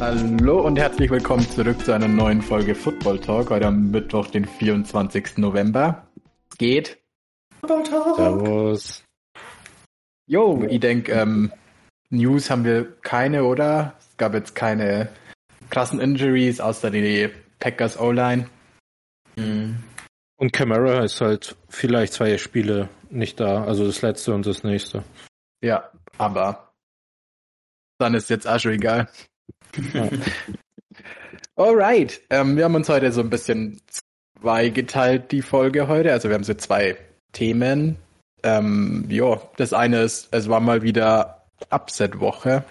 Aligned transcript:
Hallo 0.00 0.60
und 0.60 0.78
herzlich 0.78 1.10
willkommen 1.10 1.42
zurück 1.50 1.84
zu 1.84 1.92
einer 1.92 2.06
neuen 2.06 2.40
Folge 2.40 2.76
Football 2.76 3.18
Talk, 3.18 3.50
heute 3.50 3.66
am 3.66 3.90
Mittwoch, 3.90 4.28
den 4.28 4.44
24. 4.44 5.38
November. 5.38 6.06
Geht. 6.56 6.98
Football 7.60 7.82
Talk. 7.82 8.16
Servus. 8.16 9.04
Jo, 10.26 10.64
ich 10.68 10.78
denke, 10.78 11.12
ähm, 11.12 11.52
News 12.10 12.48
haben 12.48 12.64
wir 12.64 12.96
keine, 13.02 13.44
oder? 13.44 13.94
Es 13.98 14.16
gab 14.16 14.34
jetzt 14.34 14.54
keine 14.54 15.08
krassen 15.78 16.00
Injuries, 16.00 16.58
außer 16.58 16.90
die 16.90 17.30
Packers 17.60 18.00
O-Line. 18.00 18.50
Mhm. 19.36 19.76
Und 20.36 20.52
Camara 20.52 21.04
ist 21.04 21.20
halt 21.20 21.54
vielleicht 21.68 22.14
zwei 22.14 22.36
Spiele 22.36 22.88
nicht 23.10 23.38
da, 23.38 23.62
also 23.62 23.86
das 23.86 24.02
letzte 24.02 24.34
und 24.34 24.44
das 24.44 24.64
nächste. 24.64 25.04
Ja, 25.62 25.88
aber 26.16 26.72
dann 27.98 28.14
ist 28.14 28.28
jetzt 28.28 28.48
auch 28.48 28.58
schon 28.58 28.72
egal. 28.72 29.08
Alright, 31.54 32.22
ähm, 32.30 32.56
wir 32.56 32.64
haben 32.64 32.74
uns 32.74 32.88
heute 32.88 33.12
so 33.12 33.20
ein 33.20 33.30
bisschen 33.30 33.80
zweigeteilt, 34.40 35.30
die 35.30 35.42
Folge 35.42 35.86
heute. 35.86 36.10
Also 36.10 36.28
wir 36.28 36.34
haben 36.34 36.42
so 36.42 36.54
zwei 36.54 36.96
Themen. 37.30 37.98
Ähm, 38.42 39.06
ja, 39.10 39.40
das 39.58 39.72
eine 39.72 40.02
ist, 40.02 40.26
es 40.32 40.48
war 40.48 40.58
mal 40.58 40.82
wieder 40.82 41.46
Upset-Woche. 41.70 42.64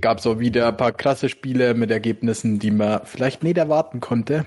Gab 0.00 0.20
so 0.20 0.40
wieder 0.40 0.68
ein 0.68 0.76
paar 0.76 0.92
krasse 0.92 1.28
Spiele 1.28 1.74
mit 1.74 1.90
Ergebnissen, 1.90 2.58
die 2.58 2.72
man 2.72 3.06
vielleicht 3.06 3.42
nicht 3.42 3.58
erwarten 3.58 4.00
konnte. 4.00 4.46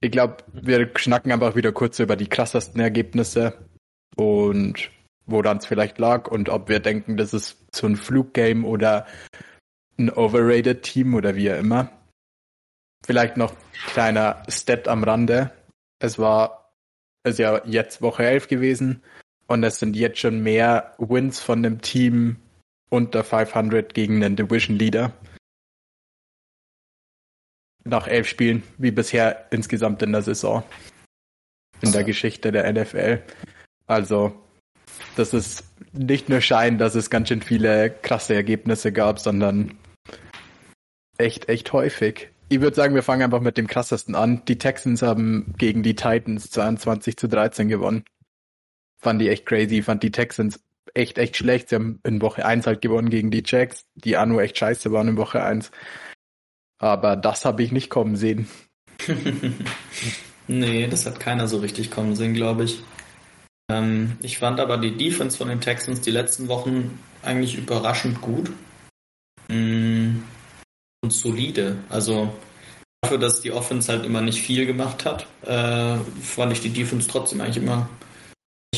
Ich 0.00 0.10
glaube, 0.10 0.38
wir 0.52 0.90
schnacken 0.96 1.30
einfach 1.30 1.54
wieder 1.54 1.70
kurz 1.72 2.00
über 2.00 2.16
die 2.16 2.26
krassesten 2.26 2.80
Ergebnisse 2.80 3.68
und 4.16 4.90
woran 5.26 5.58
es 5.58 5.66
vielleicht 5.66 5.98
lag 5.98 6.28
und 6.28 6.48
ob 6.48 6.68
wir 6.68 6.80
denken, 6.80 7.16
das 7.16 7.32
ist 7.32 7.64
so 7.74 7.86
ein 7.86 7.96
Fluggame 7.96 8.66
oder 8.66 9.06
ein 9.98 10.10
overrated 10.10 10.82
Team 10.82 11.14
oder 11.14 11.36
wie 11.36 11.52
auch 11.52 11.58
immer. 11.58 11.90
Vielleicht 13.06 13.36
noch 13.36 13.54
kleiner 13.86 14.42
Stat 14.48 14.88
am 14.88 15.04
Rande. 15.04 15.52
Es 16.00 16.18
war, 16.18 16.72
es 17.22 17.34
ist 17.34 17.38
ja 17.38 17.62
jetzt 17.64 18.02
Woche 18.02 18.24
11 18.24 18.48
gewesen 18.48 19.02
und 19.46 19.62
es 19.62 19.78
sind 19.78 19.94
jetzt 19.94 20.18
schon 20.18 20.42
mehr 20.42 20.94
Wins 20.98 21.40
von 21.40 21.62
dem 21.62 21.80
Team 21.80 22.40
unter 22.94 23.24
500 23.24 23.92
gegen 23.92 24.20
den 24.20 24.36
Division 24.36 24.76
Leader. 24.76 25.12
Nach 27.84 28.06
elf 28.06 28.28
Spielen, 28.28 28.62
wie 28.78 28.92
bisher 28.92 29.46
insgesamt 29.50 30.02
in 30.02 30.12
der 30.12 30.22
Saison. 30.22 30.62
In 31.82 31.92
der 31.92 32.04
Geschichte 32.04 32.50
der 32.50 32.72
NFL. 32.72 33.22
Also, 33.86 34.32
das 35.16 35.34
ist 35.34 35.64
nicht 35.92 36.28
nur 36.28 36.40
Schein, 36.40 36.78
dass 36.78 36.94
es 36.94 37.10
ganz 37.10 37.28
schön 37.28 37.42
viele 37.42 37.90
krasse 37.90 38.34
Ergebnisse 38.34 38.92
gab, 38.92 39.18
sondern 39.18 39.76
echt, 41.18 41.48
echt 41.48 41.72
häufig. 41.72 42.30
Ich 42.48 42.60
würde 42.60 42.76
sagen, 42.76 42.94
wir 42.94 43.02
fangen 43.02 43.22
einfach 43.22 43.40
mit 43.40 43.58
dem 43.58 43.66
krassesten 43.66 44.14
an. 44.14 44.44
Die 44.46 44.58
Texans 44.58 45.02
haben 45.02 45.54
gegen 45.58 45.82
die 45.82 45.96
Titans 45.96 46.50
22 46.50 47.16
zu 47.16 47.28
13 47.28 47.68
gewonnen. 47.68 48.04
Fand 48.98 49.20
die 49.20 49.28
echt 49.28 49.44
crazy, 49.44 49.82
fand 49.82 50.02
die 50.02 50.12
Texans 50.12 50.60
echt, 50.92 51.18
echt 51.18 51.36
schlecht. 51.36 51.68
Sie 51.68 51.76
haben 51.76 52.00
in 52.04 52.20
Woche 52.20 52.44
1 52.44 52.66
halt 52.66 52.82
gewonnen 52.82 53.10
gegen 53.10 53.30
die 53.30 53.42
Jacks, 53.44 53.84
die 53.94 54.16
nur 54.26 54.42
echt 54.42 54.58
scheiße 54.58 54.92
waren 54.92 55.08
in 55.08 55.16
Woche 55.16 55.42
1. 55.42 55.70
Aber 56.78 57.16
das 57.16 57.44
habe 57.44 57.62
ich 57.62 57.72
nicht 57.72 57.90
kommen 57.90 58.16
sehen. 58.16 58.48
nee, 60.48 60.86
das 60.86 61.06
hat 61.06 61.20
keiner 61.20 61.48
so 61.48 61.58
richtig 61.58 61.90
kommen 61.90 62.14
sehen, 62.16 62.34
glaube 62.34 62.64
ich. 62.64 62.82
Ähm, 63.70 64.18
ich 64.20 64.38
fand 64.38 64.60
aber 64.60 64.76
die 64.76 64.96
Defense 64.96 65.38
von 65.38 65.48
den 65.48 65.60
Texans 65.60 66.00
die 66.00 66.10
letzten 66.10 66.48
Wochen 66.48 66.98
eigentlich 67.22 67.56
überraschend 67.56 68.20
gut. 68.20 68.50
Mm, 69.48 70.22
und 71.02 71.10
solide. 71.10 71.78
Also 71.88 72.34
dafür, 73.00 73.18
dass 73.18 73.40
die 73.40 73.52
Offense 73.52 73.90
halt 73.90 74.04
immer 74.04 74.20
nicht 74.20 74.40
viel 74.40 74.66
gemacht 74.66 75.04
hat, 75.04 75.26
äh, 75.42 75.96
fand 76.20 76.52
ich 76.52 76.60
die 76.60 76.70
Defense 76.70 77.08
trotzdem 77.08 77.40
eigentlich 77.40 77.62
immer 77.62 77.88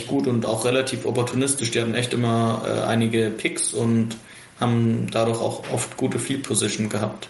gut 0.05 0.27
und 0.27 0.45
auch 0.45 0.65
relativ 0.65 1.07
opportunistisch. 1.07 1.71
Die 1.71 1.81
hatten 1.81 1.95
echt 1.95 2.12
immer 2.12 2.62
äh, 2.67 2.83
einige 2.83 3.31
Picks 3.31 3.73
und 3.73 4.17
haben 4.61 5.11
dadurch 5.11 5.41
auch 5.41 5.71
oft 5.73 5.97
gute 5.97 6.19
Field 6.19 6.43
Position 6.43 6.89
gehabt. 6.89 7.29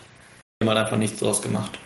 Die 0.60 0.66
haben 0.66 0.74
halt 0.74 0.84
einfach 0.84 0.98
nichts 0.98 1.20
draus 1.20 1.42
gemacht. 1.42 1.78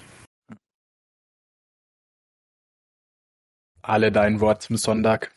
Alle 3.83 4.13
dein 4.13 4.41
Wort 4.41 4.63
zum 4.63 4.77
Sonntag. 4.77 5.35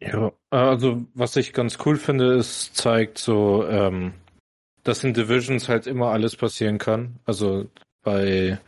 Ja, 0.00 0.32
also 0.50 1.04
was 1.14 1.36
ich 1.36 1.52
ganz 1.52 1.78
cool 1.84 1.96
finde, 1.96 2.34
ist, 2.34 2.76
zeigt 2.76 3.18
so, 3.18 3.66
ähm, 3.66 4.14
dass 4.84 5.04
in 5.04 5.14
Divisions 5.14 5.68
halt 5.68 5.86
immer 5.86 6.10
alles 6.12 6.36
passieren 6.36 6.78
kann. 6.78 7.18
Also 7.24 7.68
bei 8.02 8.58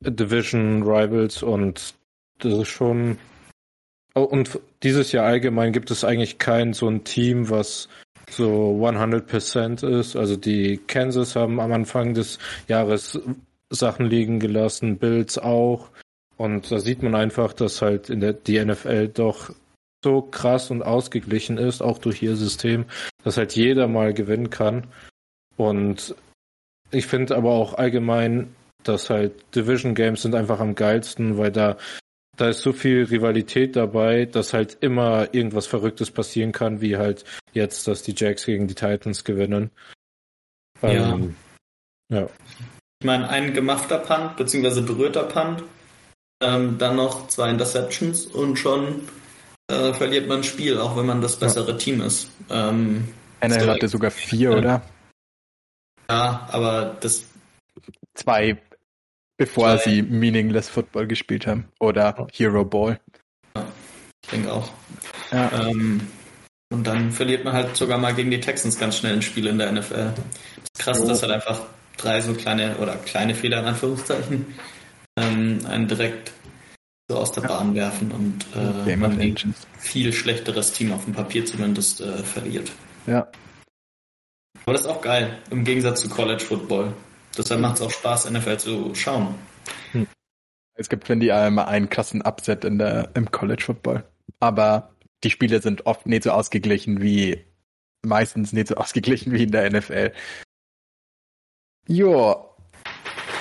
Division 0.00 0.82
Rivals 0.82 1.42
und 1.42 1.94
das 2.38 2.52
ist 2.52 2.68
schon. 2.68 3.18
Oh, 4.16 4.22
und 4.22 4.58
dieses 4.82 5.12
Jahr 5.12 5.26
allgemein 5.26 5.72
gibt 5.72 5.90
es 5.90 6.02
eigentlich 6.02 6.38
kein 6.38 6.72
so 6.72 6.88
ein 6.88 7.04
Team, 7.04 7.50
was 7.50 7.90
so 8.30 8.80
100% 8.82 9.86
ist. 9.86 10.16
Also 10.16 10.36
die 10.36 10.78
Kansas 10.78 11.36
haben 11.36 11.60
am 11.60 11.70
Anfang 11.72 12.14
des 12.14 12.38
Jahres 12.66 13.20
Sachen 13.68 14.06
liegen 14.06 14.40
gelassen, 14.40 14.96
Bills 14.96 15.36
auch. 15.36 15.90
Und 16.38 16.72
da 16.72 16.78
sieht 16.78 17.02
man 17.02 17.14
einfach, 17.14 17.52
dass 17.52 17.82
halt 17.82 18.08
in 18.08 18.20
der 18.20 18.32
die 18.32 18.64
NFL 18.64 19.08
doch 19.08 19.50
so 20.02 20.22
krass 20.22 20.70
und 20.70 20.82
ausgeglichen 20.82 21.58
ist, 21.58 21.82
auch 21.82 21.98
durch 21.98 22.22
ihr 22.22 22.36
System, 22.36 22.86
dass 23.22 23.36
halt 23.36 23.54
jeder 23.54 23.86
mal 23.86 24.14
gewinnen 24.14 24.48
kann. 24.48 24.86
Und 25.58 26.14
ich 26.90 27.06
finde 27.06 27.36
aber 27.36 27.50
auch 27.50 27.74
allgemein, 27.74 28.54
dass 28.82 29.10
halt 29.10 29.32
Division 29.54 29.94
Games 29.94 30.22
sind 30.22 30.34
einfach 30.34 30.60
am 30.60 30.74
geilsten, 30.74 31.36
weil 31.36 31.52
da 31.52 31.76
da 32.36 32.48
ist 32.50 32.60
so 32.60 32.72
viel 32.72 33.04
Rivalität 33.04 33.76
dabei, 33.76 34.26
dass 34.26 34.52
halt 34.52 34.78
immer 34.80 35.34
irgendwas 35.34 35.66
Verrücktes 35.66 36.10
passieren 36.10 36.52
kann, 36.52 36.80
wie 36.80 36.96
halt 36.96 37.24
jetzt, 37.52 37.88
dass 37.88 38.02
die 38.02 38.14
Jacks 38.16 38.46
gegen 38.46 38.68
die 38.68 38.74
Titans 38.74 39.24
gewinnen. 39.24 39.70
Ja. 40.82 41.14
Ähm, 41.14 41.36
ja. 42.10 42.28
Ich 43.00 43.06
meine, 43.06 43.28
ein 43.28 43.52
gemachter 43.52 43.98
Punt, 43.98 44.36
beziehungsweise 44.36 44.82
berührter 44.82 45.24
Punt, 45.24 45.64
ähm, 46.42 46.78
dann 46.78 46.96
noch 46.96 47.28
zwei 47.28 47.50
Interceptions 47.50 48.26
und 48.26 48.56
schon 48.56 49.08
äh, 49.68 49.92
verliert 49.92 50.28
man 50.28 50.38
ein 50.38 50.44
Spiel, 50.44 50.78
auch 50.78 50.96
wenn 50.96 51.06
man 51.06 51.20
das 51.20 51.36
bessere 51.36 51.72
ja. 51.72 51.76
Team 51.76 52.00
ist. 52.00 52.30
Ähm, 52.50 53.08
NL 53.40 53.68
hatte 53.68 53.88
sogar 53.88 54.10
vier, 54.10 54.50
ja. 54.50 54.56
oder? 54.56 54.82
Ja, 56.08 56.48
aber 56.52 56.96
das. 57.00 57.24
Zwei, 58.14 58.58
bevor 59.36 59.78
zwei. 59.78 59.90
sie 59.90 60.02
Meaningless 60.02 60.68
Football 60.68 61.06
gespielt 61.06 61.46
haben. 61.46 61.68
Oder 61.80 62.26
Hero 62.32 62.64
Ball. 62.64 63.00
Ja, 63.56 63.66
ich 64.22 64.30
denke 64.30 64.52
auch. 64.52 64.70
Ja. 65.32 65.68
Ähm, 65.68 66.00
und 66.72 66.86
dann 66.86 67.12
verliert 67.12 67.44
man 67.44 67.54
halt 67.54 67.76
sogar 67.76 67.98
mal 67.98 68.14
gegen 68.14 68.30
die 68.30 68.40
Texans 68.40 68.78
ganz 68.78 68.98
schnell 68.98 69.14
ein 69.14 69.22
Spiel 69.22 69.46
in 69.46 69.58
der 69.58 69.70
NFL. 69.70 70.12
Das 70.14 70.64
ist 70.74 70.78
krass, 70.78 71.00
oh. 71.00 71.08
dass 71.08 71.22
halt 71.22 71.32
einfach 71.32 71.62
drei 71.96 72.20
so 72.20 72.34
kleine 72.34 72.76
oder 72.78 72.96
kleine 72.96 73.34
Fehler 73.34 73.60
in 73.60 73.66
Anführungszeichen 73.66 74.46
ähm, 75.16 75.60
einen 75.66 75.88
direkt 75.88 76.32
so 77.08 77.18
aus 77.18 77.30
der 77.32 77.42
Bahn 77.42 77.74
werfen 77.74 78.10
und 78.10 78.46
äh, 78.86 78.96
man 78.96 79.20
ein 79.20 79.54
viel 79.78 80.12
schlechteres 80.12 80.72
Team 80.72 80.92
auf 80.92 81.04
dem 81.04 81.14
Papier 81.14 81.46
zumindest 81.46 82.00
äh, 82.00 82.18
verliert. 82.18 82.72
Ja. 83.06 83.28
Aber 84.64 84.72
das 84.72 84.82
ist 84.82 84.88
auch 84.88 85.00
geil, 85.00 85.38
im 85.50 85.62
Gegensatz 85.62 86.00
zu 86.00 86.08
College 86.08 86.42
Football. 86.42 86.92
Deshalb 87.36 87.60
macht 87.60 87.76
es 87.76 87.82
auch 87.82 87.90
Spaß, 87.90 88.30
NFL 88.30 88.56
zu 88.58 88.94
schauen. 88.94 89.34
Hm. 89.92 90.06
Es 90.74 90.88
gibt, 90.88 91.06
finde 91.06 91.26
ich, 91.26 91.32
immer 91.32 91.68
einen 91.68 91.90
krassen 91.90 92.22
Upset 92.22 92.64
in 92.64 92.78
der, 92.78 93.10
im 93.14 93.30
College 93.30 93.62
Football. 93.62 94.04
Aber 94.40 94.90
die 95.24 95.30
Spiele 95.30 95.60
sind 95.60 95.86
oft 95.86 96.06
nicht 96.06 96.24
so 96.24 96.30
ausgeglichen 96.30 97.00
wie, 97.00 97.44
meistens 98.04 98.52
nicht 98.52 98.68
so 98.68 98.74
ausgeglichen 98.76 99.32
wie 99.32 99.44
in 99.44 99.50
der 99.50 99.70
NFL. 99.70 100.12
Jo, 101.88 102.46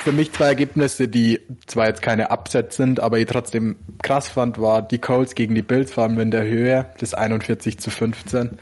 für 0.05 0.11
mich 0.11 0.31
zwei 0.33 0.45
Ergebnisse, 0.45 1.07
die 1.07 1.41
zwar 1.65 1.87
jetzt 1.87 2.03
keine 2.03 2.29
Upsets 2.29 2.75
sind, 2.75 2.99
aber 2.99 3.17
ich 3.17 3.25
trotzdem 3.25 3.77
krass 4.03 4.29
fand, 4.29 4.59
war 4.61 4.83
die 4.83 4.99
Colts 4.99 5.33
gegen 5.33 5.55
die 5.55 5.63
Bills 5.63 5.97
waren 5.97 6.19
in 6.19 6.29
der 6.29 6.43
Höhe, 6.43 6.85
das 6.99 7.15
41 7.15 7.79
zu 7.79 7.89
15. 7.89 8.59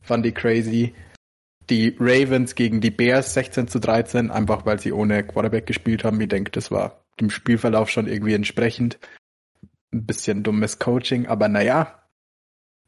Fand 0.00 0.24
ich 0.24 0.34
crazy. 0.34 0.94
Die 1.68 1.96
Ravens 1.98 2.54
gegen 2.54 2.80
die 2.80 2.90
Bears 2.90 3.34
16 3.34 3.68
zu 3.68 3.80
13, 3.80 4.30
einfach 4.30 4.66
weil 4.66 4.78
sie 4.78 4.92
ohne 4.92 5.24
Quarterback 5.24 5.66
gespielt 5.66 6.04
haben. 6.04 6.20
Ich 6.20 6.28
denke, 6.28 6.50
das 6.52 6.70
war 6.70 7.04
dem 7.20 7.30
Spielverlauf 7.30 7.90
schon 7.90 8.06
irgendwie 8.06 8.34
entsprechend. 8.34 8.98
Ein 9.92 10.06
bisschen 10.06 10.42
dummes 10.42 10.78
Coaching, 10.78 11.26
aber 11.26 11.48
naja. 11.48 12.02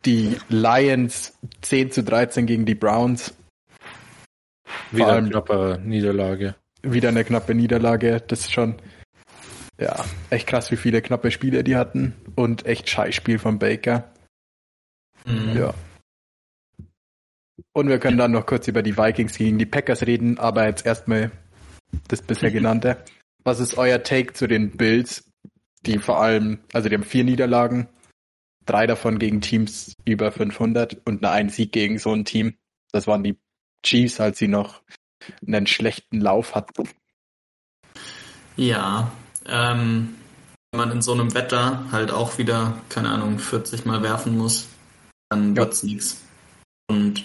Die 0.05 0.37
Lions 0.49 1.37
10 1.63 1.91
zu 1.91 2.05
13 2.05 2.47
gegen 2.47 2.67
die 2.67 2.77
Browns. 2.77 3.35
Wieder 4.93 5.15
eine 5.15 5.29
knappe 5.29 5.81
Niederlage. 5.83 6.55
wieder 6.83 7.09
eine 7.09 7.25
knappe 7.25 7.55
Niederlage. 7.55 8.23
Das 8.27 8.41
ist 8.41 8.53
schon 8.53 8.77
ja 9.81 10.05
echt 10.31 10.47
krass, 10.47 10.71
wie 10.71 10.77
viele 10.77 11.03
knappe 11.03 11.31
Spiele 11.31 11.65
die 11.65 11.77
hatten 11.77 12.15
und 12.35 12.67
echt 12.67 12.89
scheiß 12.89 13.15
Spiel 13.15 13.39
von 13.39 13.59
Baker. 13.59 14.13
Mhm. 15.25 15.57
Ja. 15.57 15.75
Und 17.73 17.89
wir 17.89 17.99
können 17.99 18.19
dann 18.19 18.33
noch 18.33 18.47
kurz 18.47 18.69
über 18.69 18.83
die 18.83 18.97
Vikings 18.97 19.37
gegen 19.37 19.59
die 19.59 19.67
Packers 19.67 20.03
reden, 20.07 20.39
aber 20.39 20.67
jetzt 20.67 20.87
erstmal 20.87 21.31
das 22.09 22.23
bisher 22.23 22.51
genannte. 22.53 23.03
Was 23.45 23.61
ist 23.61 23.77
euer 23.79 24.03
Take 24.03 24.33
zu 24.35 24.47
den 24.47 24.77
Bills, 24.77 25.31
die 25.87 25.99
vor 25.99 26.21
allem, 26.21 26.61
also 26.73 26.89
die 26.89 26.95
haben 26.95 27.05
vier 27.05 27.25
Niederlagen, 27.25 27.89
drei 28.67 28.87
davon 28.87 29.19
gegen 29.19 29.41
Teams 29.41 29.95
über 30.05 30.31
500 30.31 31.01
und 31.07 31.23
nur 31.23 31.31
ein 31.31 31.49
Sieg 31.49 31.73
gegen 31.73 31.99
so 31.99 32.13
ein 32.13 32.25
Team. 32.25 32.55
Das 32.93 33.07
waren 33.07 33.23
die 33.23 33.39
Chiefs, 33.83 34.21
als 34.21 34.39
sie 34.39 34.49
noch 34.49 34.83
einen 35.47 35.67
schlechten 35.67 36.21
Lauf 36.21 36.55
hatten. 36.55 36.89
Ja, 38.57 39.13
ähm, 39.47 40.17
wenn 40.73 40.81
man 40.81 40.91
in 40.93 41.03
so 41.03 41.13
einem 41.13 41.35
Wetter 41.35 41.91
halt 41.93 42.11
auch 42.11 42.39
wieder, 42.39 42.79
keine 42.89 43.09
Ahnung, 43.11 43.39
40 43.39 43.85
Mal 43.85 44.03
werfen 44.03 44.37
muss, 44.37 44.69
dann 45.31 45.55
Ja. 45.55 45.63
wird's 45.63 45.83
nichts. 45.83 46.23
Und 46.91 47.25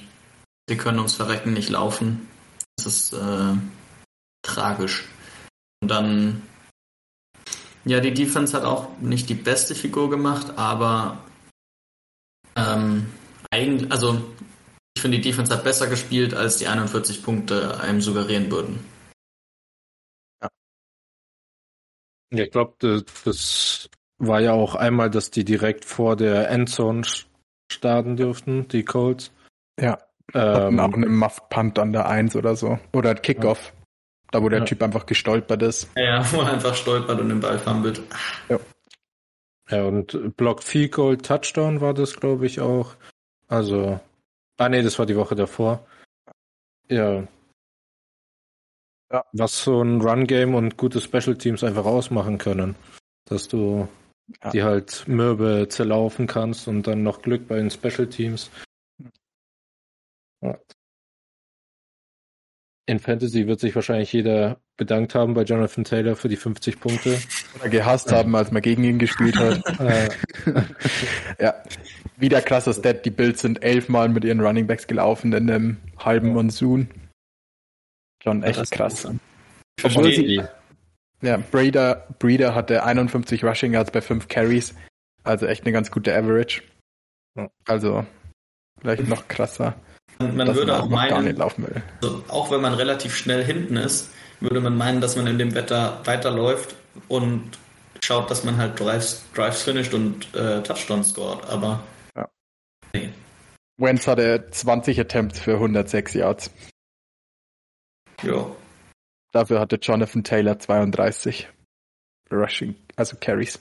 sie 0.68 0.78
können 0.78 1.00
ums 1.00 1.16
Verrecken 1.16 1.54
nicht 1.54 1.70
laufen. 1.70 2.28
Das 2.78 2.86
ist 2.86 3.14
äh, 3.14 3.56
tragisch. 4.42 5.08
Und 5.82 5.90
dann, 5.90 6.42
ja, 7.86 8.00
die 8.00 8.14
Defense 8.14 8.56
hat 8.56 8.64
auch 8.64 8.98
nicht 9.00 9.30
die 9.30 9.36
beste 9.36 9.76
Figur 9.76 10.10
gemacht, 10.10 10.58
aber 10.58 11.24
ähm, 12.56 13.12
eigentlich, 13.52 13.92
also 13.92 14.24
ich 14.96 15.02
finde, 15.02 15.18
die 15.18 15.30
Defense 15.30 15.54
hat 15.54 15.64
besser 15.64 15.88
gespielt, 15.88 16.34
als 16.34 16.58
die 16.58 16.68
41 16.68 17.24
Punkte 17.24 17.80
einem 17.82 18.02
suggerieren 18.02 18.52
würden. 18.52 18.80
Ja, 22.32 22.46
ich 22.46 22.52
glaube, 22.52 23.04
das, 23.26 23.90
war 24.18 24.40
ja 24.40 24.54
auch 24.54 24.76
einmal, 24.76 25.10
dass 25.10 25.32
die 25.32 25.44
direkt 25.44 25.86
vor 25.86 26.16
der 26.16 26.50
Endzone 26.50 27.04
starten 27.72 28.16
dürften, 28.16 28.68
die 28.68 28.84
Colts. 28.84 29.32
Ja. 29.80 30.00
Ähm, 30.34 30.80
auch 30.80 30.94
einen 30.94 31.16
Muff 31.16 31.50
Punt 31.50 31.78
an 31.80 31.92
der 31.94 32.08
1 32.08 32.36
oder 32.36 32.56
so. 32.56 32.80
Oder 32.94 33.12
ein 33.12 33.22
Kickoff. 33.22 33.74
Da 34.32 34.42
wo 34.42 34.50
der 34.50 34.60
Ja. 34.60 34.66
Typ 34.66 34.82
einfach 34.82 35.06
gestolpert 35.06 35.62
ist. 35.62 35.90
Ja, 35.96 36.24
wo 36.34 36.42
er 36.42 36.54
einfach 36.54 36.76
stolpert 36.76 37.20
und 37.20 37.30
den 37.30 37.40
Ball 37.40 37.60
fummelt. 37.60 38.02
ja, 39.70 39.84
und 39.84 40.36
Blocked 40.38 40.64
Field 40.64 40.92
Goal 40.94 41.18
Touchdown 41.18 41.82
war 41.82 41.94
das, 41.94 42.16
glaube 42.16 42.46
ich, 42.46 42.60
auch. 42.62 42.96
Also, 43.48 44.00
ah 44.58 44.70
nee, 44.70 44.82
das 44.82 44.98
war 44.98 45.06
die 45.06 45.16
Woche 45.16 45.36
davor. 45.36 45.86
Ja. 46.90 47.24
Ja. 49.12 49.24
Was 49.34 49.64
so 49.64 49.82
ein 49.82 50.02
Run-Game 50.02 50.56
und 50.56 50.78
gute 50.78 51.00
Special 51.00 51.38
Teams 51.38 51.64
einfach 51.64 51.86
ausmachen 51.86 52.38
können. 52.40 52.76
Dass 53.26 53.48
du 53.48 53.88
Ja. 54.44 54.50
die 54.52 54.64
halt 54.64 55.08
mürbe 55.08 55.68
zerlaufen 55.70 56.26
kannst 56.28 56.68
und 56.68 56.88
dann 56.88 57.04
noch 57.04 57.22
Glück 57.22 57.48
bei 57.48 57.58
den 57.58 57.70
Special 57.70 58.08
Teams. 58.08 58.50
Ja. 60.44 60.58
In 62.86 63.00
Fantasy 63.00 63.48
wird 63.48 63.62
sich 63.62 63.74
wahrscheinlich 63.76 64.12
jeder 64.12 64.60
bedankt 64.76 65.16
haben 65.16 65.34
bei 65.36 65.44
Jonathan 65.44 65.86
Taylor 65.86 66.16
für 66.18 66.28
die 66.28 66.36
50 66.36 66.82
Punkte. 66.82 67.18
Oder 67.56 67.70
gehasst 67.70 68.12
haben, 68.12 68.36
als 68.36 68.52
man 68.52 68.62
gegen 68.62 68.84
ihn 68.84 69.00
gespielt 69.00 69.38
hat. 69.38 69.64
ja. 71.40 71.64
Wieder 72.18 72.42
krasser 72.42 72.74
Stat. 72.74 73.06
Die 73.06 73.12
Bills 73.12 73.42
sind 73.42 73.64
elfmal 73.64 74.10
mit 74.10 74.26
ihren 74.26 74.42
Running 74.42 74.68
Backs 74.68 74.86
gelaufen 74.88 75.32
in 75.32 75.50
einem 75.50 75.78
halben 75.98 76.30
Monsun. 76.34 76.90
Schon 78.22 78.44
echt 78.44 78.70
krass. 78.72 79.06
Obwohl 79.06 79.20
verstehe 79.80 80.14
sie- 80.16 80.24
die. 80.26 80.44
Ja, 81.22 81.38
Breeder, 81.38 82.06
Breeder 82.20 82.54
hatte 82.54 82.84
51 82.84 83.46
Rushing 83.46 83.72
Yards 83.74 83.92
bei 83.92 84.02
5 84.02 84.28
Carries. 84.28 84.76
Also 85.24 85.46
echt 85.46 85.64
eine 85.64 85.72
ganz 85.72 85.90
gute 85.90 86.14
Average. 86.14 86.64
Ja. 87.38 87.50
Also 87.66 88.06
vielleicht 88.82 89.08
noch 89.08 89.30
krasser, 89.30 89.76
Man, 90.36 90.48
dass 90.48 90.56
würde 90.56 90.82
auch 90.82 90.88
meinen, 90.88 91.42
also 92.02 92.24
auch 92.28 92.52
wenn 92.52 92.62
man 92.62 92.74
relativ 92.74 93.16
schnell 93.16 93.44
hinten 93.44 93.78
ist, 93.78 94.10
würde 94.40 94.60
man 94.60 94.78
meinen, 94.78 95.02
dass 95.02 95.16
man 95.16 95.28
in 95.28 95.38
dem 95.38 95.56
Wetter 95.56 96.02
weiterläuft 96.06 96.76
und 97.08 97.44
schaut, 98.04 98.30
dass 98.30 98.44
man 98.44 98.58
halt 98.58 98.80
Drives, 98.80 99.24
Drives 99.34 99.64
finisht 99.64 99.94
und 99.94 100.34
äh, 100.36 100.62
Touchdowns 100.62 101.12
scored. 101.12 101.46
Aber 101.50 101.84
Wentz 103.78 104.08
hatte 104.08 104.48
20 104.52 105.00
Attempts 105.00 105.40
für 105.40 105.54
106 105.54 106.14
Yards. 106.14 106.52
ja, 108.22 108.52
Dafür 109.32 109.60
hatte 109.60 109.78
Jonathan 109.82 110.24
Taylor 110.24 110.60
32 110.60 111.50
Rushing, 112.32 112.76
also 112.96 113.18
Carries. 113.20 113.60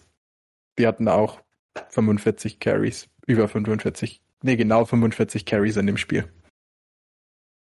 Wir 0.76 0.88
hatten 0.88 1.08
auch 1.08 1.40
45 1.88 2.60
Carries, 2.60 3.08
über 3.26 3.48
45, 3.48 4.20
nee, 4.42 4.56
genau 4.56 4.84
45 4.84 5.46
Carries 5.46 5.76
in 5.76 5.86
dem 5.86 5.96
Spiel. 5.96 6.28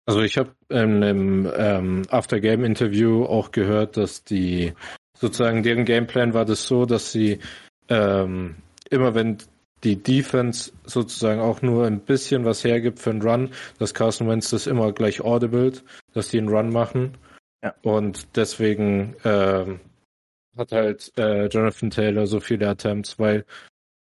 Also 0.08 0.22
ich 0.22 0.38
habe 0.38 0.52
in 0.70 1.04
einem 1.04 1.52
ähm, 1.56 2.02
After-Game-Interview 2.10 3.26
auch 3.26 3.52
gehört, 3.52 3.98
dass 3.98 4.24
die 4.24 4.74
sozusagen 5.14 5.64
deren 5.64 5.84
Gameplan 5.84 6.34
war 6.34 6.46
das 6.46 6.66
so, 6.66 6.86
dass 6.86 7.12
sie 7.12 7.40
ähm, 7.90 8.56
immer 8.90 9.16
wenn 9.16 9.38
die 9.84 10.02
Defense 10.02 10.72
sozusagen 10.86 11.42
auch 11.42 11.62
nur 11.62 11.86
ein 11.86 12.00
bisschen 12.00 12.46
was 12.46 12.64
hergibt 12.64 13.00
für 13.00 13.12
einen 13.12 13.22
Run, 13.22 13.50
dass 13.80 13.94
Carson 13.94 14.28
Wentz 14.28 14.50
das 14.50 14.66
immer 14.66 14.92
gleich 14.94 15.22
audible, 15.22 15.74
dass 16.14 16.30
die 16.30 16.38
einen 16.40 16.50
Run 16.50 16.72
machen. 16.72 17.18
Ja. 17.62 17.76
Und 17.84 18.36
deswegen 18.38 19.16
ähm, 19.26 19.82
hat 20.58 20.72
halt 20.72 21.12
äh, 21.18 21.48
Jonathan 21.48 21.90
Taylor 21.90 22.28
so 22.28 22.40
viele 22.40 22.70
Attempts, 22.70 23.20
weil 23.20 23.46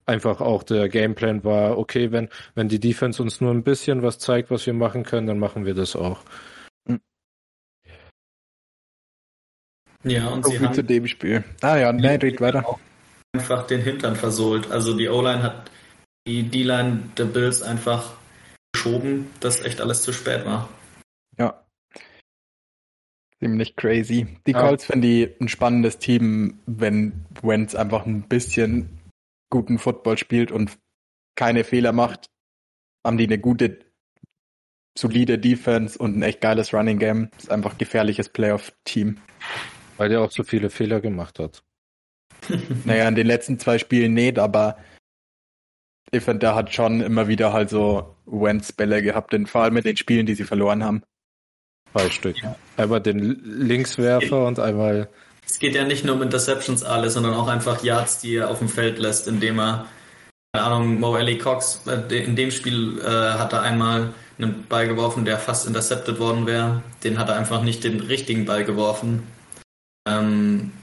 einfach 0.08 0.42
auch 0.42 0.64
der 0.64 0.90
Gameplan 0.90 1.44
war, 1.44 1.78
okay, 1.78 2.12
wenn, 2.12 2.30
wenn 2.56 2.70
die 2.70 2.80
Defense 2.80 3.22
uns 3.22 3.42
nur 3.42 3.52
ein 3.52 3.64
bisschen 3.64 4.02
was 4.02 4.20
zeigt, 4.20 4.50
was 4.50 4.66
wir 4.66 4.74
machen 4.74 5.04
können, 5.04 5.28
dann 5.28 5.40
machen 5.40 5.66
wir 5.66 5.74
das 5.74 5.96
auch. 5.96 6.22
ja, 10.04 10.28
und 10.30 10.46
So 10.46 10.52
sie 10.52 10.58
viel 10.58 10.72
zu 10.72 10.78
haben 10.82 10.88
dem 10.88 11.08
Spiel. 11.08 11.44
Ah 11.62 11.78
ja, 11.78 11.92
nee, 11.92 12.16
red 12.16 12.40
weiter. 12.40 12.66
auch 12.68 12.80
einfach 13.34 13.68
den 13.68 13.82
Hintern 13.82 14.16
versohlt. 14.16 14.72
Also 14.72 14.98
die 14.98 15.10
O-Line 15.10 15.44
hat 15.44 15.70
die 16.28 16.44
D-Line 16.44 17.10
der 17.18 17.26
Bills 17.26 17.62
einfach 17.62 18.14
geschoben, 18.74 19.30
dass 19.40 19.62
echt 19.62 19.82
alles 19.82 20.02
zu 20.04 20.14
spät 20.14 20.46
war. 20.46 20.70
Ja. 21.38 21.64
Ziemlich 23.40 23.76
crazy. 23.76 24.38
Die 24.48 24.52
Ja. 24.52 24.62
Colts 24.62 24.86
finde 24.86 25.08
ich 25.08 25.42
ein 25.42 25.48
spannendes 25.48 26.00
Team, 26.00 26.60
wenn 26.66 27.26
Wentz 27.42 27.76
einfach 27.76 28.06
ein 28.06 28.24
bisschen 28.24 28.97
guten 29.50 29.80
Football 29.80 30.18
spielt 30.18 30.52
und 30.52 30.78
keine 31.36 31.64
Fehler 31.64 31.94
macht, 31.94 32.30
haben 33.06 33.18
die 33.18 33.26
eine 33.26 33.40
gute, 33.40 33.80
solide 34.98 35.40
Defense 35.40 35.98
und 35.98 36.18
ein 36.18 36.24
echt 36.24 36.42
geiles 36.42 36.74
Running 36.74 37.00
Game. 37.00 37.30
Ist 37.38 37.52
einfach 37.52 37.74
ein 37.74 37.78
gefährliches 37.78 38.30
Playoff-Team. 38.30 39.20
Weil 39.98 40.10
der 40.10 40.22
auch 40.22 40.32
so 40.32 40.44
viele 40.44 40.70
Fehler 40.70 41.02
gemacht 41.02 41.40
hat. 41.40 41.64
Naja, 42.86 43.08
in 43.08 43.16
den 43.16 43.28
letzten 43.28 43.60
zwei 43.60 43.78
Spielen 43.78 44.14
nicht, 44.14 44.38
aber 44.38 44.78
ich 46.12 46.24
finde, 46.24 46.40
der 46.40 46.56
hat 46.56 46.74
schon 46.74 47.02
immer 47.02 47.28
wieder 47.28 47.52
halt 47.52 47.70
so 47.70 48.16
Wentz-Bälle 48.26 49.02
gehabt, 49.02 49.34
in, 49.34 49.48
vor 49.48 49.64
allem 49.64 49.74
mit 49.74 49.86
den 49.86 49.98
Spielen, 49.98 50.26
die 50.26 50.36
sie 50.36 50.44
verloren 50.44 50.84
haben. 50.84 51.04
Zwei 51.92 52.10
Stück. 52.10 52.36
Einmal 52.78 53.02
den 53.02 53.20
Linkswerfer 53.20 54.46
und 54.46 54.60
einmal. 54.60 55.10
Es 55.48 55.60
geht 55.60 55.76
ja 55.76 55.86
nicht 55.86 56.04
nur 56.04 56.16
um 56.16 56.22
Interceptions 56.22 56.84
alles, 56.84 57.14
sondern 57.14 57.34
auch 57.34 57.48
einfach 57.48 57.84
Yards, 57.84 58.20
die 58.20 58.36
er 58.36 58.50
auf 58.50 58.60
dem 58.60 58.70
Feld 58.70 59.00
lässt, 59.00 59.28
indem 59.28 59.60
er, 59.60 59.88
keine 60.54 60.66
Ahnung, 60.66 61.00
Mo 61.00 61.16
Alley 61.16 61.38
Cox, 61.38 61.82
äh, 61.88 62.24
in 62.24 62.36
dem 62.36 62.52
Spiel 62.52 63.00
äh, 63.00 63.06
hat 63.06 63.54
er 63.54 63.62
einmal 63.62 64.14
einen 64.38 64.68
Ball 64.68 64.88
geworfen, 64.88 65.26
der 65.26 65.40
fast 65.40 65.66
intercepted 65.66 66.20
worden 66.20 66.46
wäre. 66.46 66.84
Den 67.04 67.18
hat 67.18 67.30
er 67.30 67.38
einfach 67.38 67.64
nicht 67.64 67.84
den 67.84 68.02
richtigen 68.02 68.46
Ball 68.46 68.66
geworfen. 68.66 69.24
Ähm, 70.08 70.74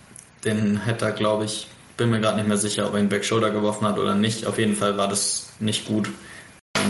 den 0.45 0.79
hätte 0.79 1.05
er, 1.05 1.13
glaube 1.13 1.45
ich, 1.45 1.69
bin 1.97 2.11
mir 2.11 2.21
gerade 2.21 2.37
nicht 2.37 2.49
mehr 2.49 2.57
sicher, 2.57 2.87
ob 2.87 2.95
er 2.95 3.01
ihn 3.01 3.09
Back 3.09 3.25
Shoulder 3.25 3.51
geworfen 3.51 3.87
hat 3.87 3.99
oder 3.99 4.15
nicht. 4.15 4.47
Auf 4.47 4.59
jeden 4.59 4.75
Fall 4.75 4.97
war 4.97 5.09
das 5.09 5.53
nicht 5.61 5.87
gut. 5.87 6.11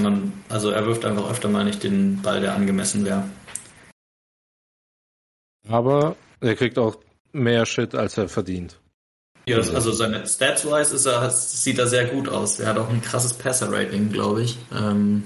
Man, 0.00 0.32
also 0.48 0.70
er 0.70 0.86
wirft 0.86 1.04
einfach 1.04 1.30
öfter 1.30 1.48
mal 1.48 1.64
nicht 1.64 1.82
den 1.82 2.22
Ball, 2.22 2.40
der 2.40 2.54
angemessen 2.54 3.04
wäre. 3.04 3.24
Aber 5.68 6.16
er 6.40 6.56
kriegt 6.56 6.78
auch 6.78 6.96
mehr 7.34 7.66
Shit, 7.66 7.94
als 7.94 8.16
er 8.16 8.28
verdient. 8.28 8.80
Ja, 9.46 9.58
also 9.58 9.92
seine 9.92 10.26
Stats-wise 10.26 10.94
ist 10.94 11.04
er, 11.04 11.28
sieht 11.30 11.78
er 11.78 11.86
sehr 11.86 12.06
gut 12.06 12.28
aus. 12.28 12.58
Er 12.60 12.68
hat 12.68 12.78
auch 12.78 12.88
ein 12.88 13.02
krasses 13.02 13.34
Passer-Rating, 13.34 14.10
glaube 14.10 14.42
ich. 14.42 14.56
Ähm, 14.72 15.22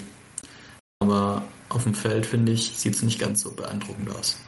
aber 1.01 1.47
auf 1.69 1.85
dem 1.85 1.95
Feld, 1.95 2.27
finde 2.27 2.53
ich, 2.53 2.77
sieht 2.77 2.95
es 2.95 3.03
nicht 3.03 3.21
ganz 3.21 3.43
so 3.43 3.55
beeindruckend 3.55 4.11
aus. 4.11 4.43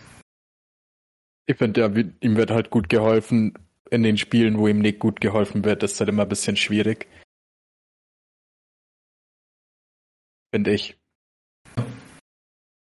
Ich 1.47 1.57
finde, 1.57 1.81
ja, 1.81 1.87
ihm 2.21 2.37
wird 2.37 2.51
halt 2.51 2.71
gut 2.71 2.89
geholfen. 2.89 3.55
In 3.91 4.03
den 4.03 4.19
Spielen, 4.19 4.59
wo 4.59 4.67
ihm 4.67 4.81
nicht 4.81 4.99
gut 4.99 5.21
geholfen 5.21 5.65
wird, 5.65 5.83
ist 5.83 5.99
halt 6.01 6.09
immer 6.09 6.23
ein 6.23 6.29
bisschen 6.29 6.57
schwierig. 6.57 7.09
Finde 10.53 10.73
ich. 10.73 10.97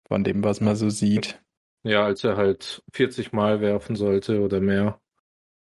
Von 0.06 0.24
dem, 0.24 0.44
was 0.44 0.60
man 0.60 0.76
so 0.76 0.90
sieht. 0.90 1.40
Ja, 1.88 2.04
als 2.04 2.22
er 2.24 2.36
halt 2.36 2.82
40 2.92 3.32
Mal 3.32 3.60
werfen 3.60 3.96
sollte 3.96 4.40
oder 4.40 4.60
mehr. 4.60 5.00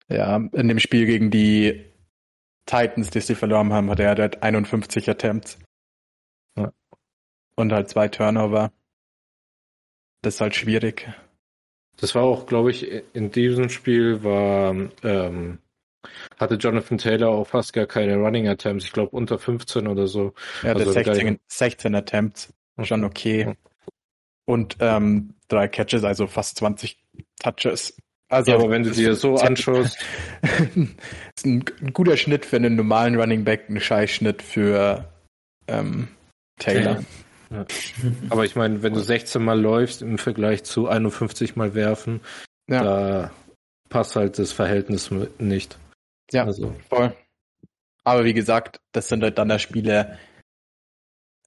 Ja, 0.09 0.37
in 0.37 0.69
dem 0.69 0.79
Spiel 0.79 1.07
gegen 1.07 1.31
die 1.31 1.87
Titans, 2.67 3.11
die 3.11 3.21
sie 3.21 3.35
verloren 3.35 3.73
haben, 3.73 3.91
hatte 3.91 4.03
er 4.03 4.17
halt 4.17 4.43
51 4.43 5.09
Attempts. 5.09 5.59
Ja. 6.57 6.73
Und 7.57 7.73
halt 7.73 7.89
zwei 7.89 8.09
Turnover. 8.09 8.73
Das 10.21 10.35
ist 10.35 10.41
halt 10.41 10.55
schwierig. 10.55 11.09
Das 11.97 12.15
war 12.15 12.23
auch, 12.23 12.47
glaube 12.47 12.71
ich, 12.71 12.91
in 13.15 13.31
diesem 13.31 13.69
Spiel 13.69 14.23
war 14.23 14.75
ähm, 15.03 15.59
hatte 16.39 16.55
Jonathan 16.55 16.99
Taylor 16.99 17.31
auch 17.31 17.47
fast 17.47 17.73
gar 17.73 17.87
keine 17.87 18.17
Running 18.17 18.49
Attempts. 18.49 18.85
Ich 18.85 18.93
glaube 18.93 19.11
unter 19.17 19.39
15 19.39 19.87
oder 19.87 20.07
so. 20.07 20.35
Ja, 20.63 20.73
also 20.73 20.91
16, 20.93 21.39
16 21.47 21.95
Attempts. 21.95 22.53
Schon 22.83 23.05
okay. 23.05 23.55
Und 24.45 24.77
ähm, 24.81 25.35
drei 25.53 25.69
Catches, 25.69 26.05
also 26.05 26.27
fast 26.27 26.57
20 26.59 26.99
Touches. 27.43 27.97
Also, 28.29 28.51
ja, 28.51 28.57
aber 28.57 28.71
wenn 28.71 28.83
du 28.83 28.91
dir 28.91 29.15
so 29.15 29.37
anschaust. 29.37 29.99
ist 30.43 31.45
ein, 31.45 31.65
ein, 31.83 31.93
guter 31.93 32.17
Schnitt 32.17 32.47
für 32.47 32.57
einen 32.57 32.77
normalen 32.77 33.21
Running 33.21 33.45
Back, 33.45 33.69
ein 33.69 33.79
Scheißschnitt 33.79 34.41
für 34.41 35.13
ähm, 35.69 36.09
Taylor. 36.59 37.05
Ja. 37.51 37.67
Aber 38.31 38.47
ich 38.47 38.57
meine, 38.57 38.83
wenn 38.83 38.95
du 38.95 39.01
16 39.01 39.45
Mal 39.45 39.61
läufst 39.61 40.01
im 40.01 40.17
Vergleich 40.17 40.65
zu 40.65 40.89
51 40.89 41.57
Mal 41.57 41.75
werfen, 41.75 42.21
da 42.67 43.31
passt 43.91 44.17
halt 44.17 44.39
das 44.39 44.53
Verhältnis 44.53 45.11
nicht. 45.39 45.79
Ja, 46.31 46.45
also. 46.45 46.75
voll. 46.89 47.15
Aber 48.05 48.25
wie 48.25 48.33
gesagt, 48.33 48.81
das 48.93 49.09
sind 49.09 49.23
halt 49.23 49.37
dann 49.37 49.49
da 49.49 49.59
Spiele. 49.59 50.19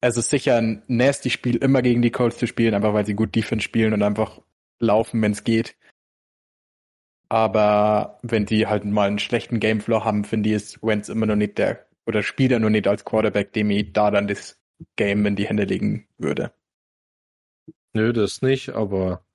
Es 0.01 0.17
ist 0.17 0.29
sicher 0.29 0.57
ein 0.57 0.83
nasty 0.87 1.29
Spiel, 1.29 1.55
immer 1.57 1.81
gegen 1.81 2.01
die 2.01 2.11
Colts 2.11 2.37
zu 2.37 2.47
spielen, 2.47 2.73
einfach 2.73 2.93
weil 2.93 3.05
sie 3.05 3.15
gut 3.15 3.35
Defense 3.35 3.63
spielen 3.63 3.93
und 3.93 4.03
einfach 4.03 4.41
laufen, 4.79 5.21
wenn 5.21 5.31
es 5.31 5.43
geht. 5.43 5.75
Aber 7.29 8.19
wenn 8.21 8.45
die 8.45 8.67
halt 8.67 8.85
mal 8.85 9.07
einen 9.07 9.19
schlechten 9.19 9.59
Gameflow 9.59 10.03
haben, 10.03 10.25
finde 10.25 10.49
ich, 10.49 10.55
ist 10.55 10.83
Wentz 10.83 11.09
immer 11.09 11.25
noch 11.25 11.35
nicht 11.35 11.57
der, 11.57 11.87
oder 12.05 12.21
spielt 12.21 12.51
er 12.51 12.59
noch 12.59 12.69
nicht 12.69 12.87
als 12.87 13.03
Quarterback, 13.03 13.53
dem 13.53 13.71
ich 13.71 13.93
da 13.93 14.11
dann 14.11 14.27
das 14.27 14.59
Game 14.95 15.25
in 15.25 15.35
die 15.35 15.47
Hände 15.47 15.63
legen 15.63 16.07
würde. 16.17 16.53
Nö, 17.93 18.13
das 18.13 18.41
nicht, 18.41 18.69
aber 18.69 19.25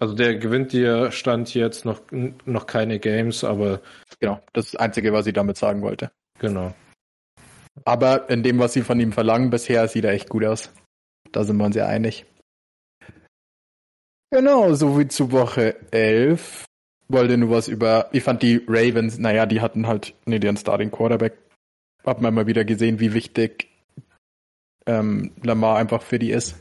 also 0.00 0.14
der 0.14 0.36
gewinnt 0.36 0.72
dir 0.72 1.12
Stand 1.12 1.54
jetzt 1.54 1.84
noch, 1.84 2.00
noch 2.10 2.66
keine 2.66 2.98
Games, 2.98 3.44
aber. 3.44 3.82
Genau, 4.20 4.40
das 4.52 4.66
ist 4.66 4.74
das 4.74 4.80
Einzige, 4.80 5.12
was 5.12 5.26
ich 5.26 5.34
damit 5.34 5.56
sagen 5.56 5.82
wollte. 5.82 6.10
Genau. 6.38 6.74
Aber 7.84 8.28
in 8.30 8.42
dem, 8.42 8.58
was 8.58 8.72
sie 8.72 8.82
von 8.82 9.00
ihm 9.00 9.12
verlangen 9.12 9.50
bisher, 9.50 9.88
sieht 9.88 10.04
er 10.04 10.12
echt 10.12 10.28
gut 10.28 10.44
aus. 10.44 10.70
Da 11.32 11.44
sind 11.44 11.56
wir 11.56 11.64
uns 11.64 11.76
ja 11.76 11.86
einig. 11.86 12.26
Genau, 14.30 14.72
so 14.74 14.98
wie 14.98 15.08
zu 15.08 15.32
Woche 15.32 15.76
11. 15.90 16.64
Wollte 17.08 17.36
nur 17.36 17.50
was 17.50 17.68
über, 17.68 18.08
ich 18.12 18.22
fand 18.22 18.42
die 18.42 18.62
Ravens, 18.66 19.18
naja, 19.18 19.44
die 19.46 19.60
hatten 19.60 19.86
halt 19.86 20.14
nicht 20.24 20.44
ihren 20.44 20.56
Starting 20.56 20.90
Quarterback. 20.90 21.34
Hat 22.04 22.20
man 22.20 22.34
mal 22.34 22.46
wieder 22.46 22.64
gesehen, 22.64 23.00
wie 23.00 23.12
wichtig 23.12 23.68
ähm, 24.86 25.32
Lamar 25.42 25.76
einfach 25.76 26.02
für 26.02 26.18
die 26.18 26.30
ist. 26.30 26.56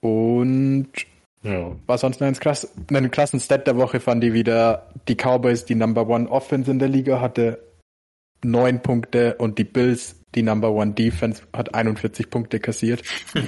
Und 0.00 0.90
ja. 1.42 1.76
war 1.86 1.98
sonst 1.98 2.20
noch 2.20 2.26
ein, 2.26 2.34
Klasse, 2.34 2.68
einen 2.88 3.10
klassen 3.10 3.40
Stat 3.40 3.66
der 3.66 3.76
Woche 3.76 4.00
fand 4.00 4.24
ich 4.24 4.32
wieder, 4.32 4.90
die 5.08 5.14
Cowboys, 5.14 5.64
die 5.64 5.76
Number 5.76 6.08
One 6.08 6.28
Offense 6.28 6.70
in 6.70 6.78
der 6.78 6.88
Liga, 6.88 7.20
hatte 7.20 7.60
neun 8.44 8.82
Punkte 8.82 9.36
und 9.36 9.58
die 9.58 9.64
Bills, 9.64 10.16
die 10.34 10.42
Number 10.42 10.72
One 10.72 10.92
Defense, 10.92 11.42
hat 11.52 11.74
41 11.74 12.30
Punkte 12.30 12.60
kassiert. 12.60 13.02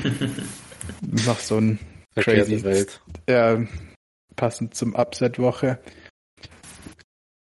Noch 1.01 1.39
so 1.39 1.59
ein 1.59 1.79
crazy 2.17 2.63
Welt. 2.63 3.01
Ja, 3.29 3.61
passend 4.37 4.75
zum 4.75 4.95
Upset-Woche. 4.95 5.79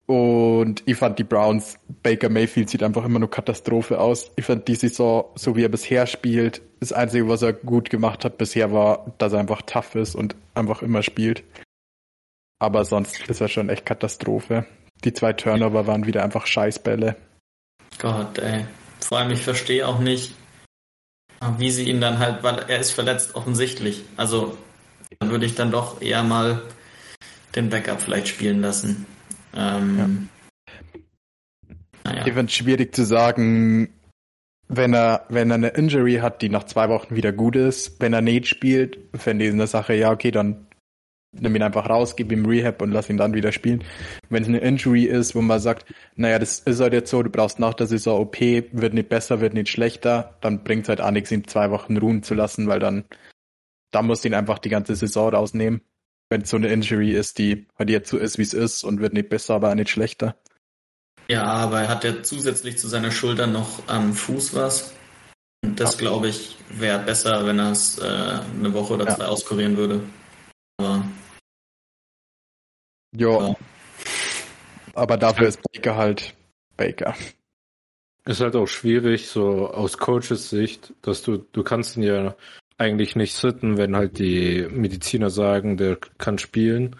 Und 0.07 0.83
ich 0.85 0.97
fand 0.97 1.19
die 1.19 1.25
Browns, 1.25 1.79
Baker 2.03 2.29
Mayfield 2.29 2.69
sieht 2.69 2.83
einfach 2.83 3.05
immer 3.07 3.19
nur 3.19 3.31
Katastrophe 3.31 3.99
aus. 3.99 4.31
Ich 4.37 4.45
fand 4.45 4.69
die 4.69 4.75
Saison, 4.75 5.25
so 5.35 5.57
wie 5.57 5.65
er 5.65 5.71
bisher 5.71 6.07
spielt, 6.07 6.61
das 6.81 6.93
Einzige, 6.93 7.27
was 7.29 7.41
er 7.41 7.55
gut 7.55 7.89
gemacht 7.89 8.25
hat 8.25 8.37
bisher 8.37 8.71
war, 8.71 9.15
dass 9.17 9.33
er 9.33 9.41
einfach 9.41 9.63
tough 9.63 9.95
ist 9.95 10.15
und 10.15 10.37
einfach 10.55 10.83
immer 10.83 11.03
spielt. 11.03 11.43
Aber 12.59 12.85
sonst 12.85 13.29
ist 13.29 13.41
er 13.41 13.49
schon 13.49 13.71
echt 13.71 13.87
Katastrophe. 13.87 14.67
Die 15.05 15.15
zwei 15.15 15.33
Turnover 15.33 15.87
waren 15.87 16.07
wieder 16.07 16.23
einfach 16.23 16.47
Scheißbälle. 16.47 17.17
Gott, 17.99 18.39
ey. 18.39 18.67
Vor 19.01 19.19
allem, 19.19 19.31
ich 19.31 19.43
verstehe 19.43 19.87
auch 19.87 19.99
nicht, 19.99 20.35
wie 21.59 21.71
sie 21.71 21.89
ihn 21.89 22.01
dann 22.01 22.19
halt, 22.19 22.43
weil 22.43 22.59
er 22.69 22.79
ist 22.79 22.93
verletzt 22.93 23.35
offensichtlich. 23.35 24.03
Also, 24.17 24.57
dann 25.19 25.31
würde 25.31 25.47
ich 25.47 25.55
dann 25.55 25.71
doch 25.71 26.01
eher 26.01 26.23
mal 26.23 26.63
den 27.55 27.71
Backup 27.71 28.01
vielleicht 28.01 28.29
spielen 28.29 28.61
lassen. 28.61 29.07
Ähm, 29.55 30.29
ja. 30.93 31.01
naja. 32.05 32.27
Ich 32.27 32.33
finde 32.33 32.47
es 32.47 32.53
schwierig 32.53 32.95
zu 32.95 33.05
sagen, 33.05 33.93
wenn 34.69 34.95
er, 34.95 35.27
wenn 35.29 35.51
er 35.51 35.57
eine 35.57 35.69
Injury 35.69 36.17
hat, 36.17 36.43
die 36.43 36.49
nach 36.49 36.65
zwei 36.65 36.89
Wochen 36.89 37.15
wieder 37.15 37.33
gut 37.33 37.57
ist, 37.57 38.01
wenn 38.01 38.13
er 38.13 38.23
nicht 38.23 38.49
spielt, 38.49 38.99
fände 39.15 39.45
ich 39.45 39.53
eine 39.53 39.67
Sache, 39.67 39.95
ja, 39.95 40.11
okay, 40.11 40.31
dann 40.31 40.63
nimm 41.41 41.57
ihn 41.57 41.62
einfach 41.62 41.88
raus, 41.88 42.17
gib 42.17 42.33
ihm 42.33 42.47
Rehab 42.47 42.83
und 42.83 42.93
lass 42.93 43.11
ihn 43.11 43.17
dann 43.17 43.35
wieder 43.35 43.53
spielen. 43.53 43.85
Wenn 44.29 44.43
es 44.43 44.49
eine 44.49 44.59
Injury 44.59 45.05
ist, 45.05 45.35
wo 45.35 45.41
man 45.41 45.61
sagt, 45.61 45.93
naja, 46.17 46.38
das 46.38 46.61
ist 46.61 46.81
halt 46.81 46.93
jetzt 46.93 47.11
so, 47.11 47.23
du 47.23 47.31
brauchst 47.31 47.59
nach 47.59 47.75
der 47.75 47.87
Saison 47.87 48.21
OP, 48.21 48.41
wird 48.41 48.95
nicht 48.95 49.09
besser, 49.09 49.41
wird 49.41 49.55
nicht 49.55 49.69
schlechter, 49.69 50.37
dann 50.41 50.64
bringt 50.64 50.85
es 50.85 50.88
halt 50.88 51.00
auch 51.00 51.11
nichts, 51.11 51.31
ihn 51.31 51.47
zwei 51.47 51.71
Wochen 51.71 51.97
ruhen 51.97 52.23
zu 52.23 52.35
lassen, 52.35 52.69
weil 52.69 52.81
dann, 52.81 53.05
da 53.91 54.03
musst 54.03 54.25
du 54.25 54.29
ihn 54.29 54.35
einfach 54.35 54.59
die 54.59 54.71
ganze 54.71 54.95
Saison 54.95 55.31
rausnehmen 55.31 55.81
wenn 56.31 56.43
es 56.43 56.50
so 56.50 56.57
eine 56.57 56.69
Injury 56.69 57.12
ist, 57.12 57.38
die 57.38 57.67
halt 57.79 57.91
jetzt 57.91 58.11
so 58.11 58.19
ist, 58.19 58.38
wie 58.38 58.43
es 58.43 58.55
ist 58.55 58.83
und 58.83 59.00
wird 59.00 59.12
nicht 59.12 59.29
besser, 59.29 59.55
aber 59.55 59.75
nicht 59.75 59.91
schlechter. 59.91 60.37
Ja, 61.29 61.45
aber 61.45 61.83
er 61.83 61.88
hat 61.88 62.05
ja 62.05 62.23
zusätzlich 62.23 62.76
zu 62.79 62.88
seiner 62.88 63.11
Schulter 63.11 63.47
noch 63.47 63.87
am 63.87 64.12
Fuß 64.12 64.55
was. 64.55 64.93
Und 65.64 65.81
das, 65.81 65.93
ja. 65.93 65.99
glaube 65.99 66.29
ich, 66.29 66.57
wäre 66.71 66.99
besser, 66.99 67.47
wenn 67.47 67.59
er 67.59 67.71
es 67.71 67.99
äh, 67.99 68.05
eine 68.05 68.75
Woche 68.75 68.95
oder 68.95 69.07
zwei 69.14 69.25
ja. 69.25 69.31
auskurieren 69.31 69.76
würde. 69.76 70.00
Aber. 70.79 71.05
Jo. 73.16 73.40
Ja. 73.40 73.56
Aber 74.94 75.16
dafür 75.16 75.49
ist 75.49 75.61
Baker 75.73 75.97
halt 75.97 76.35
Baker. 76.76 77.14
Ist 78.26 78.40
halt 78.40 78.56
auch 78.56 78.66
schwierig, 78.66 79.28
so 79.28 79.68
aus 79.68 79.99
Coaches 79.99 80.49
Sicht, 80.49 80.94
dass 81.02 81.23
du, 81.23 81.38
du 81.52 81.62
kannst 81.62 81.97
ihn 81.97 82.04
ja 82.04 82.35
eigentlich 82.78 83.16
nicht 83.16 83.35
sitten, 83.35 83.76
wenn 83.76 83.97
halt 83.97 84.18
die 84.18 84.66
Mediziner 84.71 85.30
sagen, 85.30 85.76
der 85.76 85.99
kann 86.18 86.38
spielen, 86.38 86.97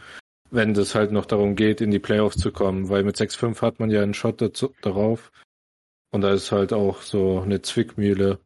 wenn 0.51 0.75
das 0.75 0.95
halt 0.95 1.13
noch 1.13 1.25
darum 1.25 1.57
geht, 1.57 1.81
in 1.81 1.91
die 1.91 1.99
Playoffs 1.99 2.37
zu 2.37 2.53
kommen, 2.53 2.89
weil 2.89 3.05
mit 3.05 3.17
6-5 3.17 3.61
hat 3.63 3.81
man 3.81 3.91
ja 3.91 4.03
einen 4.03 4.15
Shot 4.15 4.41
dazu, 4.41 4.73
darauf. 4.83 5.33
Und 6.13 6.21
da 6.21 6.33
ist 6.33 6.53
halt 6.53 6.73
auch 6.73 7.03
so 7.03 7.41
eine 7.41 7.63
Zwickmühle, 7.63 8.39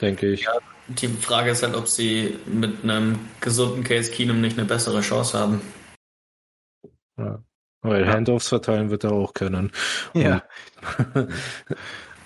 denke 0.00 0.30
ich. 0.32 0.42
Ja, 0.42 0.58
die 0.88 1.08
Frage 1.08 1.50
ist 1.50 1.62
halt, 1.62 1.74
ob 1.74 1.88
sie 1.88 2.36
mit 2.44 2.82
einem 2.82 3.18
gesunden 3.40 3.84
Case 3.84 4.10
Keenum 4.10 4.40
nicht 4.40 4.58
eine 4.58 4.66
bessere 4.66 5.00
Chance 5.00 5.38
haben. 5.38 5.62
Ja. 7.18 7.42
Weil 7.82 8.08
Handoffs 8.08 8.48
verteilen 8.48 8.90
wird 8.90 9.04
er 9.04 9.12
auch 9.12 9.32
können. 9.34 9.70
Ja. 10.12 10.42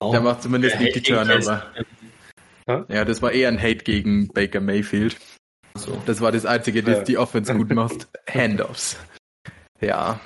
der 0.01 0.21
macht 0.21 0.43
zumindest 0.43 0.81
nicht 0.81 0.95
die 0.95 1.03
Turnover. 1.03 1.67
Ja, 2.67 3.05
das 3.05 3.21
war 3.21 3.33
eher 3.33 3.49
ein 3.49 3.61
Hate 3.61 3.85
gegen 3.85 4.29
Baker 4.29 4.61
Mayfield. 4.61 5.17
So. 5.75 6.01
Das 6.07 6.21
war 6.21 6.33
das 6.33 6.47
Einzige, 6.47 6.83
das 6.83 6.99
ja. 6.99 7.05
die 7.05 7.19
Offense 7.19 7.55
gut 7.55 7.71
macht. 7.71 8.09
Handoffs. 8.29 8.99
Ja. 9.81 10.21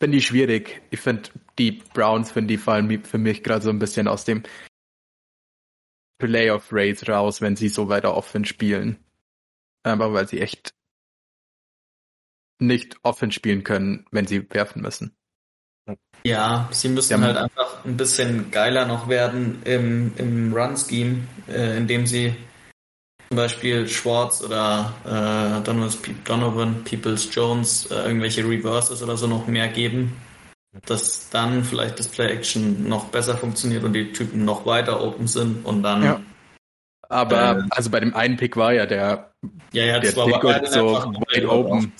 Finde 0.00 0.18
ich 0.18 0.26
schwierig. 0.26 0.82
Ich 0.90 1.00
finde, 1.00 1.30
die 1.58 1.72
Browns, 1.94 2.30
finde 2.30 2.48
die 2.48 2.58
fallen 2.58 3.04
für 3.04 3.18
mich 3.18 3.42
gerade 3.42 3.62
so 3.62 3.70
ein 3.70 3.78
bisschen 3.78 4.08
aus 4.08 4.24
dem 4.24 4.42
Playoff 6.18 6.68
Race 6.72 7.08
raus, 7.08 7.40
wenn 7.40 7.56
sie 7.56 7.68
so 7.68 7.88
weiter 7.88 8.14
offen 8.14 8.44
spielen. 8.44 8.98
Aber 9.82 10.12
weil 10.12 10.28
sie 10.28 10.40
echt 10.40 10.74
nicht 12.58 12.96
offen 13.02 13.32
spielen 13.32 13.64
können, 13.64 14.06
wenn 14.10 14.26
sie 14.26 14.46
werfen 14.50 14.82
müssen. 14.82 15.16
Ja, 16.24 16.68
sie 16.72 16.88
müssen 16.88 17.22
halt 17.22 17.36
einfach 17.36 17.84
ein 17.84 17.96
bisschen 17.96 18.50
geiler 18.50 18.86
noch 18.86 19.08
werden 19.08 19.62
im, 19.64 20.12
im 20.16 20.52
Run-Scheme, 20.52 21.18
äh, 21.48 21.76
indem 21.76 22.06
sie 22.06 22.34
zum 23.28 23.36
Beispiel 23.36 23.88
Schwartz 23.88 24.42
oder 24.42 24.92
äh, 25.04 25.64
Donovan, 26.24 26.84
Peoples 26.84 27.28
Jones 27.32 27.86
äh, 27.90 27.94
irgendwelche 28.06 28.42
Reverses 28.42 29.02
oder 29.02 29.16
so 29.16 29.26
noch 29.26 29.46
mehr 29.46 29.68
geben, 29.68 30.16
dass 30.86 31.28
dann 31.30 31.64
vielleicht 31.64 31.98
das 31.98 32.08
Play-Action 32.08 32.88
noch 32.88 33.06
besser 33.06 33.36
funktioniert 33.36 33.84
und 33.84 33.92
die 33.92 34.12
Typen 34.12 34.44
noch 34.44 34.66
weiter 34.66 35.02
open 35.02 35.26
sind 35.26 35.64
und 35.64 35.82
dann 35.82 36.02
ja. 36.02 36.20
Aber 37.08 37.58
äh, 37.58 37.62
also 37.70 37.90
bei 37.90 38.00
dem 38.00 38.14
einen 38.14 38.36
Pick 38.36 38.56
war 38.56 38.72
ja 38.72 38.86
der, 38.86 39.32
ja, 39.72 39.84
ja, 39.84 40.00
der 40.00 40.10
Pick 40.10 40.44
und 40.44 40.68
so 40.68 41.12
wide 41.28 41.48
open 41.48 41.92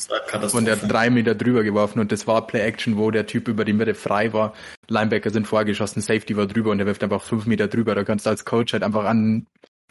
und 0.52 0.64
der 0.64 0.80
hat 0.80 0.90
drei 0.90 1.10
Meter 1.10 1.34
drüber 1.34 1.62
geworfen 1.62 2.00
und 2.00 2.10
das 2.12 2.26
war 2.26 2.46
Play 2.46 2.60
Action, 2.60 2.96
wo 2.96 3.10
der 3.10 3.26
Typ 3.26 3.48
über 3.48 3.64
die 3.64 3.72
Mitte 3.72 3.94
frei 3.94 4.32
war. 4.32 4.54
Linebacker 4.88 5.30
sind 5.30 5.46
vorgeschossen, 5.46 6.02
Safety 6.02 6.36
war 6.36 6.46
drüber 6.46 6.70
und 6.70 6.78
der 6.78 6.86
wirft 6.86 7.02
einfach 7.02 7.22
fünf 7.22 7.46
Meter 7.46 7.68
drüber. 7.68 7.94
Da 7.94 8.04
kannst 8.04 8.26
du 8.26 8.30
als 8.30 8.44
Coach 8.44 8.72
halt 8.72 8.82
einfach 8.82 9.04
an. 9.04 9.46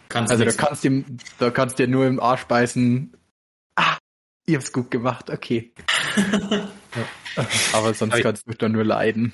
Kannst 0.09 0.31
also 0.31 0.45
da 0.45 0.51
kannst 0.51 0.83
du 0.83 1.03
da 1.39 1.49
kannst 1.49 1.79
dir 1.79 1.87
nur 1.87 2.05
im 2.05 2.19
Arsch 2.19 2.43
beißen, 2.45 3.11
Ihr 4.47 4.57
habt's 4.57 4.71
gut 4.71 4.91
gemacht, 4.91 5.31
okay. 5.31 5.73
Aber 7.73 7.93
sonst 7.93 8.21
kannst 8.21 8.47
du 8.47 8.53
doch 8.53 8.69
nur 8.69 8.83
leiden. 8.83 9.33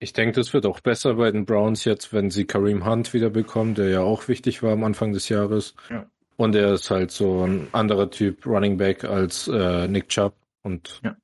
Ich 0.00 0.12
denke, 0.12 0.36
das 0.36 0.52
wird 0.52 0.64
auch 0.64 0.80
besser 0.80 1.14
bei 1.14 1.30
den 1.32 1.44
Browns 1.44 1.84
jetzt, 1.84 2.12
wenn 2.12 2.30
sie 2.30 2.46
Kareem 2.46 2.86
Hunt 2.86 3.12
wieder 3.14 3.30
bekommen, 3.30 3.74
der 3.74 3.88
ja 3.88 4.00
auch 4.00 4.28
wichtig 4.28 4.62
war 4.62 4.72
am 4.72 4.84
Anfang 4.84 5.12
des 5.12 5.28
Jahres. 5.28 5.74
Ja. 5.90 6.08
Und 6.36 6.54
er 6.54 6.74
ist 6.74 6.88
halt 6.90 7.10
so 7.10 7.44
ein 7.44 7.68
anderer 7.72 8.10
Typ 8.10 8.46
Running 8.46 8.76
Back 8.76 9.02
als 9.02 9.48
äh, 9.48 9.88
Nick 9.88 10.08
Chubb. 10.08 10.36
Und 10.62 11.00
Ja. 11.02 11.16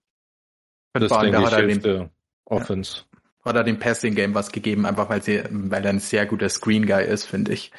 das 0.92 1.12
allem, 1.12 1.32
denke 1.32 1.48
ich 1.48 1.54
hilft 1.54 1.84
der 1.84 2.10
Offense. 2.46 3.04
hat 3.44 3.54
er 3.54 3.62
dem 3.62 3.78
Passing 3.78 4.16
Game 4.16 4.34
was 4.34 4.50
gegeben, 4.50 4.86
einfach 4.86 5.08
weil 5.08 5.22
sie, 5.22 5.44
weil 5.50 5.84
er 5.84 5.90
ein 5.90 6.00
sehr 6.00 6.26
guter 6.26 6.48
Screen 6.48 6.86
Guy 6.86 7.04
ist, 7.04 7.26
finde 7.26 7.52
ich. 7.52 7.70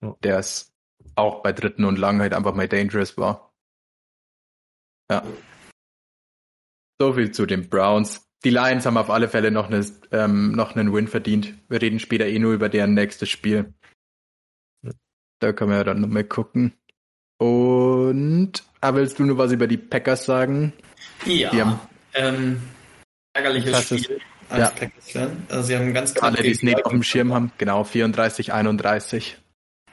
Ja. 0.00 0.14
Der 0.22 0.38
ist 0.38 0.72
auch 1.16 1.42
bei 1.42 1.52
dritten 1.52 1.84
und 1.84 1.98
lang 1.98 2.20
halt 2.20 2.34
einfach 2.34 2.54
mal 2.54 2.68
dangerous 2.68 3.18
war. 3.18 3.52
Ja. 5.10 5.24
So 7.00 7.12
viel 7.14 7.32
zu 7.32 7.46
den 7.46 7.68
Browns. 7.68 8.28
Die 8.44 8.50
Lions 8.50 8.84
haben 8.84 8.98
auf 8.98 9.08
alle 9.10 9.28
Fälle 9.28 9.50
noch, 9.50 9.68
eine, 9.70 9.84
ähm, 10.12 10.52
noch 10.52 10.76
einen 10.76 10.92
Win 10.92 11.08
verdient. 11.08 11.54
Wir 11.68 11.80
reden 11.80 11.98
später 11.98 12.26
eh 12.26 12.38
nur 12.38 12.52
über 12.52 12.68
deren 12.68 12.92
nächstes 12.94 13.30
Spiel. 13.30 13.72
Da 15.40 15.52
können 15.52 15.70
wir 15.70 15.78
ja 15.78 15.84
dann 15.84 16.00
nochmal 16.02 16.24
gucken. 16.24 16.74
Und 17.38 18.52
ah, 18.80 18.94
willst 18.94 19.18
du 19.18 19.24
nur 19.24 19.38
was 19.38 19.52
über 19.52 19.66
die 19.66 19.76
Packers 19.78 20.24
sagen? 20.26 20.72
Ja, 21.24 21.50
Die 21.50 21.60
haben- 21.62 21.80
ähm, 22.14 22.62
ärgerliches 23.34 23.72
Krasses- 23.72 24.04
Spiel 24.04 24.20
als 24.50 24.60
ja. 24.60 24.70
Packers-Fan. 24.70 25.46
Also 25.48 25.62
sie 25.62 25.76
haben 25.76 25.94
ganz 25.94 26.14
knapp 26.14 26.32
Alle, 26.34 26.42
die 26.42 26.50
es 26.50 26.62
nicht 26.62 26.84
auf 26.84 26.92
dem 26.92 27.02
Schirm 27.02 27.32
haben. 27.32 27.50
Genau, 27.58 27.82
34, 27.82 28.52
31. 28.52 29.38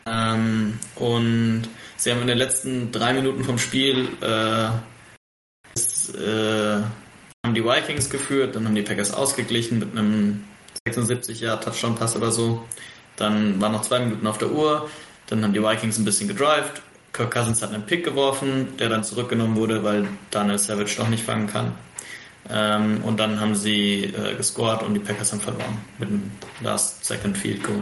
Ähm, 0.05 0.77
und 0.95 1.63
sie 1.95 2.11
haben 2.11 2.21
in 2.21 2.27
den 2.27 2.37
letzten 2.37 2.91
drei 2.91 3.13
Minuten 3.13 3.43
vom 3.43 3.57
Spiel 3.57 4.09
äh, 4.21 4.69
es, 5.73 6.09
äh, 6.15 6.81
haben 7.51 7.55
die 7.55 7.65
Vikings 7.65 8.09
geführt, 8.09 8.55
dann 8.55 8.65
haben 8.65 8.75
die 8.75 8.81
Packers 8.81 9.13
ausgeglichen 9.13 9.79
mit 9.79 9.91
einem 9.91 10.45
76 10.87 11.41
Jahr 11.41 11.59
Touchdown-Pass 11.59 12.15
oder 12.15 12.31
so. 12.31 12.63
Dann 13.17 13.59
waren 13.59 13.73
noch 13.73 13.81
zwei 13.81 13.99
Minuten 13.99 14.25
auf 14.25 14.37
der 14.37 14.51
Uhr. 14.51 14.89
Dann 15.27 15.43
haben 15.43 15.51
die 15.51 15.61
Vikings 15.61 15.97
ein 15.97 16.05
bisschen 16.05 16.29
gedrived. 16.29 16.81
Kirk 17.11 17.31
Cousins 17.31 17.61
hat 17.61 17.73
einen 17.73 17.85
Pick 17.85 18.05
geworfen, 18.05 18.77
der 18.79 18.87
dann 18.87 19.03
zurückgenommen 19.03 19.57
wurde, 19.57 19.83
weil 19.83 20.07
Daniel 20.29 20.57
Savage 20.57 20.95
doch 20.95 21.09
nicht 21.09 21.25
fangen 21.25 21.47
kann. 21.47 21.73
Ähm, 22.49 23.03
und 23.03 23.19
dann 23.19 23.41
haben 23.41 23.53
sie 23.53 24.05
äh, 24.05 24.35
gescored 24.35 24.81
und 24.83 24.93
die 24.93 25.01
Packers 25.01 25.33
haben 25.33 25.41
verloren 25.41 25.77
mit 25.99 26.07
einem 26.07 26.31
Last 26.61 27.03
Second 27.03 27.37
Field 27.37 27.63
Goal. 27.63 27.81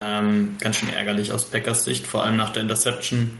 Ähm, 0.00 0.56
ganz 0.60 0.76
schön 0.76 0.92
ärgerlich 0.92 1.32
aus 1.32 1.44
Packers 1.44 1.84
Sicht, 1.84 2.06
vor 2.06 2.24
allem 2.24 2.36
nach 2.36 2.50
der 2.50 2.62
Interception 2.62 3.38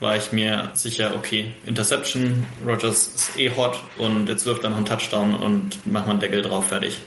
war 0.00 0.16
ich 0.16 0.32
mir 0.32 0.70
sicher, 0.74 1.14
okay, 1.16 1.52
Interception, 1.66 2.46
Rogers 2.64 3.08
ist 3.14 3.38
eh 3.38 3.50
hot 3.50 3.82
und 3.96 4.28
jetzt 4.28 4.46
wirft 4.46 4.64
er 4.64 4.70
noch 4.70 4.76
einen 4.76 4.86
Touchdown 4.86 5.34
und 5.34 5.86
macht 5.86 6.06
man 6.06 6.12
einen 6.12 6.20
Deckel 6.20 6.42
drauf, 6.42 6.68
fertig. 6.68 7.00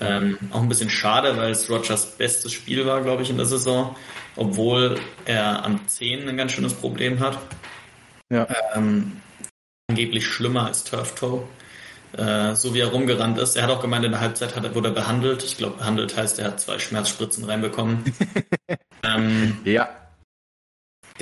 Ähm, 0.00 0.38
auch 0.50 0.62
ein 0.62 0.68
bisschen 0.68 0.88
schade, 0.90 1.36
weil 1.36 1.50
es 1.50 1.68
Rogers 1.68 2.16
bestes 2.16 2.52
Spiel 2.52 2.86
war, 2.86 3.02
glaube 3.02 3.22
ich, 3.22 3.30
in 3.30 3.36
der 3.36 3.46
Saison, 3.46 3.94
obwohl 4.36 4.98
er 5.26 5.64
an 5.64 5.80
10 5.86 6.28
ein 6.28 6.36
ganz 6.36 6.52
schönes 6.52 6.72
Problem 6.72 7.20
hat. 7.20 7.38
Ja. 8.30 8.46
Ähm, 8.74 9.20
angeblich 9.90 10.26
schlimmer 10.26 10.66
als 10.66 10.84
Turf 10.84 11.14
Toe. 11.14 11.42
Äh, 12.16 12.54
so 12.54 12.74
wie 12.74 12.80
er 12.80 12.88
rumgerannt 12.88 13.38
ist. 13.38 13.56
Er 13.56 13.64
hat 13.64 13.70
auch 13.70 13.80
gemeint, 13.80 14.04
in 14.04 14.12
der 14.12 14.20
Halbzeit 14.20 14.54
hat 14.54 14.74
wurde 14.74 14.88
er 14.88 14.94
behandelt. 14.94 15.44
Ich 15.44 15.56
glaube, 15.56 15.78
behandelt 15.78 16.16
heißt, 16.16 16.38
er 16.38 16.48
hat 16.48 16.60
zwei 16.60 16.78
Schmerzspritzen 16.78 17.44
reinbekommen. 17.44 18.04
ähm, 19.02 19.58
Ja, 19.64 19.88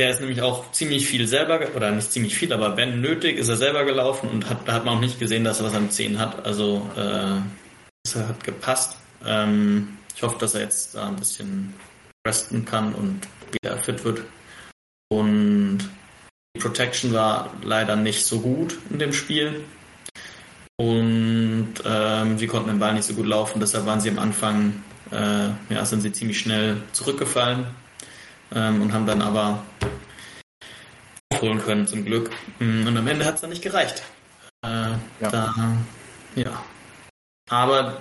der 0.00 0.08
ist 0.08 0.20
nämlich 0.20 0.40
auch 0.40 0.72
ziemlich 0.72 1.06
viel 1.06 1.28
selber, 1.28 1.60
oder 1.76 1.90
nicht 1.90 2.10
ziemlich 2.10 2.34
viel, 2.34 2.54
aber 2.54 2.78
wenn 2.78 3.02
nötig, 3.02 3.36
ist 3.36 3.48
er 3.48 3.58
selber 3.58 3.84
gelaufen 3.84 4.30
und 4.30 4.48
hat, 4.48 4.66
hat 4.66 4.86
man 4.86 4.96
auch 4.96 5.00
nicht 5.00 5.18
gesehen, 5.18 5.44
dass 5.44 5.60
er 5.60 5.66
was 5.66 5.74
am 5.74 5.90
Zehen 5.90 6.18
hat. 6.18 6.46
Also 6.46 6.90
äh, 6.96 7.42
das 8.02 8.16
hat 8.16 8.42
gepasst. 8.42 8.96
Ähm, 9.26 9.98
ich 10.16 10.22
hoffe, 10.22 10.38
dass 10.38 10.54
er 10.54 10.62
jetzt 10.62 10.94
da 10.94 11.06
ein 11.06 11.16
bisschen 11.16 11.74
resten 12.26 12.64
kann 12.64 12.94
und 12.94 13.28
wieder 13.52 13.76
fit 13.76 14.02
wird. 14.02 14.22
Und 15.10 15.80
die 16.56 16.60
Protection 16.60 17.12
war 17.12 17.52
leider 17.62 17.94
nicht 17.94 18.24
so 18.24 18.40
gut 18.40 18.78
in 18.88 19.00
dem 19.00 19.12
Spiel. 19.12 19.64
Und 20.78 21.74
ähm, 21.84 22.38
sie 22.38 22.46
konnten 22.46 22.70
den 22.70 22.78
Ball 22.78 22.94
nicht 22.94 23.04
so 23.04 23.12
gut 23.12 23.26
laufen, 23.26 23.60
deshalb 23.60 23.84
waren 23.84 24.00
sie 24.00 24.08
am 24.08 24.18
Anfang, 24.18 24.82
äh, 25.10 25.50
ja, 25.68 25.84
sind 25.84 26.00
sie 26.00 26.10
ziemlich 26.10 26.38
schnell 26.38 26.80
zurückgefallen 26.92 27.66
ähm, 28.54 28.82
und 28.82 28.92
haben 28.92 29.06
dann 29.06 29.22
aber 29.22 29.62
aufholen 31.32 31.60
können 31.60 31.86
zum 31.86 32.04
Glück. 32.04 32.30
Mm, 32.58 32.86
Und 32.86 32.96
am 32.96 33.06
Ende 33.06 33.24
hat 33.24 33.36
es 33.36 33.40
dann 33.40 33.50
nicht 33.50 33.62
gereicht. 33.62 34.02
Äh, 34.64 34.68
Ja. 35.20 35.30
Da, 35.30 35.54
ja. 36.34 36.62
Aber 37.48 38.00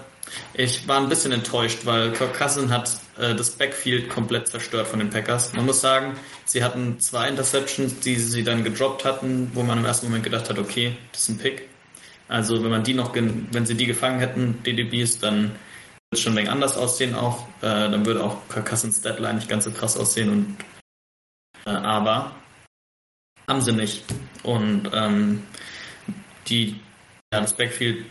ich 0.53 0.87
war 0.87 0.97
ein 0.99 1.09
bisschen 1.09 1.31
enttäuscht, 1.31 1.79
weil 1.85 2.11
Kirk 2.11 2.33
Cousin 2.35 2.69
hat 2.71 2.91
äh, 3.17 3.33
das 3.33 3.51
Backfield 3.51 4.09
komplett 4.09 4.47
zerstört 4.47 4.87
von 4.87 4.99
den 4.99 5.09
Packers. 5.09 5.53
Man 5.53 5.65
muss 5.65 5.81
sagen, 5.81 6.15
sie 6.45 6.63
hatten 6.63 6.99
zwei 6.99 7.27
Interceptions, 7.29 7.99
die 7.99 8.15
sie 8.15 8.43
dann 8.43 8.63
gedroppt 8.63 9.05
hatten, 9.05 9.49
wo 9.53 9.63
man 9.63 9.79
im 9.79 9.85
ersten 9.85 10.07
Moment 10.07 10.23
gedacht 10.23 10.49
hat, 10.49 10.59
okay, 10.59 10.95
das 11.11 11.23
ist 11.23 11.29
ein 11.29 11.37
Pick. 11.39 11.67
Also 12.27 12.63
wenn 12.63 12.69
man 12.69 12.83
die 12.83 12.93
noch, 12.93 13.15
wenn 13.15 13.65
sie 13.65 13.75
die 13.75 13.87
gefangen 13.87 14.19
hätten, 14.19 14.61
DDBs, 14.63 15.17
dann 15.19 15.51
es 16.11 16.21
schon 16.21 16.33
ein 16.33 16.37
wenig 16.37 16.51
anders 16.51 16.77
aussehen 16.77 17.15
auch. 17.15 17.47
Äh, 17.59 17.89
dann 17.89 18.05
würde 18.05 18.23
auch 18.23 18.47
Kirk 18.49 18.67
Cousins 18.67 19.01
Deadline 19.01 19.35
nicht 19.35 19.49
ganz 19.49 19.65
so 19.65 19.71
krass 19.71 19.97
aussehen 19.97 20.29
und 20.29 20.57
äh, 21.65 21.69
aber 21.69 22.35
haben 23.47 23.61
sie 23.61 23.73
nicht. 23.73 24.03
Und 24.43 24.89
ähm, 24.93 25.43
die, 26.47 26.79
ja, 27.33 27.41
das 27.41 27.55
Backfield 27.55 28.05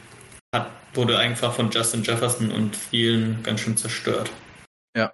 hat, 0.55 0.71
wurde 0.95 1.19
einfach 1.19 1.55
von 1.55 1.71
Justin 1.71 2.03
Jefferson 2.03 2.51
und 2.51 2.77
vielen 2.77 3.43
ganz 3.43 3.61
schön 3.61 3.77
zerstört. 3.77 4.31
Ja. 4.97 5.13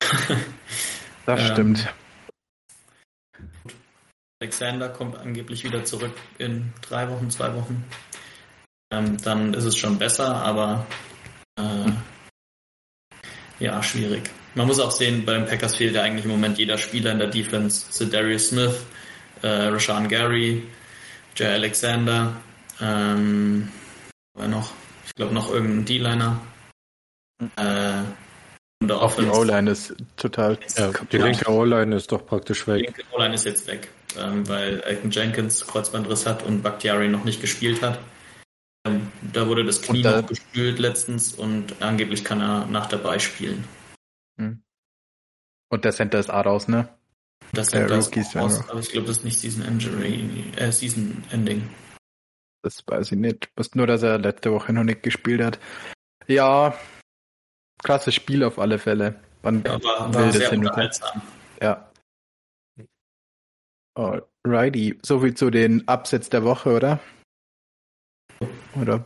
das 1.26 1.40
Ähm, 1.40 1.52
stimmt. 1.52 1.94
Alexander 4.40 4.88
kommt 4.88 5.16
angeblich 5.16 5.62
wieder 5.62 5.84
zurück 5.84 6.14
in 6.38 6.72
drei 6.82 7.08
Wochen, 7.08 7.30
zwei 7.30 7.54
Wochen. 7.54 7.84
Ähm, 8.92 9.16
dann 9.18 9.54
ist 9.54 9.64
es 9.64 9.76
schon 9.76 9.98
besser, 9.98 10.34
aber 10.34 10.84
äh, 11.56 11.92
ja, 13.62 13.82
schwierig. 13.82 14.28
Man 14.54 14.66
muss 14.66 14.80
auch 14.80 14.90
sehen, 14.90 15.24
bei 15.24 15.34
den 15.34 15.46
Packers 15.46 15.76
fehlt 15.76 15.94
ja 15.94 16.02
eigentlich 16.02 16.24
im 16.24 16.30
Moment 16.32 16.58
jeder 16.58 16.76
Spieler 16.76 17.12
in 17.12 17.18
der 17.18 17.28
Defense. 17.28 18.06
Darius 18.10 18.48
Smith, 18.48 18.84
äh, 19.42 19.46
Rashawn 19.48 20.08
Gary, 20.08 20.64
Jay 21.36 21.46
Alexander, 21.54 22.34
ähm, 22.80 23.68
noch? 24.36 24.72
Ich 25.06 25.14
glaube 25.14 25.32
noch 25.34 25.50
irgendein 25.50 25.84
D-Liner. 25.84 26.40
Äh, 27.56 28.02
und 28.80 28.88
der 28.88 28.96
Auch 28.96 29.14
die 29.14 29.22
Offense- 29.22 29.40
O-Line 29.40 29.70
ist 29.70 29.94
total 30.16 30.58
Ja, 30.76 30.88
die 30.88 30.92
kaputt. 30.92 31.12
linke 31.12 31.50
O-Line 31.50 31.96
ist 31.96 32.10
doch 32.12 32.26
praktisch 32.26 32.64
Die 32.64 32.70
weg. 32.72 32.82
linke 32.86 33.02
O-Line 33.12 33.34
ist 33.34 33.44
jetzt 33.44 33.66
weg, 33.68 33.88
ähm, 34.18 34.46
weil 34.48 34.80
Elton 34.80 35.10
Jenkins 35.10 35.66
Kreuzbandriss 35.66 36.26
hat 36.26 36.42
und 36.42 36.62
Bakhtiari 36.62 37.08
noch 37.08 37.24
nicht 37.24 37.40
gespielt 37.40 37.80
hat. 37.82 37.98
Ähm, 38.84 39.12
da 39.32 39.46
wurde 39.46 39.64
das 39.64 39.80
Knie 39.82 40.02
da- 40.02 40.20
noch 40.22 40.28
gespült 40.28 40.78
letztens 40.78 41.34
und 41.34 41.80
angeblich 41.82 42.24
kann 42.24 42.40
er 42.40 42.66
nach 42.66 42.86
dabei 42.86 43.18
spielen. 43.18 43.64
Und 45.70 45.84
der 45.86 45.92
Center 45.92 46.18
ist 46.18 46.30
auch 46.30 46.44
raus, 46.44 46.68
ne? 46.68 46.86
Das 47.54 47.68
Der 47.68 47.86
das 47.86 48.06
Rookie 48.08 48.20
ist 48.20 48.34
ja 48.34 48.42
aus, 48.42 48.58
noch. 48.60 48.68
aber 48.70 48.80
ich 48.80 48.90
glaube, 48.90 49.06
das 49.06 49.18
ist 49.18 49.24
nicht 49.24 49.40
Season 49.40 49.64
Injury, 49.64 50.44
äh, 50.56 50.70
Season 50.70 51.24
Ending. 51.30 51.66
Das 52.62 52.82
weiß 52.86 53.12
ich 53.12 53.18
nicht. 53.18 53.46
Ich 53.46 53.50
wusste 53.56 53.78
nur, 53.78 53.86
dass 53.86 54.02
er 54.02 54.18
letzte 54.18 54.52
Woche 54.52 54.72
noch 54.74 54.84
nicht 54.84 55.02
gespielt 55.02 55.42
hat. 55.42 55.58
Ja, 56.26 56.78
krasses 57.82 58.14
Spiel 58.14 58.44
auf 58.44 58.58
alle 58.58 58.78
Fälle. 58.78 59.18
Wann 59.42 59.66
Aber 59.66 59.82
war 59.82 60.14
wildes 60.14 60.36
sehr 60.36 60.52
unterhaltsam. 60.52 61.22
Ja. 61.60 61.90
Alrighty. 63.94 64.98
So 65.02 65.20
viel 65.20 65.34
zu 65.34 65.50
den 65.50 65.88
Upsets 65.88 66.28
der 66.30 66.44
Woche, 66.44 66.74
oder? 66.76 67.00
Oder 68.74 69.04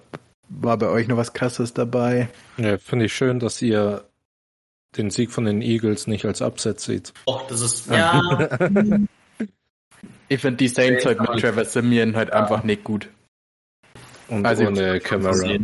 war 0.48 0.76
bei 0.78 0.88
euch 0.88 1.08
noch 1.08 1.16
was 1.16 1.32
krasses 1.32 1.74
dabei? 1.74 2.28
Ja, 2.56 2.78
finde 2.78 3.06
ich 3.06 3.14
schön, 3.14 3.38
dass 3.40 3.60
ihr 3.62 4.04
den 4.96 5.10
Sieg 5.10 5.30
von 5.30 5.44
den 5.44 5.60
Eagles 5.62 6.06
nicht 6.06 6.24
als 6.24 6.40
Upset 6.40 6.80
seht. 6.80 7.12
Och, 7.26 7.46
das 7.48 7.60
ist, 7.60 7.86
ja, 7.88 8.22
Ich 10.28 10.40
finde 10.40 10.56
die 10.56 10.68
Saints 10.68 11.04
Okay, 11.04 11.18
halt 11.18 11.20
mit 11.30 11.40
Trevor 11.40 11.64
Simeon 11.64 12.16
halt 12.16 12.32
einfach 12.32 12.62
nicht 12.62 12.84
gut. 12.84 13.08
Und 14.28 14.46
Also, 14.46 14.66
ohne 14.66 14.98
Camera. 15.00 15.58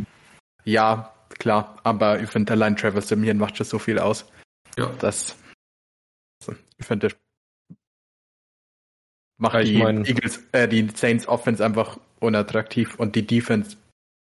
Ja, 0.65 1.12
klar, 1.31 1.79
aber 1.83 2.21
ich 2.21 2.29
finde 2.31 2.53
allein 2.53 2.77
Trevor 2.77 3.01
Simeon 3.03 3.38
macht 3.38 3.57
schon 3.57 3.67
so 3.67 3.79
viel 3.79 3.99
aus. 3.99 4.25
ja. 4.79 4.87
Das, 5.01 5.37
also, 6.41 6.59
ich 6.79 6.87
finde, 6.87 7.09
das 7.09 7.19
macht 9.38 9.55
Ja, 9.55 9.62
die 9.62 9.79
mein- 9.79 10.05
Eagles, 10.05 10.43
äh, 10.53 10.69
die 10.69 10.88
Saints 10.95 11.27
Offense 11.27 11.65
einfach 11.65 11.99
unattraktiv 12.21 12.95
und 12.97 13.17
die 13.17 13.27
Defense, 13.27 13.77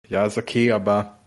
ja, 0.07 0.25
ist 0.25 0.37
okay, 0.37 0.71
aber 0.71 1.17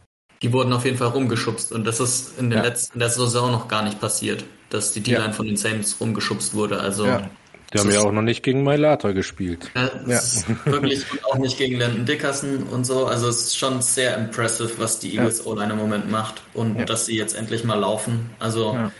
Die 0.43 0.53
wurden 0.53 0.73
auf 0.73 0.85
jeden 0.85 0.99
Fall 0.99 1.09
rumgeschubst 1.09 1.73
und 1.73 1.85
das 1.85 1.99
ist 2.01 2.39
in, 2.39 2.51
den 2.51 2.59
Ja. 2.59 2.65
letzten, 2.65 2.95
in 2.95 3.01
der 3.01 3.09
Saison 3.09 3.51
noch 3.51 3.69
gar 3.69 3.83
nicht 3.83 4.01
passiert, 4.01 4.45
dass 4.71 4.93
die 4.93 5.01
D-Line 5.01 5.27
Ja. 5.27 5.33
von 5.33 5.47
den 5.47 5.57
Saints 5.57 5.97
rumgeschubst 6.01 6.55
wurde. 6.55 6.81
Also 6.81 7.07
Ja. 7.07 7.31
Wir 7.73 7.81
haben 7.81 7.91
ja 7.91 8.01
auch 8.01 8.13
noch 8.13 8.23
nicht 8.23 8.45
gegen 8.45 8.63
Mailata 8.63 9.11
gespielt. 9.11 9.71
Ja, 9.75 9.89
das 10.07 10.37
ist 10.37 10.67
wirklich 10.67 11.05
auch 11.25 11.37
nicht 11.37 11.59
gegen 11.59 11.79
Landon 11.81 12.07
Dickerson 12.07 12.63
und 12.63 12.85
so. 12.85 13.07
Also 13.07 13.29
es 13.29 13.43
ist 13.43 13.59
schon 13.59 13.83
sehr 13.83 14.17
impressive, 14.17 14.71
was 14.79 15.01
die 15.01 15.17
Eagles 15.17 15.41
ja. 15.41 15.47
O-Line 15.51 15.73
im 15.73 15.79
Moment 15.79 16.09
macht 16.11 16.43
und 16.55 16.79
ja. 16.79 16.85
dass 16.85 17.07
sie 17.07 17.17
jetzt 17.17 17.35
endlich 17.35 17.65
mal 17.65 17.75
laufen. 17.79 18.31
Also 18.39 18.73
ja. 18.75 18.93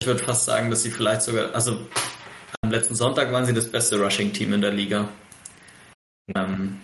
ich 0.00 0.06
würde 0.06 0.22
fast 0.22 0.44
sagen, 0.44 0.68
dass 0.68 0.82
sie 0.82 0.90
vielleicht 0.90 1.22
sogar, 1.22 1.54
also 1.54 1.78
am 2.60 2.70
letzten 2.70 2.94
Sonntag 2.94 3.32
waren 3.32 3.46
sie 3.46 3.54
das 3.54 3.68
beste 3.68 3.98
Rushing-Team 3.98 4.52
in 4.52 4.60
der 4.60 4.72
Liga. 4.72 5.08
Ähm, 6.36 6.78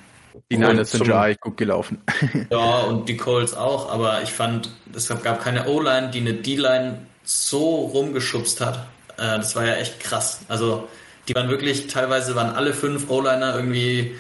die 0.51 0.59
Niners 0.59 0.93
sind 0.93 1.07
ja 1.07 1.23
eigentlich 1.23 1.41
gut 1.41 1.57
gelaufen. 1.57 2.03
ja, 2.51 2.81
und 2.81 3.09
die 3.09 3.17
Colts 3.17 3.55
auch, 3.55 3.91
aber 3.91 4.23
ich 4.23 4.33
fand, 4.33 4.71
es 4.95 5.09
gab 5.09 5.43
keine 5.43 5.69
O-Line, 5.69 6.11
die 6.11 6.21
eine 6.21 6.35
D-Line 6.35 7.07
so 7.25 7.77
rumgeschubst 7.77 8.61
hat. 8.61 8.87
Äh, 9.17 9.39
das 9.39 9.55
war 9.57 9.67
ja 9.67 9.75
echt 9.75 10.01
krass. 10.01 10.41
Also 10.49 10.89
die 11.29 11.35
waren 11.35 11.49
wirklich, 11.49 11.89
teilweise 11.89 12.35
waren 12.35 12.55
alle 12.55 12.73
fünf 12.73 13.11
O-Liner 13.11 13.55
irgendwie 13.55 14.17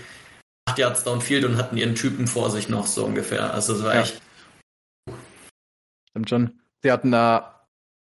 acht 0.68 0.78
Yards 0.78 1.04
downfield 1.04 1.44
und 1.44 1.56
hatten 1.56 1.76
ihren 1.76 1.94
Typen 1.94 2.26
vor 2.26 2.50
sich 2.50 2.68
noch, 2.68 2.86
so 2.86 3.04
ungefähr. 3.04 3.54
Also 3.54 3.74
es 3.74 3.82
war 3.82 3.94
ja. 3.94 4.00
echt. 4.02 4.20
Stimmt 6.10 6.28
schon. 6.28 6.60
Sie 6.82 6.92
hatten 6.92 7.10
da 7.10 7.64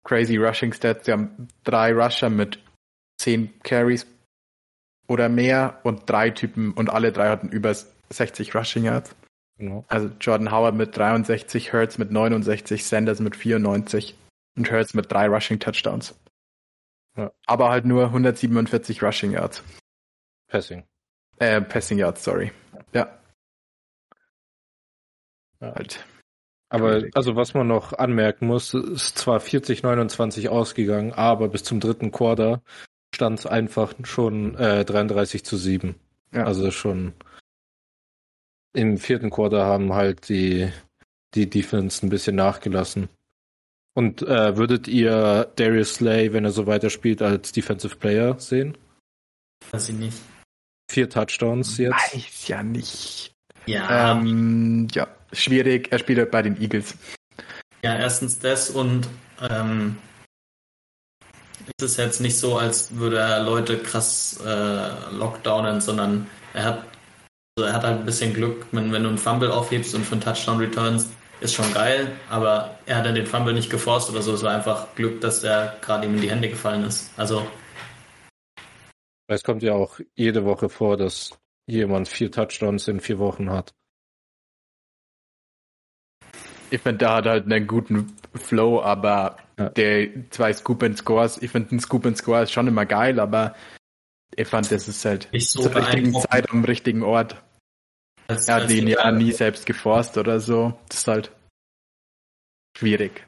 crazy 0.04 0.36
Rushing 0.36 0.72
Stats. 0.72 1.06
Sie 1.06 1.12
haben 1.12 1.48
drei 1.64 1.92
Rusher 1.92 2.30
mit 2.30 2.58
zehn 3.20 3.60
Carries 3.62 4.06
oder 5.06 5.28
mehr 5.28 5.80
und 5.84 6.08
drei 6.08 6.30
Typen 6.30 6.72
und 6.72 6.90
alle 6.90 7.12
drei 7.12 7.28
hatten 7.28 7.48
über 7.48 7.74
60 8.10 8.54
Rushing 8.54 8.84
Yards. 8.84 9.14
Genau. 9.58 9.84
Also 9.88 10.10
Jordan 10.20 10.52
Howard 10.52 10.74
mit 10.74 10.96
63, 10.96 11.72
Hurts 11.72 11.98
mit 11.98 12.10
69, 12.12 12.84
Sanders 12.84 13.20
mit 13.20 13.34
94 13.34 14.16
und 14.56 14.70
Hurts 14.70 14.94
mit 14.94 15.10
drei 15.10 15.26
Rushing 15.26 15.58
Touchdowns. 15.58 16.14
Ja. 17.16 17.32
Aber 17.46 17.70
halt 17.70 17.84
nur 17.84 18.04
147 18.06 19.02
Rushing 19.02 19.32
Yards. 19.32 19.62
Passing. 20.48 20.84
Äh, 21.38 21.60
Passing 21.60 21.98
Yards, 21.98 22.22
sorry. 22.22 22.52
Ja. 22.92 23.18
ja. 25.60 25.74
Halt. 25.74 26.04
Aber 26.70 27.02
also 27.14 27.34
was 27.34 27.54
man 27.54 27.66
noch 27.66 27.94
anmerken 27.94 28.46
muss, 28.46 28.74
ist 28.74 29.18
zwar 29.18 29.40
40-29 29.40 30.48
ausgegangen, 30.48 31.12
aber 31.12 31.48
bis 31.48 31.64
zum 31.64 31.80
dritten 31.80 32.12
Quarter 32.12 32.62
stand 33.14 33.38
es 33.38 33.46
einfach 33.46 33.94
schon 34.04 34.54
äh, 34.56 34.84
33 34.84 35.44
zu 35.44 35.56
7. 35.56 35.94
Ja. 36.32 36.44
Also 36.44 36.70
schon 36.70 37.14
im 38.72 38.98
vierten 38.98 39.31
Quarter 39.31 39.64
haben 39.64 39.92
halt 39.92 40.28
die, 40.28 40.70
die 41.35 41.48
Defense 41.48 42.04
ein 42.04 42.11
bisschen 42.11 42.37
nachgelassen. 42.37 43.09
Und 43.94 44.22
äh, 44.22 44.57
würdet 44.57 44.87
ihr 44.87 45.50
Darius 45.57 45.94
Slay, 45.94 46.33
wenn 46.33 46.44
er 46.44 46.52
so 46.52 46.66
weiterspielt, 46.66 47.20
als 47.20 47.52
Defensive 47.52 47.96
Player 47.96 48.38
sehen? 48.38 48.78
Weiß 49.72 49.88
ich 49.88 49.96
nicht. 49.96 50.18
Vier 50.90 51.11
Touchdowns 51.11 51.76
jetzt. 51.78 51.92
Weiß 51.92 52.48
ja 52.48 52.62
nicht. 52.62 53.33
Ja. 53.66 54.12
Ähm, 54.12 54.88
ja, 54.92 55.09
schwierig. 55.33 55.88
Er 55.90 55.98
spielt 55.98 56.31
bei 56.31 56.42
den 56.42 56.61
Eagles. 56.61 56.94
Ja, 57.83 57.96
erstens 57.96 58.38
das 58.38 58.70
und 58.70 59.09
ähm, 59.40 59.96
ist 61.66 61.83
es 61.83 61.96
jetzt 61.96 62.20
nicht 62.20 62.38
so, 62.38 62.57
als 62.57 62.96
würde 62.96 63.18
er 63.18 63.42
Leute 63.42 63.78
krass 63.78 64.40
äh, 64.44 65.11
lockdownen, 65.12 65.81
sondern 65.81 66.26
er 66.54 66.64
hat, 66.64 66.85
also 67.58 67.66
er 67.66 67.74
hat 67.74 67.82
halt 67.82 67.98
ein 67.98 68.06
bisschen 68.06 68.32
Glück, 68.34 68.66
wenn, 68.70 68.92
wenn 68.92 69.02
du 69.02 69.08
einen 69.08 69.18
Fumble 69.18 69.50
aufhebst 69.52 69.92
und 69.96 70.04
für 70.04 70.12
einen 70.12 70.20
Touchdown 70.20 70.58
returnst, 70.58 71.10
ist 71.40 71.54
schon 71.54 71.74
geil, 71.74 72.12
aber 72.30 72.78
er 72.86 72.98
hat 72.98 73.06
dann 73.06 73.16
den 73.16 73.26
Fumble 73.26 73.52
nicht 73.52 73.68
geforst 73.68 74.08
oder 74.10 74.22
so. 74.22 74.32
Es 74.32 74.44
war 74.44 74.54
einfach 74.54 74.94
Glück, 74.94 75.20
dass 75.20 75.40
der 75.40 75.76
gerade 75.80 76.06
ihm 76.06 76.14
in 76.14 76.20
die 76.20 76.30
Hände 76.30 76.48
gefallen 76.48 76.84
ist. 76.84 77.10
Also. 77.16 77.44
Es 79.26 79.42
kommt 79.42 79.64
ja 79.64 79.74
auch 79.74 79.98
jede 80.14 80.44
Woche 80.44 80.68
vor, 80.68 80.96
dass 80.96 81.36
jemand 81.66 82.06
vier 82.06 82.30
Touchdowns 82.30 82.86
in 82.86 83.00
vier 83.00 83.18
Wochen 83.18 83.50
hat. 83.50 83.74
Ich 86.70 86.80
finde, 86.80 86.98
der 86.98 87.12
hat 87.12 87.26
halt 87.26 87.44
einen 87.46 87.66
guten 87.66 88.16
Flow, 88.34 88.80
aber 88.80 89.36
ja. 89.58 89.68
der 89.70 90.30
zwei 90.30 90.52
Scoop 90.52 90.84
and 90.84 90.96
Scores, 90.96 91.42
ich 91.42 91.50
finde 91.50 91.74
ein 91.74 91.80
Scoop 91.80 92.06
and 92.06 92.16
Score 92.16 92.44
ist 92.44 92.52
schon 92.52 92.68
immer 92.68 92.86
geil, 92.86 93.18
aber 93.18 93.56
ich 94.36 94.46
fand, 94.46 94.70
das 94.70 94.86
ist 94.86 95.04
halt 95.04 95.28
nicht 95.32 95.50
so 95.50 95.62
zur 95.62 95.74
richtigen 95.74 96.12
Zeit 96.12 96.50
am 96.50 96.64
richtigen 96.64 97.02
Ort. 97.02 97.42
Das, 98.28 98.46
er 98.46 98.56
hat 98.56 98.70
ihn 98.70 98.86
ja 98.86 99.10
nie 99.10 99.32
selbst 99.32 99.64
geforst 99.64 100.18
oder 100.18 100.38
so. 100.38 100.78
Das 100.88 100.98
ist 100.98 101.08
halt 101.08 101.32
schwierig. 102.76 103.26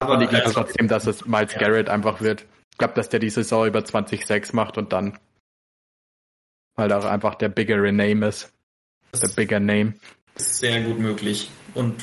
Aber 0.00 0.14
und 0.14 0.22
ich 0.22 0.28
glaube 0.28 0.46
also, 0.46 0.60
trotzdem, 0.60 0.88
dass 0.88 1.06
es 1.06 1.26
Miles 1.26 1.52
ja. 1.52 1.60
Garrett 1.60 1.88
einfach 1.88 2.20
wird. 2.20 2.44
Ich 2.72 2.78
glaube, 2.78 2.94
dass 2.94 3.08
der 3.08 3.20
die 3.20 3.30
Saison 3.30 3.66
über 3.66 3.78
20-6 3.78 4.54
macht 4.54 4.76
und 4.76 4.92
dann 4.92 5.18
halt 6.76 6.92
auch 6.92 7.04
einfach 7.04 7.36
der 7.36 7.48
biggere 7.48 7.92
Name 7.92 8.26
ist. 8.26 8.52
Der 9.14 9.28
bigger 9.28 9.60
Name. 9.60 9.94
Ist 10.34 10.58
sehr 10.58 10.82
gut 10.82 10.98
möglich. 10.98 11.48
Und 11.72 12.02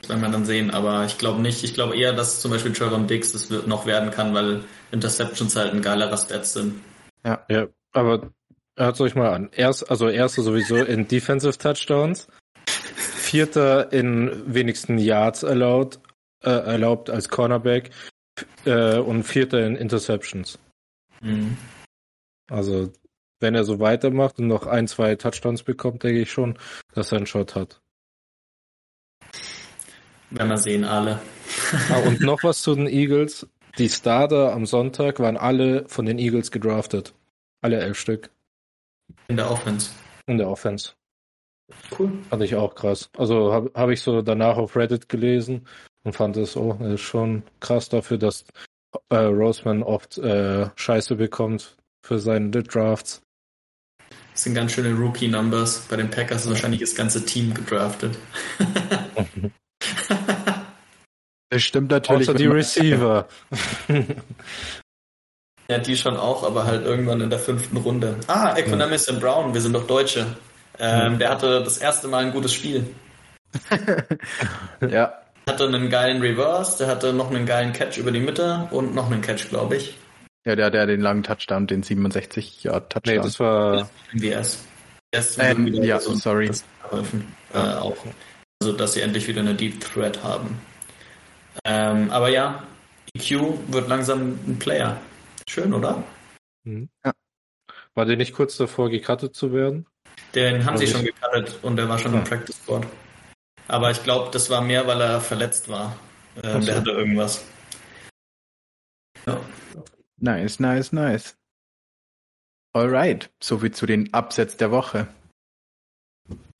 das 0.00 0.10
werden 0.10 0.20
wir 0.20 0.28
dann 0.28 0.44
sehen, 0.44 0.70
aber 0.70 1.06
ich 1.06 1.16
glaube 1.16 1.40
nicht. 1.40 1.64
Ich 1.64 1.72
glaube 1.72 1.96
eher, 1.96 2.12
dass 2.12 2.40
zum 2.40 2.50
Beispiel 2.50 2.74
Trevor 2.74 3.00
Dix 3.00 3.32
das 3.32 3.48
noch 3.48 3.86
werden 3.86 4.10
kann, 4.10 4.34
weil 4.34 4.62
Interceptions 4.92 5.56
halt 5.56 5.72
ein 5.72 5.80
geilerer 5.80 6.18
Stats 6.18 6.52
sind. 6.52 6.80
Ja. 7.24 7.44
Ja, 7.48 7.66
aber 7.92 8.30
Hört 8.76 9.00
euch 9.00 9.14
mal 9.14 9.32
an. 9.32 9.50
Erst, 9.52 9.88
also 9.90 10.08
erster 10.08 10.42
sowieso 10.42 10.76
in 10.76 11.06
Defensive 11.06 11.56
Touchdowns, 11.56 12.26
vierter 12.66 13.92
in 13.92 14.52
wenigsten 14.52 14.98
Yards 14.98 15.44
erlaubt, 15.44 16.00
äh, 16.42 16.50
erlaubt 16.50 17.08
als 17.08 17.28
Cornerback 17.28 17.90
äh, 18.64 18.98
und 18.98 19.22
vierter 19.22 19.64
in 19.64 19.76
Interceptions. 19.76 20.58
Mhm. 21.20 21.56
Also 22.50 22.92
wenn 23.40 23.54
er 23.54 23.64
so 23.64 23.78
weitermacht 23.78 24.38
und 24.38 24.48
noch 24.48 24.66
ein, 24.66 24.88
zwei 24.88 25.14
Touchdowns 25.14 25.62
bekommt, 25.62 26.02
denke 26.02 26.20
ich 26.22 26.32
schon, 26.32 26.58
dass 26.94 27.12
er 27.12 27.18
einen 27.18 27.26
Shot 27.26 27.54
hat. 27.54 27.80
Werden 30.30 30.48
wir 30.48 30.58
sehen, 30.58 30.84
alle. 30.84 31.20
ah, 31.90 31.98
und 31.98 32.20
noch 32.20 32.42
was 32.42 32.62
zu 32.62 32.74
den 32.74 32.88
Eagles. 32.88 33.46
Die 33.78 33.88
Starter 33.88 34.52
am 34.52 34.66
Sonntag 34.66 35.20
waren 35.20 35.36
alle 35.36 35.88
von 35.88 36.06
den 36.06 36.18
Eagles 36.18 36.50
gedraftet. 36.50 37.14
Alle 37.60 37.80
elf 37.80 37.98
Stück. 37.98 38.30
In 39.28 39.36
der 39.36 39.50
Offense. 39.50 39.90
In 40.26 40.38
der 40.38 40.48
Offense. 40.48 40.92
Cool. 41.98 42.12
Fand 42.28 42.42
ich 42.42 42.56
auch 42.56 42.74
krass. 42.74 43.08
Also 43.16 43.52
habe 43.52 43.70
hab 43.74 43.90
ich 43.90 44.00
so 44.02 44.22
danach 44.22 44.56
auf 44.56 44.76
Reddit 44.76 45.08
gelesen 45.08 45.66
und 46.02 46.14
fand 46.14 46.36
es, 46.36 46.56
oh, 46.56 46.78
ist 46.82 47.00
schon 47.00 47.42
krass 47.60 47.88
dafür, 47.88 48.18
dass 48.18 48.44
äh, 49.08 49.16
Roseman 49.16 49.82
oft 49.82 50.18
äh, 50.18 50.68
Scheiße 50.76 51.16
bekommt 51.16 51.76
für 52.04 52.18
seine 52.18 52.50
Drafts. 52.50 53.22
Das 54.32 54.42
sind 54.42 54.54
ganz 54.54 54.72
schöne 54.72 54.92
Rookie-Numbers. 54.94 55.86
Bei 55.88 55.96
den 55.96 56.10
Packers 56.10 56.44
ist 56.44 56.50
wahrscheinlich 56.50 56.80
das 56.80 56.94
ganze 56.94 57.24
Team 57.24 57.54
gedraftet. 57.54 58.18
das 61.50 61.62
stimmt 61.62 61.90
natürlich. 61.90 62.28
Außer 62.28 62.36
die 62.36 62.46
Receiver. 62.46 63.28
Ja, 65.68 65.78
die 65.78 65.96
schon 65.96 66.16
auch, 66.16 66.44
aber 66.44 66.64
halt 66.64 66.84
irgendwann 66.84 67.20
in 67.20 67.30
der 67.30 67.38
fünften 67.38 67.78
Runde. 67.78 68.16
Ah, 68.26 68.54
Economist 68.54 69.08
ja. 69.08 69.18
Brown, 69.18 69.54
wir 69.54 69.60
sind 69.60 69.72
doch 69.72 69.86
Deutsche. 69.86 70.26
Ähm, 70.78 71.18
der 71.18 71.30
hatte 71.30 71.62
das 71.62 71.78
erste 71.78 72.08
Mal 72.08 72.24
ein 72.26 72.32
gutes 72.32 72.52
Spiel. 72.52 72.86
ja. 74.88 75.20
Hatte 75.48 75.64
einen 75.66 75.88
geilen 75.88 76.20
Reverse, 76.20 76.78
der 76.78 76.88
hatte 76.88 77.12
noch 77.12 77.30
einen 77.30 77.46
geilen 77.46 77.72
Catch 77.72 77.98
über 77.98 78.10
die 78.10 78.20
Mitte 78.20 78.68
und 78.70 78.94
noch 78.94 79.10
einen 79.10 79.20
Catch, 79.20 79.48
glaube 79.48 79.76
ich. 79.76 79.96
Ja, 80.44 80.56
der 80.56 80.66
hatte 80.66 80.86
den 80.86 81.00
langen 81.00 81.22
Touchdown, 81.22 81.66
den 81.66 81.82
67 81.82 82.64
ja 82.64 82.80
Touchdown. 82.80 83.16
Nee, 83.16 83.22
das 83.22 83.40
war 83.40 83.88
MVS. 84.12 84.66
Ähm, 85.38 85.72
ja, 85.82 86.00
so 86.00 86.14
sorry. 86.14 86.50
Äh, 87.52 87.58
auch. 87.58 87.96
Also, 88.60 88.72
dass 88.72 88.94
sie 88.94 89.00
endlich 89.00 89.28
wieder 89.28 89.40
eine 89.40 89.54
Deep 89.54 89.80
Threat 89.80 90.22
haben. 90.22 90.58
Ähm, 91.64 92.10
aber 92.10 92.28
ja, 92.28 92.64
EQ 93.14 93.58
wird 93.68 93.88
langsam 93.88 94.38
ein 94.46 94.58
Player. 94.58 95.00
Schön, 95.48 95.72
oder? 95.74 96.02
Mhm. 96.64 96.88
Ja. 97.04 97.12
War 97.94 98.04
der 98.04 98.16
nicht 98.16 98.34
kurz 98.34 98.56
davor, 98.56 98.90
gecuttet 98.90 99.34
zu 99.34 99.52
werden? 99.52 99.86
Den 100.34 100.64
haben 100.64 100.76
sie 100.78 100.86
schon 100.86 101.04
gecuttet 101.04 101.58
und 101.62 101.76
der 101.76 101.88
war 101.88 101.98
schon 101.98 102.12
ja. 102.12 102.18
im 102.18 102.24
Practice 102.24 102.56
Squad. 102.56 102.86
Aber 103.68 103.90
ich 103.90 104.02
glaube, 104.02 104.30
das 104.30 104.50
war 104.50 104.60
mehr, 104.60 104.86
weil 104.86 105.00
er 105.00 105.20
verletzt 105.20 105.68
war. 105.68 105.96
Ähm, 106.42 106.60
so. 106.60 106.66
Der 106.66 106.76
hatte 106.76 106.90
irgendwas. 106.90 107.44
Ja. 109.26 109.40
Nice, 110.18 110.60
nice, 110.60 110.92
nice. 110.92 111.36
Alright, 112.72 113.30
soviel 113.40 113.70
zu 113.70 113.86
den 113.86 114.12
Upsets 114.12 114.56
der 114.56 114.70
Woche. 114.70 115.06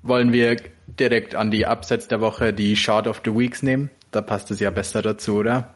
Wollen 0.03 0.33
wir 0.33 0.57
direkt 0.87 1.35
an 1.35 1.51
die 1.51 1.65
Upsets 1.65 2.09
der 2.09 2.21
Woche 2.21 2.53
die 2.53 2.77
Short 2.77 3.07
of 3.07 3.23
the 3.25 3.35
Weeks 3.35 3.63
nehmen? 3.63 3.91
Da 4.11 4.21
passt 4.21 4.51
es 4.51 4.61
ja 4.61 4.71
besser 4.71 5.03
dazu, 5.03 5.37
oder? 5.37 5.75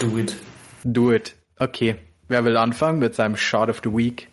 Do 0.00 0.18
it. 0.18 0.36
Do 0.84 1.12
it. 1.12 1.34
Okay. 1.60 1.96
Wer 2.28 2.44
will 2.44 2.56
anfangen 2.56 2.98
mit 2.98 3.14
seinem 3.14 3.36
Shot 3.36 3.68
of 3.68 3.82
the 3.84 3.92
Week? 3.92 4.28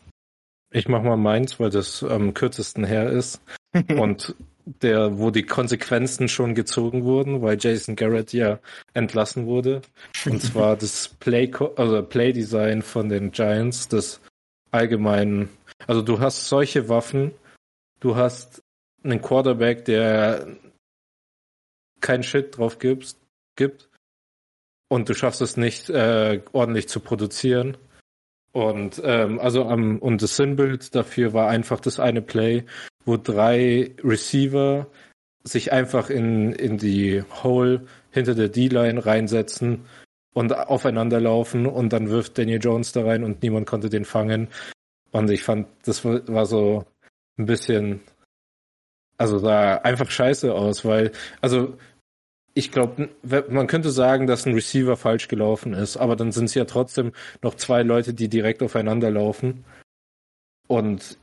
Ich 0.72 0.88
mach 0.88 1.04
mal 1.04 1.18
meins, 1.18 1.60
weil 1.60 1.70
das 1.70 2.04
am 2.04 2.34
kürzesten 2.34 2.86
her 2.86 3.10
ist. 3.10 3.42
Und 3.90 4.34
der, 4.82 5.18
wo 5.18 5.30
die 5.30 5.44
Konsequenzen 5.44 6.30
schon 6.30 6.56
gezogen 6.56 7.04
wurden, 7.04 7.42
weil 7.42 7.58
Jason 7.60 7.96
Garrett 7.96 8.34
ja 8.34 8.60
entlassen 8.94 9.46
wurde. 9.46 9.82
Und 10.26 10.42
zwar 10.42 10.76
das 10.76 11.10
Play, 11.20 11.52
also 11.76 12.02
Play 12.02 12.34
Design 12.34 12.82
von 12.82 13.10
den 13.10 13.32
Giants, 13.32 13.88
das 13.88 14.22
allgemein, 14.72 15.50
also 15.86 16.02
du 16.02 16.20
hast 16.20 16.48
solche 16.48 16.90
Waffen, 16.90 17.32
du 18.00 18.16
hast 18.16 18.64
einen 19.04 19.22
Quarterback, 19.22 19.86
der 19.86 20.48
kein 22.02 22.24
Shit 22.24 22.58
drauf 22.58 22.80
gibt, 22.80 23.16
gibt 23.56 23.87
und 24.90 25.10
du 25.10 25.14
schaffst 25.14 25.42
es 25.42 25.58
nicht 25.58 25.90
äh, 25.90 26.42
ordentlich 26.54 26.88
zu 26.88 27.00
produzieren. 27.00 27.78
Und 28.52 29.02
ähm, 29.04 29.40
also 29.40 29.66
am 29.66 30.00
und 30.00 30.22
das 30.22 30.36
Sinnbild 30.36 30.96
dafür 30.96 31.34
war 31.34 31.50
einfach 31.50 31.80
das 31.80 32.00
eine 32.00 32.22
Play, 32.22 32.66
wo 33.06 33.18
drei 33.18 33.96
Receiver 34.04 34.88
sich 35.44 35.72
einfach 35.72 36.10
in 36.10 36.54
in 36.54 36.78
die 36.78 37.24
Hole 37.44 37.86
hinter 38.12 38.34
der 38.34 38.50
D-Line 38.50 39.06
reinsetzen 39.06 39.86
und 40.34 40.54
aufeinander 40.56 41.20
laufen 41.20 41.66
und 41.66 41.94
dann 41.94 42.10
wirft 42.10 42.38
Daniel 42.38 42.60
Jones 42.62 42.92
da 42.92 43.04
rein 43.04 43.24
und 43.24 43.42
niemand 43.42 43.68
konnte 43.68 43.90
den 43.90 44.06
fangen. 44.06 44.50
Und 45.12 45.32
ich 45.32 45.44
fand, 45.44 45.68
das 45.84 46.06
war 46.06 46.46
so 46.46 46.86
ein 47.38 47.48
bisschen, 47.48 48.02
also 49.18 49.40
sah 49.40 49.78
einfach 49.78 50.12
scheiße 50.12 50.54
aus, 50.54 50.86
weil, 50.86 51.12
also 51.42 51.78
ich 52.58 52.72
glaube, 52.72 53.10
man 53.50 53.68
könnte 53.68 53.92
sagen, 53.92 54.26
dass 54.26 54.48
ein 54.48 54.56
Receiver 54.56 54.98
falsch 54.98 55.28
gelaufen 55.28 55.74
ist, 55.74 55.96
aber 55.96 56.16
dann 56.16 56.32
sind 56.32 56.46
es 56.46 56.56
ja 56.56 56.66
trotzdem 56.66 57.12
noch 57.44 57.54
zwei 57.56 57.84
Leute, 57.84 58.16
die 58.16 58.30
direkt 58.30 58.64
aufeinander 58.64 59.12
laufen. 59.12 59.64
Und 60.68 61.20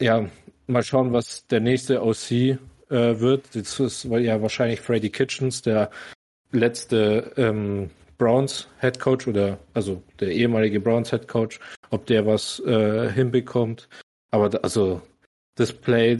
ja, 0.00 0.28
mal 0.68 0.84
schauen, 0.84 1.12
was 1.12 1.46
der 1.48 1.58
nächste 1.60 2.02
OC 2.04 2.30
äh, 2.30 2.58
wird. 2.88 3.56
Das 3.56 3.80
ist 3.80 4.04
ja 4.04 4.40
wahrscheinlich 4.40 4.80
Freddy 4.80 5.10
Kitchens, 5.10 5.62
der 5.62 5.90
letzte 6.52 7.32
ähm, 7.36 7.90
Browns 8.16 8.68
Head 8.80 9.00
Coach 9.00 9.26
oder 9.26 9.58
also 9.74 10.02
der 10.20 10.30
ehemalige 10.30 10.78
Browns 10.78 11.10
Head 11.10 11.26
Coach, 11.26 11.58
ob 11.90 12.06
der 12.06 12.24
was 12.24 12.60
äh, 12.60 13.10
hinbekommt. 13.10 13.88
Aber 14.30 14.62
also 14.62 15.02
das 15.56 15.72
Play, 15.72 16.18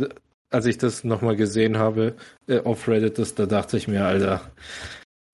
als 0.50 0.66
ich 0.66 0.78
das 0.78 1.04
nochmal 1.04 1.36
gesehen 1.36 1.78
habe 1.78 2.16
äh, 2.46 2.60
auf 2.60 2.88
Reddit, 2.88 3.18
das, 3.18 3.34
da 3.34 3.46
dachte 3.46 3.76
ich 3.76 3.88
mir, 3.88 4.04
Alter, 4.04 4.50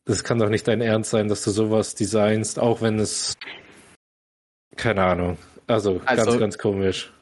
das 0.05 0.25
kann 0.25 0.39
doch 0.39 0.49
nicht 0.49 0.69
dein 0.69 0.81
Ernst 0.81 1.11
sein, 1.11 1.29
dass 1.29 1.45
du 1.45 1.51
sowas 1.51 1.95
designst, 1.95 2.59
auch 2.59 2.83
wenn 2.83 2.99
es 2.99 3.35
keine 4.77 5.05
Ahnung. 5.05 5.39
Also, 5.67 6.01
also 6.05 6.25
ganz, 6.25 6.41
ganz 6.41 6.59
komisch. 6.59 7.13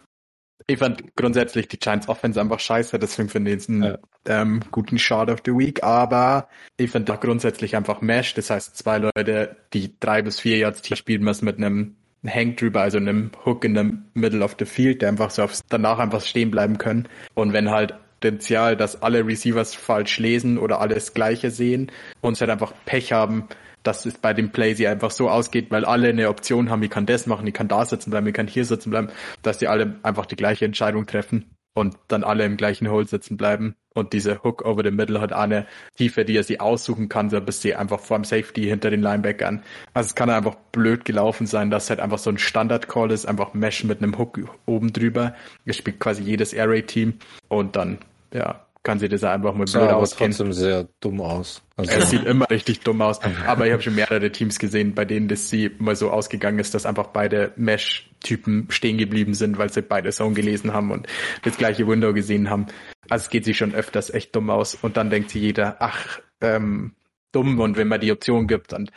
Ich 0.66 0.78
fand 0.78 1.16
grundsätzlich 1.16 1.68
die 1.68 1.78
Giants 1.78 2.08
Offense 2.08 2.40
einfach 2.40 2.60
scheiße, 2.60 2.98
deswegen 2.98 3.28
finde 3.28 3.50
ich 3.50 3.58
es 3.58 3.68
einen 3.68 3.82
ja. 3.82 3.98
ähm, 4.26 4.60
guten 4.70 4.98
Shot 4.98 5.28
of 5.28 5.40
the 5.44 5.52
Week, 5.52 5.82
aber 5.82 6.48
ich 6.76 6.90
finde 6.90 7.12
da 7.12 7.16
grundsätzlich 7.16 7.76
einfach 7.76 8.00
Mesh, 8.00 8.34
das 8.34 8.50
heißt 8.50 8.76
zwei 8.76 8.98
Leute, 8.98 9.56
die 9.72 9.98
drei 9.98 10.22
bis 10.22 10.40
vier 10.40 10.58
Yards 10.58 10.86
spielen 10.96 11.24
müssen 11.24 11.44
mit 11.44 11.56
einem 11.56 11.96
Hang 12.26 12.56
drüber, 12.56 12.82
also 12.82 12.98
einem 12.98 13.30
Hook 13.44 13.64
in 13.64 13.76
the 13.76 13.92
middle 14.14 14.44
of 14.44 14.56
the 14.58 14.64
field, 14.64 15.02
der 15.02 15.08
einfach 15.08 15.30
so 15.30 15.42
aufs, 15.42 15.62
danach 15.68 15.98
einfach 15.98 16.20
stehen 16.20 16.50
bleiben 16.50 16.78
können. 16.78 17.08
Und 17.34 17.52
wenn 17.52 17.70
halt 17.70 17.94
Potenzial, 18.22 18.76
dass 18.76 19.02
alle 19.02 19.26
Receivers 19.26 19.74
falsch 19.74 20.20
lesen 20.20 20.56
oder 20.56 20.80
alles 20.80 21.12
Gleiche 21.12 21.50
sehen 21.50 21.90
und 22.20 22.40
halt 22.40 22.50
einfach 22.52 22.72
Pech 22.84 23.12
haben, 23.12 23.48
dass 23.82 24.06
es 24.06 24.16
bei 24.16 24.32
dem 24.32 24.52
Play 24.52 24.74
sie 24.74 24.86
einfach 24.86 25.10
so 25.10 25.28
ausgeht, 25.28 25.72
weil 25.72 25.84
alle 25.84 26.10
eine 26.10 26.28
Option 26.28 26.70
haben, 26.70 26.84
ich 26.84 26.90
kann 26.90 27.04
das 27.04 27.26
machen, 27.26 27.48
ich 27.48 27.52
kann 27.52 27.66
da 27.66 27.84
sitzen 27.84 28.10
bleiben, 28.10 28.28
ich 28.28 28.34
kann 28.34 28.46
hier 28.46 28.64
sitzen 28.64 28.90
bleiben, 28.90 29.08
dass 29.42 29.58
die 29.58 29.66
alle 29.66 29.96
einfach 30.04 30.26
die 30.26 30.36
gleiche 30.36 30.64
Entscheidung 30.64 31.04
treffen 31.06 31.50
und 31.74 31.96
dann 32.06 32.22
alle 32.22 32.44
im 32.44 32.56
gleichen 32.56 32.88
Hole 32.88 33.06
sitzen 33.06 33.36
bleiben. 33.36 33.74
Und 33.94 34.12
diese 34.12 34.42
Hook 34.42 34.64
over 34.64 34.82
the 34.82 34.90
middle 34.90 35.20
hat 35.20 35.32
eine 35.32 35.66
Tiefe, 35.96 36.24
die 36.24 36.36
er 36.36 36.44
sie 36.44 36.60
aussuchen 36.60 37.08
kann, 37.08 37.30
so 37.30 37.40
bis 37.40 37.60
sie 37.60 37.74
einfach 37.74 38.00
vor 38.00 38.18
dem 38.18 38.24
Safety 38.24 38.64
hinter 38.64 38.90
den 38.90 39.02
Linebackern. 39.02 39.62
Also 39.94 40.08
es 40.08 40.14
kann 40.14 40.30
einfach 40.30 40.56
blöd 40.72 41.04
gelaufen 41.04 41.46
sein, 41.46 41.70
dass 41.70 41.90
halt 41.90 42.00
einfach 42.00 42.18
so 42.18 42.30
ein 42.30 42.38
Standard-Call 42.38 43.10
ist, 43.10 43.26
einfach 43.26 43.54
Mesh 43.54 43.84
mit 43.84 44.02
einem 44.02 44.18
Hook 44.18 44.38
oben 44.66 44.92
drüber. 44.92 45.34
Es 45.64 45.76
spielt 45.76 46.00
quasi 46.00 46.22
jedes 46.22 46.52
Air 46.52 46.70
Raid 46.70 46.88
Team 46.88 47.14
und 47.48 47.76
dann, 47.76 47.98
ja, 48.32 48.64
kann 48.82 48.98
sie 48.98 49.08
das 49.08 49.22
einfach 49.22 49.54
mal 49.54 49.64
blöd 49.64 49.74
ja, 49.74 49.94
ausgehen. 49.94 50.30
trotzdem 50.30 50.52
sehr 50.52 50.88
dumm 51.00 51.20
aus. 51.20 51.62
Also. 51.76 51.92
Es 51.92 52.10
sieht 52.10 52.24
immer 52.24 52.50
richtig 52.50 52.80
dumm 52.80 53.00
aus. 53.00 53.20
Aber 53.46 53.66
ich 53.66 53.72
habe 53.72 53.82
schon 53.82 53.94
mehrere 53.94 54.32
Teams 54.32 54.58
gesehen, 54.58 54.94
bei 54.94 55.04
denen 55.04 55.28
das 55.28 55.48
sie 55.48 55.70
mal 55.78 55.94
so 55.94 56.10
ausgegangen 56.10 56.58
ist, 56.58 56.74
dass 56.74 56.84
einfach 56.84 57.08
beide 57.08 57.52
Mesh-Typen 57.56 58.66
stehen 58.70 58.98
geblieben 58.98 59.34
sind, 59.34 59.56
weil 59.58 59.72
sie 59.72 59.82
beide 59.82 60.10
Zone 60.10 60.34
gelesen 60.34 60.72
haben 60.72 60.90
und 60.90 61.06
das 61.44 61.56
gleiche 61.56 61.86
Window 61.86 62.12
gesehen 62.12 62.50
haben. 62.50 62.66
Also 63.08 63.24
es 63.24 63.30
geht 63.30 63.44
sich 63.44 63.56
schon 63.56 63.74
öfters 63.74 64.10
echt 64.10 64.34
dumm 64.34 64.50
aus. 64.50 64.74
Und 64.74 64.96
dann 64.96 65.10
denkt 65.10 65.30
sich 65.30 65.42
jeder, 65.42 65.76
ach, 65.80 66.20
ähm, 66.40 66.94
dumm 67.32 67.60
und 67.60 67.76
wenn 67.76 67.88
man 67.88 68.00
die 68.00 68.12
Option 68.12 68.46
gibt, 68.46 68.72
dann, 68.72 68.90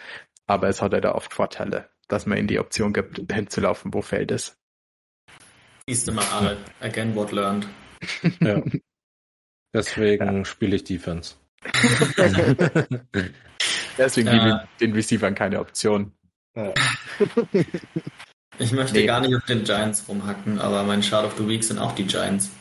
aber 0.45 0.67
es 0.67 0.81
hat 0.81 0.93
halt 0.93 1.05
oft 1.05 1.33
Vorteile, 1.33 1.89
dass 2.07 2.25
man 2.25 2.37
ihnen 2.37 2.47
die 2.47 2.59
Option 2.59 2.93
gibt, 2.93 3.31
hinzulaufen, 3.31 3.93
wo 3.93 4.01
Feld 4.01 4.31
ist. 4.31 4.57
Siehst 5.87 6.07
du 6.07 6.13
mal, 6.13 6.57
again 6.81 7.15
what 7.15 7.31
learned. 7.31 7.67
ja. 8.41 8.61
Deswegen 9.73 10.37
ja. 10.37 10.45
spiele 10.45 10.77
ich 10.77 10.85
Defense. 10.85 11.35
Deswegen 13.97 14.27
ja. 14.27 14.33
gebe 14.33 14.49
ich 14.49 14.77
den 14.79 14.93
Receivern 14.93 15.35
keine 15.35 15.59
Option. 15.59 16.13
Ja. 16.55 16.73
Ich 18.57 18.71
möchte 18.71 18.97
nee. 18.97 19.05
gar 19.05 19.19
nicht 19.19 19.35
auf 19.35 19.45
den 19.45 19.65
Giants 19.65 20.07
rumhacken, 20.07 20.59
aber 20.59 20.83
mein 20.83 21.03
Shard 21.03 21.25
of 21.25 21.35
the 21.37 21.45
Week 21.47 21.61
sind 21.63 21.79
auch 21.79 21.93
die 21.93 22.05
Giants. 22.05 22.51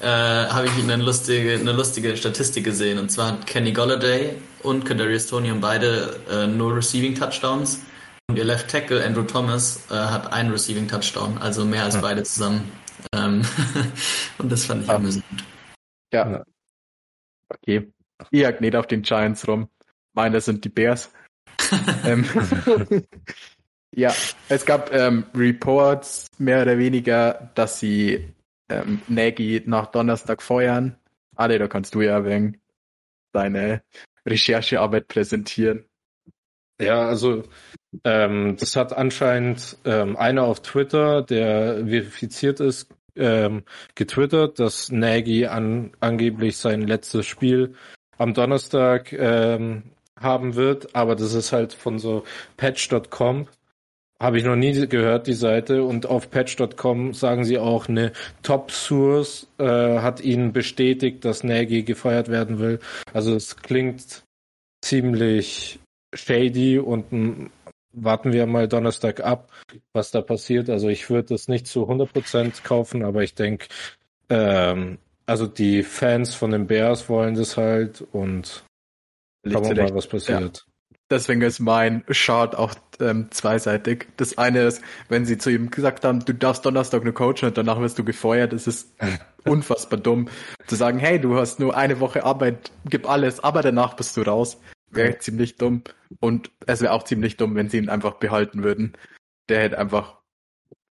Äh, 0.00 0.06
habe 0.06 0.66
ich 0.66 0.82
eine 0.82 1.02
lustige, 1.02 1.54
eine 1.54 1.72
lustige 1.72 2.16
Statistik 2.16 2.64
gesehen. 2.64 2.98
Und 2.98 3.10
zwar 3.10 3.32
hat 3.32 3.46
Kenny 3.46 3.72
Golladay 3.72 4.36
und 4.62 4.84
Kadarius 4.84 5.26
Tony 5.26 5.48
haben 5.48 5.60
beide 5.60 6.20
äh, 6.30 6.46
nur 6.46 6.76
Receiving 6.76 7.14
Touchdowns. 7.14 7.82
Und 8.28 8.36
ihr 8.36 8.44
Left 8.44 8.70
Tackle 8.70 9.04
Andrew 9.04 9.22
Thomas 9.22 9.86
äh, 9.90 9.94
hat 9.94 10.32
einen 10.32 10.50
Receiving 10.50 10.86
Touchdown, 10.86 11.38
also 11.38 11.64
mehr 11.64 11.84
als 11.84 12.00
beide 12.00 12.22
zusammen. 12.22 12.70
Ähm, 13.14 13.42
und 14.38 14.52
das 14.52 14.66
fand 14.66 14.84
ich 14.84 14.90
amüsant. 14.90 15.24
Ja. 16.12 16.44
Okay. 17.48 17.90
Jag 18.30 18.60
nicht 18.60 18.76
auf 18.76 18.86
den 18.86 19.02
Giants 19.02 19.46
rum. 19.46 19.68
Meine 20.12 20.40
sind 20.40 20.64
die 20.64 20.68
Bears. 20.68 21.12
ähm, 22.04 22.24
ja, 23.94 24.14
es 24.48 24.64
gab 24.64 24.92
ähm, 24.92 25.24
Reports 25.34 26.26
mehr 26.38 26.62
oder 26.62 26.78
weniger, 26.78 27.50
dass 27.54 27.80
sie 27.80 28.34
ähm, 28.68 29.00
Nagy 29.08 29.62
nach 29.66 29.86
Donnerstag 29.86 30.42
feuern. 30.42 30.96
Ale, 31.36 31.58
da 31.58 31.68
kannst 31.68 31.94
du 31.94 32.02
ja 32.02 32.24
wegen 32.24 32.60
deine 33.32 33.82
Recherchearbeit 34.26 35.08
präsentieren. 35.08 35.84
Ja, 36.80 37.08
also 37.08 37.44
ähm, 38.04 38.56
das 38.58 38.76
hat 38.76 38.92
anscheinend 38.92 39.78
ähm, 39.84 40.16
einer 40.16 40.44
auf 40.44 40.62
Twitter, 40.62 41.22
der 41.22 41.86
verifiziert 41.86 42.60
ist, 42.60 42.88
ähm, 43.16 43.64
getwittert, 43.94 44.60
dass 44.60 44.90
Nagy 44.90 45.46
an, 45.46 45.92
angeblich 46.00 46.56
sein 46.56 46.82
letztes 46.82 47.26
Spiel 47.26 47.74
am 48.16 48.34
Donnerstag 48.34 49.12
ähm, 49.12 49.90
haben 50.18 50.54
wird, 50.54 50.94
aber 50.94 51.16
das 51.16 51.34
ist 51.34 51.52
halt 51.52 51.72
von 51.72 51.98
so 51.98 52.24
patch.com. 52.56 53.48
Habe 54.20 54.38
ich 54.38 54.44
noch 54.44 54.56
nie 54.56 54.88
gehört, 54.88 55.28
die 55.28 55.34
Seite. 55.34 55.84
Und 55.84 56.06
auf 56.06 56.30
patch.com 56.30 57.14
sagen 57.14 57.44
sie 57.44 57.58
auch, 57.58 57.88
eine 57.88 58.12
Top-Source 58.42 59.46
äh, 59.58 59.64
hat 59.64 60.20
ihnen 60.20 60.52
bestätigt, 60.52 61.24
dass 61.24 61.44
Nagy 61.44 61.84
gefeuert 61.84 62.28
werden 62.28 62.58
will. 62.58 62.80
Also 63.12 63.34
es 63.34 63.56
klingt 63.56 64.24
ziemlich 64.82 65.78
shady 66.14 66.78
und 66.78 67.50
warten 67.92 68.32
wir 68.32 68.46
mal 68.46 68.68
Donnerstag 68.68 69.20
ab, 69.20 69.52
was 69.92 70.10
da 70.10 70.20
passiert. 70.20 70.68
Also 70.68 70.88
ich 70.88 71.08
würde 71.10 71.28
das 71.28 71.48
nicht 71.48 71.66
zu 71.66 71.88
100% 71.88 72.62
kaufen, 72.62 73.04
aber 73.04 73.22
ich 73.22 73.34
denke, 73.34 73.66
ähm, 74.30 74.98
also 75.26 75.46
die 75.46 75.82
Fans 75.82 76.34
von 76.34 76.50
den 76.50 76.66
Bears 76.66 77.08
wollen 77.08 77.34
das 77.34 77.56
halt 77.56 78.04
und 78.12 78.64
schauen 79.46 79.76
wir 79.76 79.84
mal, 79.84 79.94
was 79.94 80.06
passiert. 80.06 80.64
Ja. 80.66 80.67
Deswegen 81.10 81.40
ist 81.40 81.58
mein 81.58 82.04
Chart 82.06 82.54
auch 82.54 82.74
ähm, 83.00 83.30
zweiseitig. 83.30 84.08
Das 84.18 84.36
eine 84.36 84.64
ist, 84.64 84.82
wenn 85.08 85.24
sie 85.24 85.38
zu 85.38 85.50
ihm 85.50 85.70
gesagt 85.70 86.04
haben, 86.04 86.24
du 86.24 86.34
darfst 86.34 86.66
Donnerstag 86.66 87.04
nur 87.04 87.14
coachen 87.14 87.46
und 87.46 87.56
danach 87.56 87.80
wirst 87.80 87.98
du 87.98 88.04
gefeuert, 88.04 88.52
das 88.52 88.66
ist 88.66 88.94
unfassbar 89.44 89.98
dumm. 89.98 90.28
Zu 90.66 90.76
sagen, 90.76 90.98
hey, 90.98 91.18
du 91.18 91.36
hast 91.36 91.60
nur 91.60 91.76
eine 91.76 92.00
Woche 92.00 92.24
Arbeit, 92.24 92.72
gib 92.84 93.08
alles, 93.08 93.40
aber 93.40 93.62
danach 93.62 93.94
bist 93.94 94.16
du 94.16 94.22
raus. 94.22 94.60
Wäre 94.90 95.18
ziemlich 95.18 95.56
dumm. 95.56 95.82
Und 96.20 96.50
es 96.66 96.82
wäre 96.82 96.92
auch 96.92 97.04
ziemlich 97.04 97.36
dumm, 97.36 97.54
wenn 97.54 97.68
sie 97.68 97.78
ihn 97.78 97.88
einfach 97.88 98.14
behalten 98.14 98.62
würden. 98.62 98.92
Der 99.48 99.62
hätte 99.62 99.78
einfach, 99.78 100.18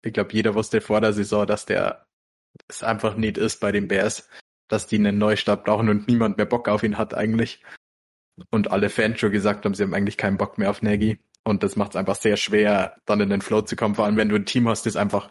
ich 0.04 0.14
glaube, 0.14 0.34
jeder 0.34 0.56
wusste 0.56 0.82
vor 0.82 1.02
der 1.02 1.14
Saison, 1.14 1.46
dass 1.46 1.66
der 1.66 2.06
es 2.68 2.84
einfach 2.84 3.16
nicht 3.16 3.38
ist 3.38 3.60
bei 3.60 3.72
den 3.72 3.88
Bears, 3.88 4.30
dass 4.68 4.88
die 4.88 4.98
einen 4.98 5.20
Neustart 5.20 5.64
brauchen 5.64 5.90
und 5.90 6.08
niemand 6.08 6.38
mehr 6.38 6.46
Bock 6.48 6.70
auf 6.70 6.84
ihn 6.84 6.98
hat 6.98 7.14
eigentlich. 7.14 7.64
Und 8.50 8.72
alle 8.72 8.90
Fans 8.90 9.20
schon 9.20 9.32
gesagt 9.32 9.66
haben, 9.66 9.74
sie 9.74 9.84
haben 9.84 9.94
eigentlich 9.94 10.18
keinen 10.18 10.38
Bock 10.38 10.58
mehr 10.58 10.70
auf 10.70 10.82
Nagy. 10.82 11.20
Und 11.44 11.64
das 11.64 11.76
macht 11.76 11.92
es 11.92 11.96
einfach 11.96 12.16
sehr 12.16 12.38
schwer, 12.38 12.98
dann 13.06 13.22
in 13.22 13.30
den 13.30 13.42
Flow 13.42 13.62
zu 13.62 13.76
kommen, 13.76 13.96
vor 13.96 14.06
allem 14.06 14.18
wenn 14.18 14.30
du 14.30 14.36
ein 14.36 14.46
Team 14.46 14.68
hast, 14.68 14.86
das 14.86 14.96
einfach 14.96 15.30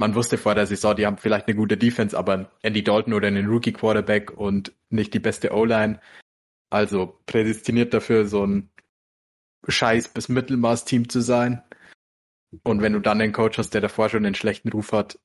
man 0.00 0.14
wusste 0.14 0.38
vor 0.38 0.54
der 0.54 0.66
Saison, 0.66 0.96
die 0.96 1.04
haben 1.04 1.18
vielleicht 1.18 1.46
eine 1.46 1.56
gute 1.56 1.76
Defense, 1.76 2.16
aber 2.16 2.50
Andy 2.62 2.82
Dalton 2.82 3.12
oder 3.12 3.28
einen 3.28 3.46
Rookie 3.46 3.74
Quarterback 3.74 4.30
und 4.30 4.72
nicht 4.88 5.12
die 5.12 5.18
beste 5.18 5.52
O-Line. 5.52 6.00
Also 6.70 7.20
prädestiniert 7.26 7.92
dafür, 7.92 8.26
so 8.26 8.46
ein 8.46 8.70
Scheiß 9.68 10.08
bis 10.08 10.30
Mittelmaß-Team 10.30 11.10
zu 11.10 11.20
sein. 11.20 11.62
Und 12.62 12.80
wenn 12.80 12.94
du 12.94 13.00
dann 13.00 13.20
einen 13.20 13.34
Coach 13.34 13.58
hast, 13.58 13.74
der 13.74 13.82
davor 13.82 14.08
schon 14.08 14.24
einen 14.24 14.34
schlechten 14.34 14.70
Ruf 14.70 14.92
hat, 14.92 15.18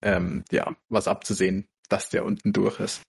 ähm, 0.00 0.44
ja, 0.52 0.76
was 0.88 1.08
abzusehen, 1.08 1.66
dass 1.88 2.08
der 2.08 2.24
unten 2.24 2.52
durch 2.52 2.78
ist. 2.78 3.02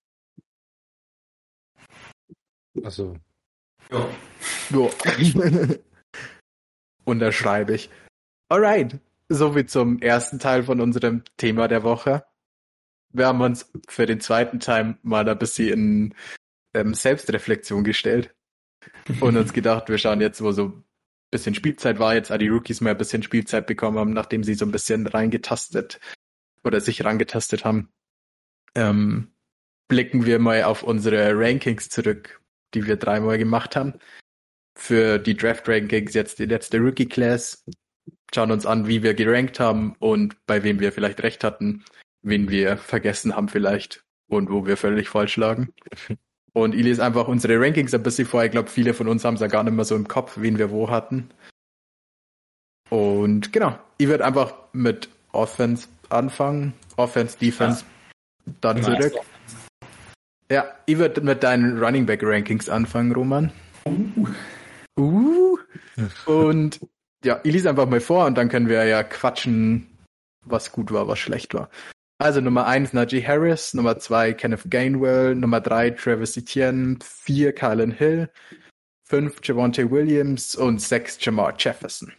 Also, 2.83 3.15
Ja. 3.91 4.09
Jo. 4.71 4.91
Unterschreibe 7.05 7.75
ich. 7.75 7.89
Alright. 8.49 8.99
Soviel 9.29 9.65
zum 9.65 9.99
ersten 10.01 10.39
Teil 10.39 10.63
von 10.63 10.79
unserem 10.81 11.23
Thema 11.37 11.67
der 11.67 11.83
Woche. 11.83 12.25
Wir 13.11 13.27
haben 13.27 13.41
uns 13.41 13.71
für 13.87 14.05
den 14.05 14.19
zweiten 14.19 14.59
Teil 14.59 14.97
mal 15.01 15.27
ein 15.27 15.37
bisschen 15.37 15.69
in 15.69 16.15
ähm, 16.73 16.93
Selbstreflexion 16.93 17.83
gestellt 17.83 18.35
und 19.21 19.37
uns 19.37 19.53
gedacht, 19.53 19.89
wir 19.89 19.97
schauen 19.97 20.21
jetzt, 20.21 20.41
wo 20.41 20.51
so 20.51 20.65
ein 20.65 20.83
bisschen 21.31 21.55
Spielzeit 21.55 21.97
war, 21.97 22.13
jetzt 22.13 22.31
auch 22.31 22.37
die 22.37 22.49
Rookies 22.49 22.81
mal 22.81 22.91
ein 22.91 22.97
bisschen 22.97 23.23
Spielzeit 23.23 23.65
bekommen 23.67 23.97
haben, 23.97 24.13
nachdem 24.13 24.43
sie 24.43 24.53
so 24.53 24.65
ein 24.65 24.71
bisschen 24.71 25.07
reingetastet 25.07 25.99
oder 26.63 26.81
sich 26.81 27.03
rangetastet 27.03 27.65
haben. 27.65 27.89
Ähm, 28.75 29.31
blicken 29.87 30.25
wir 30.25 30.39
mal 30.39 30.63
auf 30.63 30.83
unsere 30.83 31.31
Rankings 31.35 31.89
zurück, 31.89 32.41
die 32.73 32.85
wir 32.85 32.97
dreimal 32.97 33.37
gemacht 33.37 33.75
haben. 33.75 33.93
Für 34.77 35.19
die 35.19 35.37
Draft 35.37 35.67
Rankings 35.67 36.13
jetzt 36.13 36.39
die 36.39 36.45
letzte 36.45 36.79
Rookie 36.79 37.07
Class. 37.07 37.63
Schauen 38.33 38.51
uns 38.51 38.65
an, 38.65 38.87
wie 38.87 39.03
wir 39.03 39.13
gerankt 39.13 39.59
haben 39.59 39.95
und 39.99 40.35
bei 40.45 40.63
wem 40.63 40.79
wir 40.79 40.91
vielleicht 40.91 41.23
recht 41.23 41.43
hatten, 41.43 41.85
wen 42.21 42.49
wir 42.49 42.77
vergessen 42.77 43.35
haben 43.35 43.47
vielleicht 43.47 44.03
und 44.27 44.49
wo 44.49 44.65
wir 44.65 44.77
völlig 44.77 45.07
falsch 45.07 45.37
lagen. 45.37 45.73
Und 46.53 46.73
ich 46.73 46.83
lese 46.83 47.03
einfach 47.03 47.27
unsere 47.27 47.59
Rankings 47.59 47.93
ein 47.93 48.03
bisschen 48.03 48.25
vor. 48.25 48.43
Ich 48.43 48.51
glaube, 48.51 48.69
viele 48.69 48.93
von 48.93 49.07
uns 49.07 49.25
haben 49.25 49.35
es 49.35 49.41
ja 49.41 49.47
gar 49.47 49.63
nicht 49.63 49.73
mehr 49.73 49.85
so 49.85 49.95
im 49.95 50.07
Kopf, 50.07 50.37
wen 50.37 50.57
wir 50.57 50.71
wo 50.71 50.89
hatten. 50.89 51.29
Und 52.89 53.51
genau, 53.51 53.77
ich 53.97 54.07
würde 54.07 54.25
einfach 54.25 54.53
mit 54.71 55.09
Offense 55.31 55.87
anfangen. 56.09 56.73
Offense, 56.97 57.37
Defense, 57.37 57.83
dann 58.61 58.77
Immer 58.77 58.99
zurück. 58.99 59.13
Ja, 60.51 60.65
ich 60.85 60.97
würde 60.97 61.21
mit 61.21 61.43
deinen 61.43 61.83
Running 61.83 62.05
Back 62.05 62.21
Rankings 62.23 62.69
anfangen, 62.69 63.11
Roman. 63.11 63.51
Uh. 64.97 65.57
Und 66.25 66.79
ja, 67.23 67.39
ich 67.43 67.53
lese 67.53 67.69
einfach 67.69 67.87
mal 67.87 67.99
vor 67.99 68.25
und 68.25 68.37
dann 68.37 68.49
können 68.49 68.69
wir 68.69 68.83
ja 68.85 69.03
quatschen, 69.03 69.87
was 70.45 70.71
gut 70.71 70.91
war, 70.91 71.07
was 71.07 71.19
schlecht 71.19 71.53
war. 71.53 71.69
Also 72.17 72.39
Nummer 72.39 72.65
eins 72.67 72.93
Najee 72.93 73.25
Harris, 73.25 73.73
Nummer 73.73 73.97
zwei 73.97 74.33
Kenneth 74.33 74.69
Gainwell, 74.69 75.35
Nummer 75.35 75.59
drei 75.59 75.89
Travis 75.89 76.37
Etienne, 76.37 76.99
vier 77.03 77.53
Kylan 77.53 77.91
Hill, 77.91 78.29
fünf 79.03 79.39
Javonte 79.43 79.89
Williams 79.89 80.55
und 80.55 80.81
sechs 80.81 81.17
Jamar 81.19 81.55
Jefferson. 81.57 82.13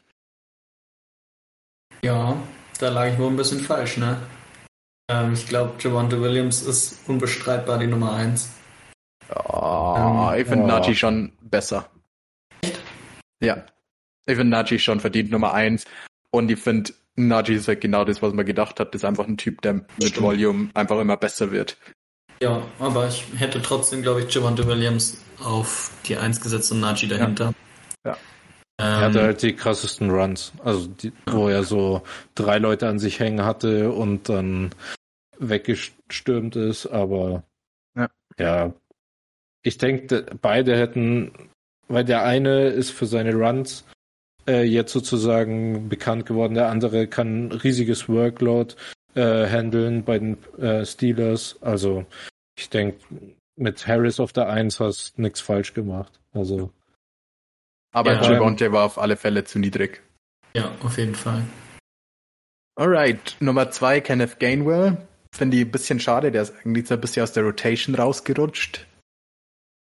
Ja, 2.02 2.36
da 2.78 2.88
lag 2.90 3.12
ich 3.12 3.18
wohl 3.18 3.30
ein 3.30 3.36
bisschen 3.36 3.60
falsch, 3.60 3.96
ne? 3.96 4.20
Ähm, 5.08 5.34
ich 5.34 5.46
glaube, 5.46 5.74
Javante 5.78 6.20
Williams 6.20 6.62
ist 6.62 7.08
unbestreitbar 7.08 7.78
die 7.78 7.86
Nummer 7.86 8.12
1. 8.14 8.50
Oh, 9.34 9.94
Ähm, 9.96 10.40
ich 10.40 10.46
finde 10.46 10.64
oh. 10.64 10.66
Najee 10.66 10.94
schon 10.94 11.32
besser. 11.40 11.88
Ja. 13.40 13.64
Ich 14.26 14.36
finde 14.36 14.50
Najee 14.50 14.78
schon 14.78 15.00
verdient 15.00 15.30
Nummer 15.30 15.54
eins. 15.54 15.84
Und 16.30 16.50
ich 16.50 16.58
finde, 16.58 16.92
Najee 17.14 17.54
ist 17.54 17.68
halt 17.68 17.80
genau 17.80 18.04
das, 18.04 18.22
was 18.22 18.32
man 18.32 18.44
gedacht 18.44 18.80
hat. 18.80 18.94
Das 18.94 19.02
ist 19.02 19.04
einfach 19.04 19.26
ein 19.26 19.36
Typ, 19.36 19.62
der 19.62 19.74
mit 19.74 19.86
Stimmt. 20.02 20.22
Volume 20.22 20.70
einfach 20.74 20.98
immer 20.98 21.16
besser 21.16 21.50
wird. 21.52 21.76
Ja, 22.42 22.62
aber 22.78 23.08
ich 23.08 23.24
hätte 23.36 23.62
trotzdem, 23.62 24.02
glaube 24.02 24.22
ich, 24.22 24.34
Javante 24.34 24.66
Williams 24.66 25.22
auf 25.42 25.90
die 26.06 26.16
1 26.16 26.40
gesetzt 26.40 26.72
und 26.72 26.80
Najee 26.80 27.06
dahinter. 27.06 27.54
Ja. 28.04 28.16
er 28.78 28.86
Ähm, 28.86 29.00
hatte 29.00 29.22
halt 29.22 29.42
die 29.42 29.54
krassesten 29.54 30.10
Runs. 30.10 30.52
Also, 30.62 30.88
die, 30.88 31.12
wo 31.30 31.48
er 31.48 31.64
so 31.64 32.02
drei 32.34 32.58
Leute 32.58 32.88
an 32.88 32.98
sich 32.98 33.20
hängen 33.20 33.44
hatte 33.44 33.90
und 33.92 34.28
dann 34.28 34.74
weggestürmt 35.38 36.56
ist, 36.56 36.86
aber 36.86 37.44
Ja. 37.96 38.10
ja. 38.38 38.72
Ich 39.62 39.78
denke, 39.78 40.26
beide 40.40 40.76
hätten, 40.78 41.32
weil 41.88 42.04
der 42.04 42.22
eine 42.24 42.68
ist 42.68 42.90
für 42.90 43.06
seine 43.06 43.34
Runs 43.34 43.84
äh, 44.46 44.62
jetzt 44.62 44.92
sozusagen 44.92 45.88
bekannt 45.88 46.26
geworden, 46.26 46.54
der 46.54 46.68
andere 46.68 47.08
kann 47.08 47.46
ein 47.48 47.52
riesiges 47.52 48.08
Workload 48.08 48.74
äh, 49.14 49.48
handeln 49.48 50.04
bei 50.04 50.18
den 50.20 50.42
äh, 50.58 50.84
Steelers. 50.86 51.60
Also 51.62 52.06
ich 52.56 52.70
denke, 52.70 52.98
mit 53.56 53.86
Harris 53.88 54.20
auf 54.20 54.32
der 54.32 54.48
Eins 54.48 54.78
hast 54.78 55.18
nichts 55.18 55.40
falsch 55.40 55.74
gemacht. 55.74 56.20
Also 56.32 56.70
Aber 57.92 58.12
Ja. 58.12 58.32
Javonte 58.34 58.70
war 58.72 58.84
auf 58.84 58.98
alle 58.98 59.16
Fälle 59.16 59.42
zu 59.44 59.58
niedrig. 59.58 60.00
ja, 60.54 60.70
auf 60.82 60.96
jeden 60.98 61.14
Fall. 61.16 61.42
Alright, 62.76 63.36
Nummer 63.40 63.70
zwei 63.70 64.00
Kenneth 64.00 64.38
Gainwell. 64.38 64.98
Finde 65.36 65.56
ich 65.58 65.64
ein 65.64 65.70
bisschen 65.70 66.00
schade, 66.00 66.30
der 66.32 66.42
ist 66.42 66.54
eigentlich 66.64 66.86
so 66.88 66.94
ein 66.94 67.00
bisschen 67.00 67.22
aus 67.22 67.32
der 67.32 67.44
Rotation 67.44 67.94
rausgerutscht. 67.94 68.86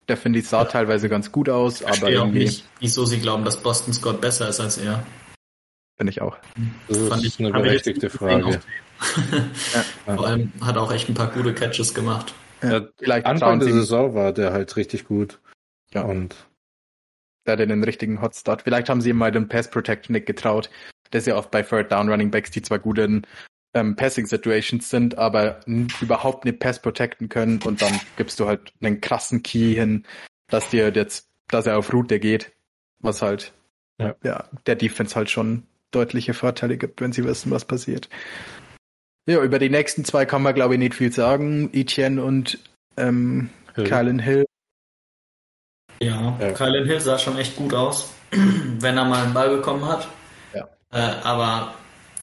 Der 0.09 0.17
finde 0.17 0.39
ich 0.39 0.49
sah 0.49 0.65
teilweise 0.65 1.09
ganz 1.09 1.33
gut 1.33 1.49
aus, 1.49 1.81
Ich 1.81 1.87
aber 1.87 1.97
verstehe 1.97 2.21
auch 2.21 2.25
irgendwie 2.27 2.45
nicht, 2.45 2.65
wieso 2.81 3.05
sie 3.07 3.19
glauben, 3.21 3.45
dass 3.45 3.63
Boston 3.63 3.95
Scott 3.95 4.21
besser 4.21 4.49
ist 4.49 4.61
als 4.61 4.77
er. 4.79 5.05
finde 5.97 6.11
ich 6.11 6.21
auch. 6.21 6.37
das 6.89 6.99
Fand 6.99 7.25
ist 7.25 7.39
ich- 7.39 7.47
eine 7.47 7.53
berechtigte 7.53 8.11
Frage. 8.11 8.47
auf 8.47 8.59
Vor 10.05 10.27
allem 10.27 10.53
hat 10.61 10.77
er 10.77 10.83
auch 10.83 10.93
echt 10.93 11.09
ein 11.09 11.15
paar 11.15 11.31
gute 11.31 11.53
Catches 11.55 11.95
gemacht. 11.95 12.35
Ja, 12.63 12.83
Vielleicht 12.99 13.27
Anfang 13.27 13.61
der 13.61 13.69
Saison 13.73 14.15
war 14.15 14.33
der 14.33 14.53
halt 14.53 14.77
richtig 14.77 15.05
gut. 15.05 15.41
Ja. 15.93 16.03
Und 16.03 16.35
der 17.47 17.53
hat 17.55 17.61
den 17.61 17.85
richtigen 17.85 18.23
Hotstart. 18.23 18.63
Vielleicht 18.63 18.89
haben 18.89 19.01
sie 19.01 19.11
ihm 19.11 19.17
mal 19.19 19.33
den 19.33 19.49
Pass 19.49 19.71
Protection 19.71 20.15
nicht 20.15 20.27
getraut. 20.27 20.71
Das 21.11 21.23
ist 21.23 21.27
ja 21.27 21.37
oft 21.37 21.51
bei 21.51 21.63
Third 21.63 21.93
Down 21.93 22.09
Running 22.09 22.31
Backs, 22.31 22.51
die 22.51 22.63
zwar 22.63 22.79
gut 22.79 22.99
in 22.99 23.27
ähm, 23.75 23.97
Passing 23.97 24.27
Situations 24.27 24.89
sind, 24.89 25.19
aber 25.19 25.61
überhaupt 26.01 26.45
nicht 26.45 26.61
Pass 26.61 26.81
protecten 26.81 27.29
können 27.29 27.61
und 27.65 27.83
dann 27.83 28.01
gibst 28.17 28.39
du 28.41 28.47
halt 28.47 28.73
einen 28.81 29.01
krassen 29.01 29.43
Key 29.43 29.75
hin, 29.75 30.07
dass 30.49 30.71
dir 30.71 30.91
jetzt, 30.95 31.29
dass 31.49 31.67
er 31.67 31.77
auf 31.79 31.93
Route 31.93 32.21
geht, 32.21 32.53
was 33.01 33.21
halt 33.21 33.53
Ja. 34.01 34.15
ja 34.23 34.49
der 34.67 34.77
Defense 34.77 35.15
halt 35.17 35.31
schon 35.31 35.65
deutliche 35.91 36.35
Vorteile 36.35 36.77
gibt, 36.77 37.01
wenn 37.01 37.13
sie 37.13 37.25
wissen, 37.25 37.51
was 37.51 37.65
passiert. 37.65 38.09
Ja, 39.27 39.43
über 39.43 39.59
die 39.59 39.71
nächsten 39.71 40.05
zwei 40.05 40.25
kann 40.27 40.43
man 40.43 40.55
glaube 40.55 40.75
ich 40.75 40.79
nicht 40.79 40.95
viel 40.95 41.13
sagen. 41.13 41.71
Etienne 41.73 42.23
und 42.23 42.59
ähm, 42.97 43.51
Hill. 43.75 43.85
Kylan 43.85 44.19
Hill. 44.19 44.45
Ja, 46.01 46.37
Ja. 46.41 46.53
Kylan 46.53 46.87
Hill 46.87 47.01
sah 47.01 47.19
schon 47.19 47.39
echt 47.39 47.57
gut 47.57 47.75
aus, 47.75 48.13
wenn 48.31 48.97
er 48.97 49.05
mal 49.05 49.25
einen 49.25 49.35
Ball 49.35 49.57
bekommen 49.57 49.87
hat. 49.87 50.09
Ja. 50.53 50.69
Äh, 50.93 51.23
aber 51.23 51.75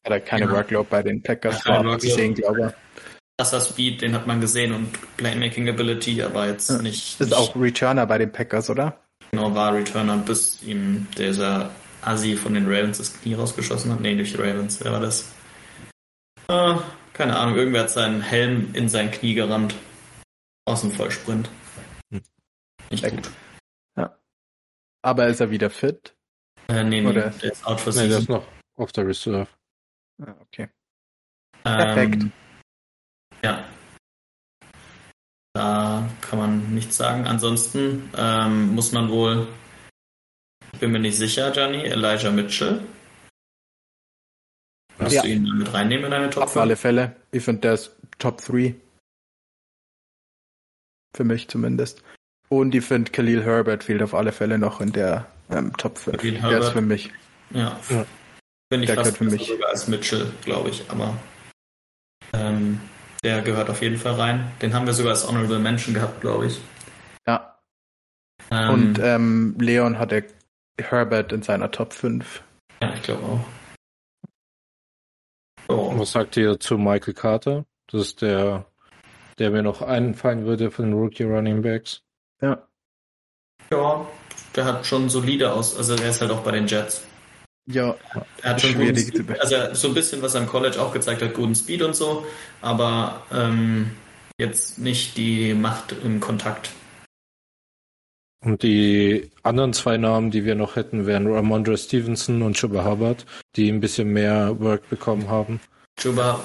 Hat 0.04 0.12
er 0.12 0.20
keine 0.20 0.46
Ja. 0.46 0.50
Workload 0.52 0.88
bei 0.90 1.02
den 1.02 1.22
Packers 1.22 1.56
Ja, 1.58 1.60
keine 1.62 1.76
war 1.78 1.84
Workload. 1.92 2.12
abgesehen, 2.12 2.34
glaube 2.34 2.74
krasser 3.38 3.60
Speed, 3.60 4.02
den 4.02 4.14
hat 4.14 4.26
man 4.26 4.40
gesehen 4.40 4.72
und 4.72 5.16
Playmaking 5.16 5.68
Ability, 5.68 6.22
aber 6.22 6.46
jetzt 6.46 6.70
Ja. 6.70 6.78
nicht, 6.82 6.94
ich. 7.14 7.20
Ist 7.20 7.26
nicht 7.30 7.34
auch 7.34 7.56
Returner 7.56 8.06
bei 8.06 8.18
den 8.18 8.30
Packers, 8.30 8.70
oder? 8.70 8.98
genau 9.32 9.54
war 9.54 9.74
Returner, 9.74 10.18
bis 10.18 10.62
ihm 10.62 11.06
dieser 11.16 11.70
Assi 12.02 12.36
von 12.36 12.54
den 12.54 12.66
Ravens 12.66 12.98
das 12.98 13.18
Knie 13.20 13.34
rausgeschossen 13.34 13.90
hat. 13.92 14.00
Nee, 14.00 14.14
durch 14.14 14.32
die 14.32 14.36
Ravens, 14.38 14.78
wer 14.84 14.92
war 14.92 15.00
das? 15.00 15.32
Äh, 16.48 16.74
keine 17.14 17.36
Ahnung, 17.38 17.56
irgendwer 17.56 17.82
hat 17.82 17.90
seinen 17.90 18.20
Helm 18.20 18.70
in 18.74 18.88
sein 18.88 19.10
Knie 19.10 19.34
gerammt. 19.34 19.74
Aus 20.66 20.82
dem 20.82 20.90
Vollsprint. 20.92 21.48
Hm. 22.12 22.20
Nicht 22.90 23.08
gut. 23.08 23.30
Aber 25.04 25.26
ist 25.26 25.40
er 25.40 25.50
wieder 25.50 25.68
fit? 25.70 26.14
Äh, 26.68 26.84
nee, 26.84 27.00
nee, 27.00 27.06
Oder- 27.08 27.30
der 27.30 27.52
ist 27.52 27.66
out 27.66 27.80
for 27.80 27.92
Nee, 27.94 28.08
der 28.08 28.18
ist 28.18 28.28
noch 28.28 28.46
auf 28.76 28.92
der 28.92 29.04
Reserve. 29.06 29.48
Ah, 30.24 30.34
okay. 30.40 30.68
Ähm, 31.64 31.76
Perfekt. 31.76 32.22
ja. 33.42 33.64
Da 35.54 36.08
kann 36.22 36.38
man 36.38 36.74
nichts 36.74 36.96
sagen. 36.96 37.26
Ansonsten 37.26 38.08
ähm, 38.16 38.74
muss 38.74 38.92
man 38.92 39.10
wohl, 39.10 39.48
ich 40.72 40.80
bin 40.80 40.92
mir 40.92 40.98
nicht 41.00 41.16
sicher, 41.16 41.50
Gianni, 41.50 41.82
Elijah 41.84 42.30
Mitchell. 42.30 42.82
Kannst 44.98 45.14
Ja. 45.16 45.22
du 45.22 45.28
ihn 45.28 45.42
mit 45.58 45.72
reinnehmen 45.72 46.04
in 46.06 46.10
deine 46.10 46.30
Top 46.30 46.44
Auf 46.44 46.56
alle 46.56 46.76
Fälle. 46.76 47.16
Ich 47.32 47.44
finde, 47.44 47.62
der 47.62 47.74
ist 47.74 47.96
Top 48.18 48.40
3. 48.42 48.74
Für 51.14 51.24
mich 51.24 51.48
zumindest. 51.48 52.02
Und 52.48 52.74
ich 52.74 52.84
finde, 52.84 53.10
Khalil 53.10 53.42
Herbert 53.44 53.84
fehlt 53.84 54.02
auf 54.02 54.14
alle 54.14 54.32
Fälle 54.32 54.58
noch 54.58 54.80
in 54.80 54.92
der 54.92 55.26
ähm, 55.50 55.76
Top 55.76 55.98
5. 55.98 56.16
Khalil 56.18 56.40
Der 56.40 56.58
ist 56.60 56.68
für 56.70 56.80
mich. 56.80 57.10
Ja. 57.50 57.78
Ja. 57.90 58.06
Bin 58.72 58.82
ich 58.82 58.86
Der 58.86 58.96
fast 58.96 59.18
gehört 59.18 59.30
für 59.30 59.36
mich. 59.36 59.46
sogar 59.48 59.68
als 59.68 59.86
Mitchell, 59.86 60.32
glaube 60.46 60.70
ich, 60.70 60.82
aber 60.90 61.14
ähm, 62.32 62.80
der 63.22 63.42
gehört 63.42 63.68
auf 63.68 63.82
jeden 63.82 63.98
Fall 63.98 64.14
rein. 64.14 64.50
Den 64.62 64.72
haben 64.72 64.86
wir 64.86 64.94
sogar 64.94 65.12
als 65.12 65.28
Honorable 65.28 65.58
Mention 65.58 65.92
gehabt, 65.92 66.22
glaube 66.22 66.46
ich. 66.46 66.58
Ja. 67.26 67.58
Ähm, 68.50 68.70
Und 68.70 68.98
ähm, 68.98 69.56
Leon 69.58 69.98
hatte 69.98 70.24
Herbert 70.80 71.32
in 71.34 71.42
seiner 71.42 71.70
Top 71.70 71.92
5. 71.92 72.42
ja, 72.82 72.94
ich 72.94 73.02
glaube 73.02 73.22
auch. 73.26 73.40
Oh, 75.68 75.92
Was 75.98 76.12
sagt 76.12 76.38
ihr 76.38 76.58
zu 76.58 76.78
Michael 76.78 77.12
Carter? 77.12 77.66
Das 77.90 78.00
ist 78.00 78.22
der, 78.22 78.64
der 79.38 79.50
mir 79.50 79.62
noch 79.62 79.82
einfallen 79.82 80.46
würde 80.46 80.70
von 80.70 80.86
den 80.86 80.94
Rookie 80.94 81.24
Running 81.24 81.60
Backs. 81.60 82.00
Ja. 82.40 82.66
Ja, 83.70 84.06
der 84.56 84.64
hat 84.64 84.86
schon 84.86 85.10
solide 85.10 85.52
aus, 85.52 85.76
also 85.76 85.94
er 85.94 86.08
ist 86.08 86.22
halt 86.22 86.30
auch 86.30 86.40
bei 86.42 86.52
den 86.52 86.66
Jets. 86.66 87.06
Ja, 87.66 87.94
Er 88.42 88.50
hat 88.50 88.60
schon 88.60 88.74
guten 88.74 88.96
Speed, 88.96 89.40
also 89.40 89.74
so 89.74 89.88
ein 89.88 89.94
bisschen, 89.94 90.20
was 90.20 90.34
er 90.34 90.40
im 90.40 90.48
College 90.48 90.80
auch 90.80 90.92
gezeigt 90.92 91.22
hat, 91.22 91.34
guten 91.34 91.54
Speed 91.54 91.82
und 91.82 91.94
so, 91.94 92.26
aber 92.60 93.22
ähm, 93.32 93.92
jetzt 94.38 94.78
nicht 94.78 95.16
die 95.16 95.54
Macht 95.54 95.94
im 96.04 96.18
Kontakt. 96.18 96.70
Und 98.44 98.64
die 98.64 99.30
anderen 99.44 99.72
zwei 99.72 99.96
Namen, 99.96 100.32
die 100.32 100.44
wir 100.44 100.56
noch 100.56 100.74
hätten, 100.74 101.06
wären 101.06 101.32
Ramondre 101.32 101.78
Stevenson 101.78 102.42
und 102.42 102.56
Chuba 102.56 102.84
Hubbard, 102.84 103.24
die 103.54 103.70
ein 103.70 103.80
bisschen 103.80 104.08
mehr 104.08 104.58
Work 104.58 104.90
bekommen 104.90 105.28
haben. 105.28 105.60
Juba 106.00 106.40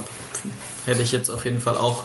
hätte 0.85 1.01
ich 1.01 1.11
jetzt 1.11 1.31
auf 1.31 1.45
jeden 1.45 1.59
Fall 1.59 1.75
auch, 1.75 2.03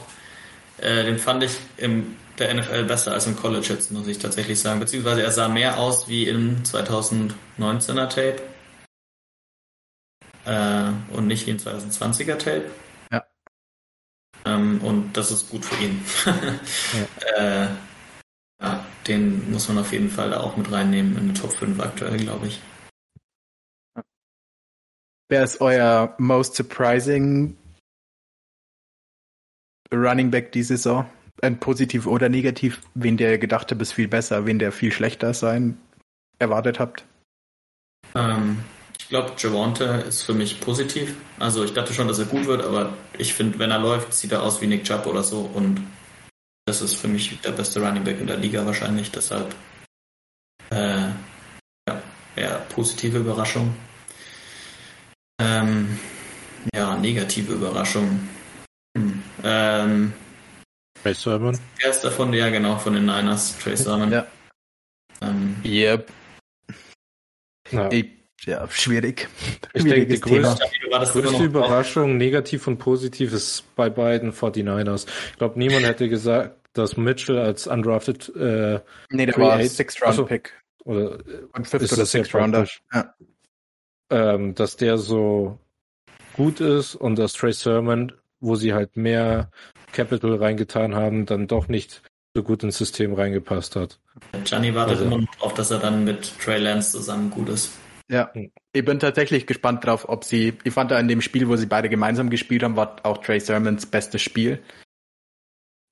äh, 0.79 1.05
den 1.05 1.19
fand 1.19 1.45
ich 1.45 1.59
im 1.77 2.17
der 2.39 2.55
NFL 2.55 2.85
besser 2.85 3.13
als 3.13 3.27
im 3.27 3.37
College 3.37 3.67
jetzt, 3.69 3.93
muss 3.93 4.07
ich 4.07 4.19
tatsächlich 4.19 4.59
sagen. 4.59 4.81
Beziehungsweise 4.81 5.23
er 5.23 5.31
sah 5.31 5.49
mehr 5.49 5.79
aus 5.79 6.09
wie 6.09 6.27
im 6.27 6.63
2019er 6.63 8.09
Tape 8.09 8.37
äh, 10.45 10.90
und 11.12 11.26
nicht 11.26 11.47
wie 11.47 11.53
im 11.53 11.59
2020er 11.59 12.36
Tape. 12.36 12.70
Ja. 13.11 13.24
Ähm, 14.45 14.80
und 14.82 15.16
das 15.16 15.30
ist 15.30 15.51
gut 15.51 15.64
für 15.64 15.82
ihn. 15.82 16.05
ja. 17.36 17.64
Äh, 17.64 17.68
ja, 18.61 18.86
den 19.07 19.51
muss 19.51 19.68
man 19.68 19.78
auf 19.78 19.93
jeden 19.93 20.11
Fall 20.11 20.30
da 20.30 20.40
auch 20.40 20.57
mit 20.57 20.70
reinnehmen 20.70 21.16
in 21.16 21.32
die 21.32 21.40
Top 21.40 21.53
5 21.53 21.80
aktuell, 21.80 22.16
glaube 22.16 22.47
ich. 22.47 22.61
wer 25.32 25.43
ist 25.43 25.62
euer 25.62 26.14
most 26.18 26.55
surprising 26.55 27.57
Running 29.90 30.30
Back 30.30 30.53
diese 30.53 30.76
Saison? 30.76 31.07
Ein 31.40 31.59
positiv 31.59 32.07
oder 32.07 32.28
negativ? 32.28 32.82
Wen 32.95 33.16
der 33.16 33.38
gedacht 33.38 33.70
habt, 33.70 33.80
ist 33.80 33.93
viel 33.93 34.09
besser, 34.09 34.45
wen 34.45 34.59
der 34.59 34.72
viel 34.72 34.93
schlechter 34.93 35.32
sein 35.32 35.78
erwartet 36.38 36.78
habt? 36.78 37.07
Ähm, 38.14 38.62
glaube, 39.13 39.35
Javante 39.37 39.85
ist 40.09 40.23
für 40.23 40.33
mich 40.33 40.59
positiv. 40.59 41.15
Also 41.39 41.65
ich 41.65 41.75
dachte 41.75 41.93
schon, 41.93 42.09
dass 42.09 42.19
er 42.19 42.25
gut 42.25 42.47
wird, 42.47 42.65
aber 42.65 42.95
ich 43.19 43.35
finde, 43.35 43.59
wenn 43.59 43.71
er 43.71 43.79
läuft, 43.79 44.15
sieht 44.15 44.33
er 44.33 44.43
aus 44.43 44.63
wie 44.63 44.67
Nick 44.67 44.85
Chubb 44.85 45.07
oder 45.07 45.23
so 45.23 45.43
und 45.43 45.87
das 46.65 46.81
ist 46.81 46.95
für 46.95 47.09
mich 47.09 47.39
der 47.43 47.51
beste 47.53 47.81
Running 47.81 48.05
Back 48.05 48.21
in 48.21 48.27
der 48.27 48.39
Liga 48.39 48.65
wahrscheinlich. 48.65 49.11
Deshalb 49.11 49.55
äh, 50.71 51.11
ja, 51.87 52.03
eher 52.37 52.59
positive 52.71 53.19
Überraschung. 53.19 53.75
Ähm, 55.39 55.99
ja, 56.75 56.97
negative 56.97 57.53
Überraschung. 57.53 58.29
Hm. 58.97 59.23
Ähm, 59.45 60.13
Ray 61.05 61.15
Sermon. 61.15 61.59
wer 61.79 61.91
ist 61.91 62.01
davon? 62.01 62.33
Ja, 62.33 62.49
genau, 62.49 62.79
von 62.79 62.95
den 62.95 63.05
Niners, 63.05 63.59
Trey 63.59 63.77
Sermon. 63.77 64.11
Ja. 64.11 64.27
Ähm, 65.21 65.61
Yep. 65.65 66.11
Ja. 67.73 67.91
Ich, 67.91 68.22
ja, 68.45 68.68
schwierig. 68.70 69.28
Ich 69.74 69.84
denke, 69.84 70.07
die 70.07 70.20
größte, 70.20 70.64
war 70.90 71.01
das 71.01 71.14
immer 71.14 71.22
größte 71.22 71.38
noch 71.38 71.40
Überraschung, 71.45 72.16
negativ 72.16 72.66
und 72.66 72.78
positiv, 72.78 73.32
ist 73.32 73.64
bei 73.76 73.88
beiden 73.90 74.32
49ers. 74.32 75.07
Ich 75.30 75.36
glaube, 75.38 75.59
niemand 75.59 75.84
hätte 75.86 76.09
gesagt, 76.09 76.57
dass 76.72 76.97
Mitchell 76.97 77.38
als 77.38 77.66
undrafted 77.66 78.34
äh, 78.34 78.80
Nee, 79.11 79.26
der 79.26 79.36
war 79.36 79.53
Agent. 79.55 79.70
Sixth 79.70 80.01
Round 80.03 80.11
Achso. 80.12 80.24
Pick. 80.24 80.53
oder 80.84 81.18
Und 81.53 81.68
Fifth 81.68 81.82
oder 81.93 82.01
das 82.03 82.11
sehr 82.11 82.24
Sixth 82.24 82.34
Rounder. 82.34 82.59
praktisch? 82.61 82.82
Ja. 82.93 83.14
ähm, 84.11 84.55
dass 84.55 84.76
der 84.76 84.99
so 84.99 85.59
gut 86.34 86.61
ist 86.61 86.95
und 86.95 87.18
dass 87.18 87.34
Trey 87.34 87.53
Sermon, 87.53 88.12
wo 88.40 88.57
sie 88.57 88.72
halt 88.72 88.97
mehr 88.97 89.51
Capital 89.93 90.36
reingetan 90.36 90.95
haben, 90.95 91.26
dann 91.26 91.47
doch 91.47 91.68
nicht 91.68 92.03
so 92.34 92.43
gut 92.43 92.62
ins 92.62 92.78
System 92.78 93.12
reingepasst 93.12 93.76
hat. 93.76 94.01
Gianni 94.45 94.74
wartet 94.74 94.95
Also- 94.95 95.05
immer 95.05 95.18
noch 95.18 95.34
drauf, 95.36 95.53
dass 95.55 95.70
er 95.70 95.78
dann 95.78 96.05
mit 96.05 96.32
Trey 96.40 96.59
Lance 96.59 96.93
zusammen 96.93 97.30
gut 97.30 97.51
ist. 97.51 97.72
Ja. 98.09 98.32
Hm. 98.34 98.50
Ich 98.72 98.84
bin 98.84 98.98
tatsächlich 98.98 99.46
gespannt 99.46 99.84
drauf, 99.84 100.09
ob 100.09 100.24
sie, 100.24 100.55
ich 100.64 100.72
fand 100.72 100.90
da 100.90 100.98
in 100.98 101.09
dem 101.09 101.20
Spiel, 101.20 101.48
wo 101.48 101.57
sie 101.57 101.66
beide 101.66 101.88
gemeinsam 101.88 102.30
gespielt 102.30 102.62
haben, 102.62 102.76
war 102.76 102.96
auch 103.05 103.18
Trey 103.18 103.40
Sermons 103.40 103.86
bestes 103.86 104.22
Spiel. 104.22 104.62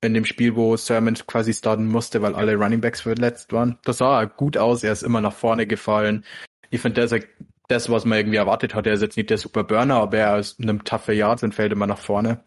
In 0.03 0.15
dem 0.15 0.25
Spiel, 0.25 0.57
wo 0.57 0.77
Sermon 0.77 1.15
quasi 1.15 1.53
starten 1.53 1.87
musste, 1.87 2.23
weil 2.23 2.35
alle 2.35 2.57
Runningbacks 2.57 3.03
verletzt 3.03 3.53
waren. 3.53 3.79
Das 3.85 3.99
sah 3.99 4.25
gut 4.25 4.57
aus, 4.57 4.83
er 4.83 4.93
ist 4.93 5.03
immer 5.03 5.21
nach 5.21 5.35
vorne 5.35 5.67
gefallen. 5.67 6.25
Ich 6.71 6.81
finde, 6.81 7.07
das, 7.07 7.21
das, 7.69 7.91
was 7.91 8.05
man 8.07 8.19
irgendwie 8.19 8.39
erwartet 8.39 8.75
hat, 8.75 8.87
er 8.87 8.95
ist 8.95 9.03
jetzt 9.03 9.17
nicht 9.17 9.29
der 9.29 9.39
Super 9.39 9.65
Burner, 9.65 9.97
aber 9.97 10.19
er 10.19 10.39
ist, 10.39 10.59
nimmt 10.59 10.87
taffe 10.87 11.13
Yards 11.13 11.43
und 11.43 11.55
fällt 11.55 11.73
immer 11.73 11.87
nach 11.87 11.99
vorne. 11.99 12.43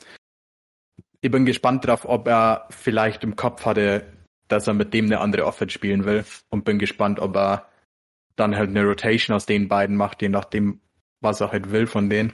Ich 1.22 1.30
bin 1.32 1.46
gespannt 1.46 1.86
drauf, 1.86 2.06
ob 2.06 2.28
er 2.28 2.68
vielleicht 2.72 3.24
im 3.24 3.36
Kopf 3.36 3.66
hatte, 3.66 4.04
dass 4.48 4.68
er 4.68 4.74
mit 4.74 4.94
dem 4.94 5.06
eine 5.06 5.20
andere 5.20 5.46
Offense 5.46 5.74
spielen 5.74 6.06
will 6.06 6.26
und 6.50 6.66
bin 6.66 6.80
gespannt, 6.80 7.20
ob 7.20 7.36
er 7.36 7.70
dann 8.36 8.56
halt 8.56 8.70
eine 8.70 8.84
Rotation 8.84 9.36
aus 9.36 9.46
den 9.46 9.68
beiden 9.68 9.96
macht, 9.96 10.22
je 10.22 10.30
nachdem, 10.30 10.82
was 11.22 11.42
er 11.42 11.52
halt 11.52 11.72
will 11.72 11.88
von 11.88 12.10
denen. 12.10 12.34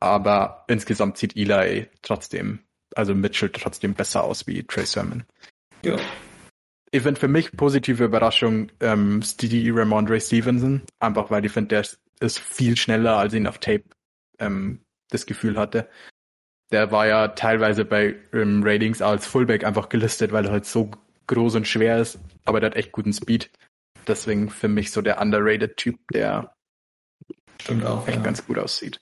Aber 0.00 0.64
insgesamt 0.68 1.16
sieht 1.18 1.36
Eli 1.36 1.88
trotzdem, 2.02 2.60
also 2.94 3.14
Mitchell 3.14 3.50
trotzdem 3.50 3.94
besser 3.94 4.24
aus 4.24 4.46
wie 4.46 4.62
Trey 4.64 4.84
Sermon. 4.84 5.24
Ja. 5.84 5.96
Ich 6.90 7.02
finde 7.02 7.20
für 7.20 7.28
mich 7.28 7.52
positive 7.52 8.04
Überraschung 8.04 8.68
ähm, 8.80 9.22
Stevie 9.22 9.70
Ramondre 9.70 10.20
Stevenson, 10.20 10.82
einfach 11.00 11.30
weil 11.30 11.44
ich 11.44 11.52
finde, 11.52 11.68
der 11.68 11.80
ist- 11.80 12.38
viel 12.38 12.76
schneller, 12.76 13.16
als 13.18 13.34
ich 13.34 13.40
ihn 13.40 13.46
auf 13.46 13.58
Tape 13.58 13.84
ähm, 14.38 14.80
das 15.10 15.26
Gefühl 15.26 15.58
hatte. 15.58 15.88
Der 16.72 16.90
war 16.90 17.06
ja 17.06 17.28
teilweise 17.28 17.84
bei 17.84 18.16
ähm, 18.32 18.62
Ratings 18.64 19.02
als 19.02 19.26
Fullback 19.26 19.64
einfach 19.64 19.88
gelistet, 19.88 20.32
weil 20.32 20.46
er 20.46 20.52
halt 20.52 20.66
so 20.66 20.90
groß 21.26 21.56
und 21.56 21.68
schwer 21.68 21.98
ist, 22.00 22.18
aber 22.44 22.60
der 22.60 22.70
hat 22.70 22.76
echt 22.76 22.92
guten 22.92 23.12
Speed. 23.12 23.50
Deswegen 24.06 24.50
für 24.50 24.68
mich 24.68 24.90
so 24.92 25.02
der 25.02 25.20
underrated 25.20 25.76
Typ, 25.76 25.98
der 26.12 26.54
Stimmt 27.60 27.84
auch. 27.84 28.06
echt 28.06 28.18
Ja. 28.18 28.22
ganz 28.22 28.46
gut 28.46 28.58
aussieht. 28.58 29.00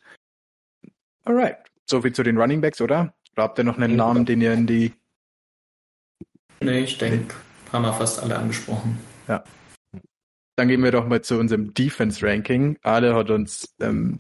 Alright. 1.24 1.57
So 1.86 2.02
viel 2.02 2.12
zu 2.12 2.22
den 2.22 2.38
Running 2.38 2.61
Backs, 2.61 2.80
oder? 2.80 3.14
Oder 3.32 3.42
habt 3.42 3.59
ihr 3.59 3.64
noch 3.64 3.76
einen 3.78 3.90
Ja. 3.92 3.96
Namen, 3.96 4.24
den 4.24 4.40
ihr 4.40 4.52
in 4.52 4.66
die 4.66 4.92
Nee, 6.61 6.80
ich 6.84 6.96
denke, 6.98 7.34
haben 7.72 7.82
wir 7.82 7.92
fast 7.92 8.22
alle 8.22 8.38
angesprochen. 8.38 8.98
Dann 10.57 10.68
gehen 10.68 10.84
wir 10.84 10.92
doch 10.92 11.09
mal 11.09 11.20
zu 11.20 11.36
unserem 11.36 11.74
Defense-Ranking. 11.74 12.78
Ale 12.82 13.16
hat 13.16 13.28
uns 13.30 13.74
ähm, 13.80 14.18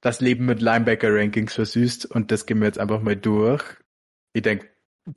das 0.00 0.20
Leben 0.20 0.44
mit 0.44 0.60
Linebacker-Rankings 0.60 1.54
versüßt 1.54 2.06
und 2.06 2.32
das 2.32 2.46
gehen 2.46 2.58
wir 2.58 2.66
jetzt 2.66 2.80
einfach 2.80 3.00
mal 3.00 3.14
durch. 3.14 3.62
Ich 4.32 4.42
denke, 4.42 4.68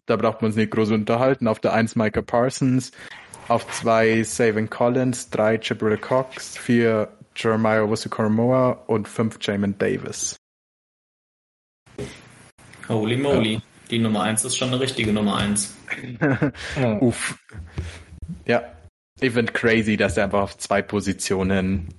da 0.06 0.16
braucht 0.18 0.42
man 0.44 0.50
uns 0.50 0.56
nicht 0.56 0.70
groß 0.70 0.92
unterhalten. 0.92 1.48
Auf 1.48 1.60
der 1.60 1.74
1 1.74 1.96
Micah 1.96 2.22
Parsons, 2.22 2.92
auf 3.48 3.70
2 3.72 4.24
Savin 4.24 4.70
Collins, 4.70 5.30
3 5.30 5.60
Jabril 5.62 5.98
Cox, 5.98 6.58
4 6.58 7.08
Jeremiah 7.36 7.84
Owusu-Koramoa 7.84 8.84
und 8.88 9.08
5 9.08 9.38
Jamin 9.42 9.78
Davis. 9.78 10.38
Holy 12.88 13.18
moly. 13.18 13.62
Die 13.90 14.00
Nummer 14.00 14.24
1 14.24 14.46
ist 14.46 14.58
schon 14.58 14.70
eine 14.70 14.80
richtige 14.80 15.14
Nummer 15.14 15.38
1. 15.38 15.76
Uff. 17.02 17.38
Ja, 18.46 18.64
ich 19.20 19.34
finde 19.34 19.54
crazy, 19.54 19.96
dass 19.98 20.18
er 20.18 20.26
einfach 20.26 20.42
auf 20.42 20.58
zwei 20.58 20.82
Positionen 20.82 21.94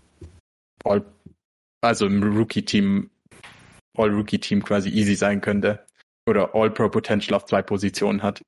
all, 0.85 1.05
also 1.81 2.07
im 2.07 2.23
Rookie-Team, 2.23 3.11
All-Rookie-Team 3.97 4.65
quasi 4.65 4.91
easy 4.91 5.15
sein 5.15 5.41
könnte. 5.41 5.87
Oder 6.29 6.55
All-Pro-Potential 6.55 7.37
auf 7.37 7.45
zwei 7.45 7.63
Positionen 7.63 8.23
hat. 8.23 8.43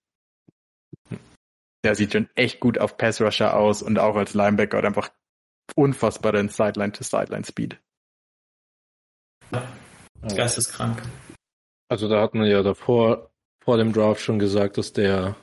Der 1.85 1.95
sieht 1.95 2.13
schon 2.13 2.29
echt 2.35 2.61
gut 2.61 2.79
auf 2.79 2.97
Pass-Rusher 2.97 3.57
aus 3.57 3.83
und 3.83 3.99
auch 3.99 4.17
als 4.17 4.35
Linebacker 4.35 4.79
hat 4.79 4.85
einfach 4.85 5.11
unfassbaren 5.77 6.49
Sideline-to-Sideline-Speed. 6.49 7.79
Geisteskrank. 10.35 11.01
Also 11.89 12.09
da 12.09 12.21
hat 12.21 12.35
man 12.35 12.47
ja 12.47 12.63
davor, 12.63 13.31
vor 13.63 13.77
dem 13.77 13.93
Draft 13.93 14.21
schon 14.21 14.39
gesagt, 14.39 14.79
dass 14.79 14.93
der 14.93 15.37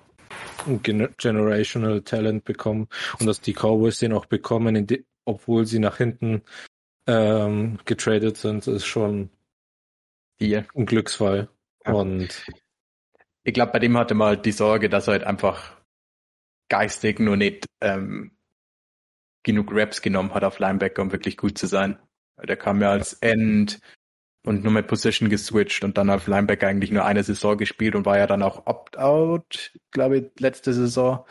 Generational 0.84 2.02
Talent 2.02 2.44
bekommt 2.44 2.92
und 3.20 3.26
dass 3.26 3.42
die 3.42 3.54
Cowboys 3.54 4.00
den 4.00 4.14
auch 4.14 4.26
bekommen, 4.26 4.88
obwohl 5.26 5.66
sie 5.66 5.80
nach 5.80 5.98
hinten 5.98 6.44
ähm, 7.08 7.80
getradet 7.86 8.38
sind, 8.38 8.68
ist 8.68 8.86
schon 8.86 9.30
Hier. 10.40 10.66
ein 10.76 10.86
Glücksfall. 10.86 11.50
Ja. 11.86 11.94
Und 11.94 12.46
Ich 13.44 13.54
glaube, 13.54 13.72
bei 13.74 13.80
dem 13.80 13.98
hatte 13.98 14.16
man 14.16 14.30
halt 14.30 14.46
die 14.46 14.52
Sorge, 14.52 14.90
dass 14.90 15.08
er 15.08 15.14
halt 15.14 15.24
einfach 15.24 15.75
geistig 16.70 17.20
nur 17.20 17.38
nicht 17.38 17.68
ähm, 17.82 18.38
genug 19.44 19.70
Raps 19.72 20.02
genommen 20.02 20.34
hat 20.34 20.44
auf 20.44 20.60
Linebacker, 20.60 21.02
um 21.02 21.12
wirklich 21.12 21.38
gut 21.38 21.58
zu 21.58 21.68
sein. 21.68 21.98
Der 22.44 22.58
kam 22.58 22.82
ja 22.82 22.92
als 22.92 23.14
End 23.14 23.80
und 24.46 24.64
nur 24.64 24.74
mit 24.74 24.88
Position 24.88 25.30
geswitcht 25.30 25.84
und 25.84 25.98
dann 25.98 26.10
auf 26.10 26.28
Linebacker 26.28 26.68
eigentlich 26.68 26.92
nur 26.92 27.06
eine 27.06 27.24
Saison 27.24 27.58
gespielt 27.58 27.96
und 27.96 28.06
war 28.06 28.18
ja 28.18 28.28
dann 28.28 28.44
auch 28.44 28.66
Opt-out, 28.66 29.72
glaube 29.92 30.18
ich, 30.18 30.40
letzte 30.40 30.74
Saison. 30.74 31.26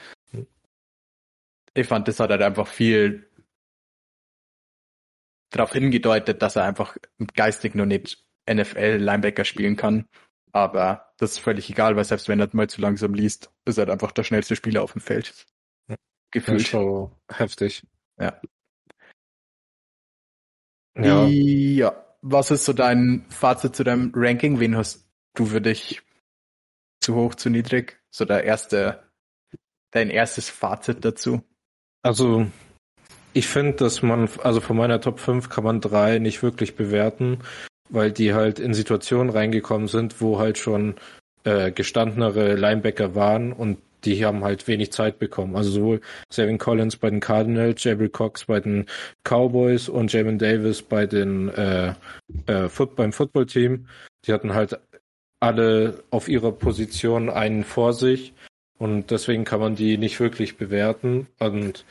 Ich 1.74 1.86
fand, 1.86 2.08
das 2.08 2.20
hat 2.20 2.30
halt 2.30 2.42
einfach 2.42 2.68
viel 2.68 3.28
darauf 5.50 5.72
hingedeutet, 5.72 6.42
dass 6.42 6.56
er 6.56 6.64
einfach 6.64 6.96
geistig 7.34 7.74
nur 7.74 7.86
nicht 7.86 8.24
NFL-Linebacker 8.50 9.44
spielen 9.44 9.76
kann. 9.76 10.08
Aber 10.54 11.12
das 11.18 11.32
ist 11.32 11.38
völlig 11.40 11.68
egal, 11.68 11.96
weil 11.96 12.04
selbst 12.04 12.28
wenn 12.28 12.38
er 12.38 12.48
mal 12.52 12.68
zu 12.68 12.80
langsam 12.80 13.12
liest, 13.12 13.50
ist 13.64 13.76
er 13.76 13.88
einfach 13.88 14.12
der 14.12 14.22
schnellste 14.22 14.54
Spieler 14.54 14.84
auf 14.84 14.92
dem 14.92 15.00
Feld. 15.00 15.34
Gefühlt. 16.30 16.72
Ja, 16.72 17.10
heftig. 17.28 17.84
Ja. 18.20 18.40
Ja. 20.96 21.26
ja. 21.26 22.04
Was 22.22 22.52
ist 22.52 22.64
so 22.64 22.72
dein 22.72 23.26
Fazit 23.30 23.74
zu 23.74 23.82
deinem 23.82 24.12
Ranking? 24.14 24.60
Wen 24.60 24.76
hast 24.76 25.10
du 25.34 25.46
für 25.46 25.60
dich 25.60 26.02
zu 27.00 27.16
hoch, 27.16 27.34
zu 27.34 27.50
niedrig? 27.50 28.00
So 28.10 28.24
der 28.24 28.44
erste, 28.44 29.02
dein 29.90 30.08
erstes 30.08 30.50
Fazit 30.50 31.04
dazu? 31.04 31.42
Also, 32.02 32.46
ich 33.32 33.48
finde, 33.48 33.72
dass 33.74 34.02
man, 34.02 34.28
also 34.42 34.60
von 34.60 34.76
meiner 34.76 35.00
Top 35.00 35.18
5 35.18 35.48
kann 35.48 35.64
man 35.64 35.80
drei 35.80 36.20
nicht 36.20 36.44
wirklich 36.44 36.76
bewerten, 36.76 37.40
weil 37.94 38.12
die 38.12 38.34
halt 38.34 38.58
in 38.58 38.74
Situationen 38.74 39.30
reingekommen 39.30 39.88
sind, 39.88 40.20
wo 40.20 40.38
halt 40.38 40.58
schon 40.58 40.94
äh, 41.44 41.70
gestandenere 41.70 42.54
Linebacker 42.54 43.14
waren 43.14 43.52
und 43.52 43.78
die 44.04 44.24
haben 44.24 44.44
halt 44.44 44.68
wenig 44.68 44.92
Zeit 44.92 45.18
bekommen. 45.18 45.56
Also 45.56 45.70
sowohl 45.70 46.00
Savin 46.30 46.58
Collins 46.58 46.96
bei 46.96 47.10
den 47.10 47.20
Cardinals, 47.20 47.84
Jabril 47.84 48.10
Cox 48.10 48.44
bei 48.46 48.60
den 48.60 48.86
Cowboys 49.24 49.88
und 49.88 50.12
Jamin 50.12 50.38
Davis 50.38 50.82
bei 50.82 51.06
den 51.06 51.48
äh, 51.50 51.94
äh, 52.46 52.68
Foot 52.68 52.96
beim 52.96 53.12
Footballteam. 53.12 53.86
Die 54.26 54.32
hatten 54.32 54.54
halt 54.54 54.78
alle 55.40 56.02
auf 56.10 56.28
ihrer 56.28 56.52
Position 56.52 57.30
einen 57.30 57.64
vor 57.64 57.92
sich 57.92 58.34
und 58.78 59.10
deswegen 59.10 59.44
kann 59.44 59.60
man 59.60 59.76
die 59.76 59.98
nicht 59.98 60.20
wirklich 60.20 60.56
bewerten. 60.56 61.26
Und 61.38 61.84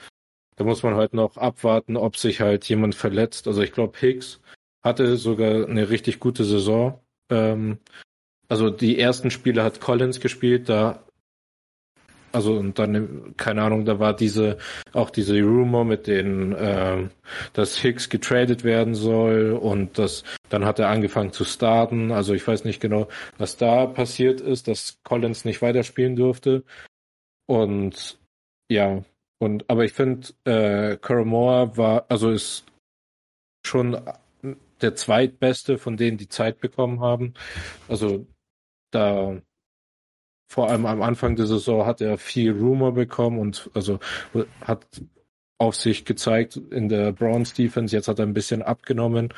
da 0.56 0.64
muss 0.64 0.84
man 0.84 0.96
halt 0.96 1.14
noch 1.14 1.38
abwarten, 1.38 1.98
ob 1.98 2.18
sich 2.18 2.42
halt 2.42 2.66
jemand 2.66 2.96
verletzt. 2.96 3.48
Also 3.48 3.62
ich 3.62 3.72
glaube, 3.72 3.98
Hicks 4.00 4.40
hatte 4.84 5.18
sogar 5.18 5.68
eine 5.68 5.90
richtig 5.90 6.20
gute 6.20 6.44
Saison. 6.44 7.00
Ähm, 7.30 7.80
also 8.50 8.70
die 8.70 9.00
ersten 9.00 9.32
Spiele 9.32 9.64
hat 9.64 9.82
Collins 9.82 10.20
gespielt, 10.20 10.70
da 10.70 11.04
also 12.34 12.58
und 12.58 12.80
dann, 12.80 13.36
keine 13.38 13.62
Ahnung, 13.62 13.86
da 13.86 14.00
war 14.00 14.16
diese, 14.16 14.58
auch 14.92 15.12
diese 15.12 15.40
Rumor 15.40 15.86
mit 15.86 16.08
den, 16.08 16.56
ähm, 16.58 17.12
dass 17.54 17.78
Hicks 17.78 18.10
getradet 18.10 18.64
werden 18.64 18.96
soll 18.96 19.52
und 19.52 20.00
das, 20.00 20.24
dann 20.50 20.66
hat 20.66 20.80
er 20.80 20.90
angefangen 20.90 21.32
zu 21.32 21.46
starten. 21.46 22.12
Also 22.12 22.34
ich 22.34 22.46
weiß 22.48 22.66
nicht 22.66 22.82
genau, 22.82 23.08
was 23.38 23.58
da 23.58 23.86
passiert 23.86 24.42
ist, 24.42 24.68
dass 24.68 24.98
Collins 25.04 25.46
nicht 25.46 25.62
weiterspielen 25.62 26.16
durfte. 26.16 26.64
Und 27.46 28.18
ja, 28.68 29.04
und 29.38 29.70
aber 29.70 29.86
ich 29.86 29.94
finde, 29.94 30.30
äh, 30.46 31.24
Moore 31.24 31.78
war, 31.78 32.06
also 32.10 32.32
ist 32.32 32.66
schon 33.64 33.96
der 34.84 34.96
zweitbeste 34.96 35.78
von 35.78 35.98
denen, 35.98 36.18
die 36.18 36.30
Zeit 36.30 36.60
bekommen 36.60 37.00
haben. 37.00 37.34
Also 37.88 38.28
da 38.92 39.42
vor 40.48 40.70
allem 40.70 40.86
am 40.86 41.02
Anfang 41.02 41.36
der 41.36 41.48
Saison 41.48 41.86
hat 41.86 42.00
er 42.02 42.18
viel 42.20 42.52
Rumor 42.52 42.94
bekommen 42.94 43.40
und 43.40 43.72
also 43.74 44.00
hat 44.62 44.86
auf 45.58 45.76
sich 45.76 46.06
gezeigt 46.06 46.58
in 46.58 46.90
der 46.90 47.12
Browns 47.12 47.54
Defense. 47.54 47.96
Jetzt 47.96 48.08
hat 48.08 48.20
er 48.20 48.26
ein 48.26 48.36
bisschen 48.36 48.62
abgenommen, 48.62 49.34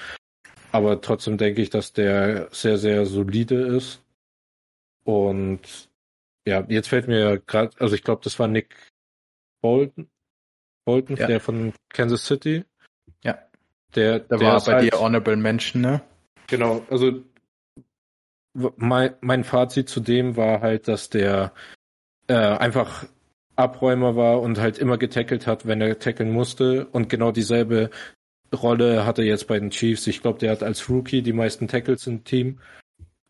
aber 0.72 1.00
trotzdem 1.00 1.38
denke 1.38 1.62
ich, 1.62 1.70
dass 1.70 1.94
der 1.94 2.50
sehr, 2.52 2.78
sehr 2.78 3.06
solide 3.06 3.56
ist. 3.56 4.04
Und 5.06 5.90
ja, 6.46 6.66
jetzt 6.68 6.90
fällt 6.90 7.08
mir 7.08 7.40
gerade, 7.40 7.72
also 7.80 7.96
ich 7.96 8.04
glaube, 8.04 8.22
das 8.24 8.38
war 8.40 8.48
Nick 8.48 8.76
Bolton, 9.62 10.10
Bolton, 10.86 11.16
ja. 11.16 11.28
der 11.28 11.40
von 11.40 11.74
Kansas 11.90 12.26
City. 12.26 12.66
Ja. 13.24 13.40
Der, 13.96 14.20
der, 14.20 14.38
der 14.38 14.48
war 14.48 14.64
bei 14.64 14.74
halt, 14.74 14.94
dir 14.94 15.00
Honorable 15.00 15.36
Mention, 15.38 15.82
ne? 15.82 16.02
Genau, 16.48 16.86
also 16.90 17.22
mein, 18.78 19.14
mein 19.22 19.44
Fazit 19.44 19.90
zu 19.90 20.00
dem 20.00 20.38
war 20.38 20.62
halt, 20.62 20.88
dass 20.88 21.10
der 21.10 21.52
äh, 22.28 22.34
einfach 22.36 23.06
Abräumer 23.56 24.16
war 24.16 24.42
und 24.42 24.60
halt 24.60 24.78
immer 24.78 24.98
getackelt 24.98 25.48
hat, 25.48 25.66
wenn 25.66 25.82
er 25.82 26.00
tackeln 26.00 26.32
musste. 26.32 26.88
Und 26.88 27.10
genau 27.10 27.32
dieselbe 27.32 27.90
Rolle 28.54 29.06
hat 29.06 29.18
er 29.18 29.26
jetzt 29.26 29.48
bei 29.48 29.60
den 29.60 29.72
Chiefs. 29.72 30.08
Ich 30.08 30.22
glaube, 30.22 30.40
der 30.40 30.52
hat 30.52 30.64
als 30.64 30.90
Rookie 30.90 31.22
die 31.22 31.34
meisten 31.34 31.68
Tackles 31.68 32.08
im 32.08 32.24
Team. 32.24 32.60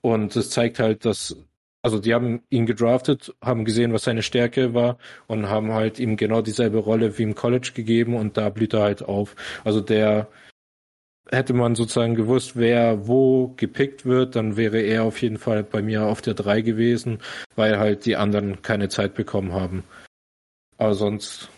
Und 0.01 0.36
es 0.36 0.49
zeigt 0.51 0.80
halt, 0.80 1.05
dass, 1.05 1.36
also 1.82 1.99
die 1.99 2.13
haben 2.13 2.43
ihn 2.49 2.66
gedraftet, 2.66 3.34
haben 3.41 3.66
gesehen, 3.66 3.93
was 3.93 4.03
seine 4.03 4.22
Stärke 4.22 4.74
war 4.74 4.97
und 5.28 5.49
haben 5.49 5.74
halt 5.74 5.99
ihm 5.99 6.18
genau 6.18 6.41
dieselbe 6.41 6.78
Rolle 6.78 7.18
wie 7.18 7.24
im 7.24 7.36
College 7.36 7.72
gegeben 7.74 8.16
und 8.16 8.38
da 8.38 8.49
blüht 8.49 8.74
er 8.74 8.84
halt 8.84 9.03
auf. 9.03 9.36
Also 9.63 9.82
der 9.82 10.28
hätte 11.32 11.53
man 11.53 11.76
sozusagen 11.76 12.15
gewusst, 12.15 12.55
wer 12.55 13.07
wo 13.07 13.49
gepickt 13.57 14.05
wird, 14.05 14.36
dann 14.36 14.57
wäre 14.57 14.80
er 14.80 15.03
auf 15.03 15.21
jeden 15.21 15.38
Fall 15.38 15.63
bei 15.63 15.82
mir 15.82 16.05
auf 16.05 16.21
der 16.21 16.34
3 16.34 16.61
gewesen, 16.61 17.19
weil 17.55 17.80
halt 17.80 18.05
die 18.05 18.15
anderen 18.15 18.61
keine 18.61 18.89
Zeit 18.89 19.15
bekommen 19.15 19.53
haben. 19.53 19.84
Aber 20.78 20.93
sonst 20.93 21.49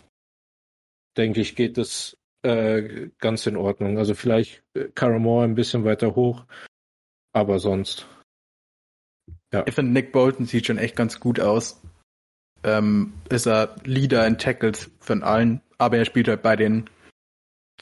denke 1.17 1.41
ich, 1.41 1.55
geht 1.55 1.77
es 1.77 2.17
äh, 2.43 3.09
ganz 3.19 3.45
in 3.47 3.57
Ordnung. 3.57 3.97
Also 3.97 4.13
vielleicht 4.13 4.63
äh, 4.73 4.85
Caramore 4.95 5.43
ein 5.43 5.55
bisschen 5.55 5.83
weiter 5.83 6.15
hoch, 6.15 6.45
aber 7.33 7.59
sonst. 7.59 8.07
Ja. 9.51 9.63
Ich 9.65 9.73
finde, 9.73 9.93
Nick 9.93 10.11
Bolton 10.11 10.45
sieht 10.45 10.67
schon 10.67 10.77
echt 10.77 10.95
ganz 10.95 11.19
gut 11.19 11.39
aus. 11.39 11.81
Ähm, 12.63 13.13
ist 13.29 13.47
er 13.47 13.75
Leader 13.83 14.25
in 14.27 14.37
Tackles 14.37 14.91
von 14.99 15.23
allen, 15.23 15.61
aber 15.77 15.97
er 15.97 16.05
spielt 16.05 16.27
halt 16.27 16.41
bei 16.41 16.55
den 16.55 16.89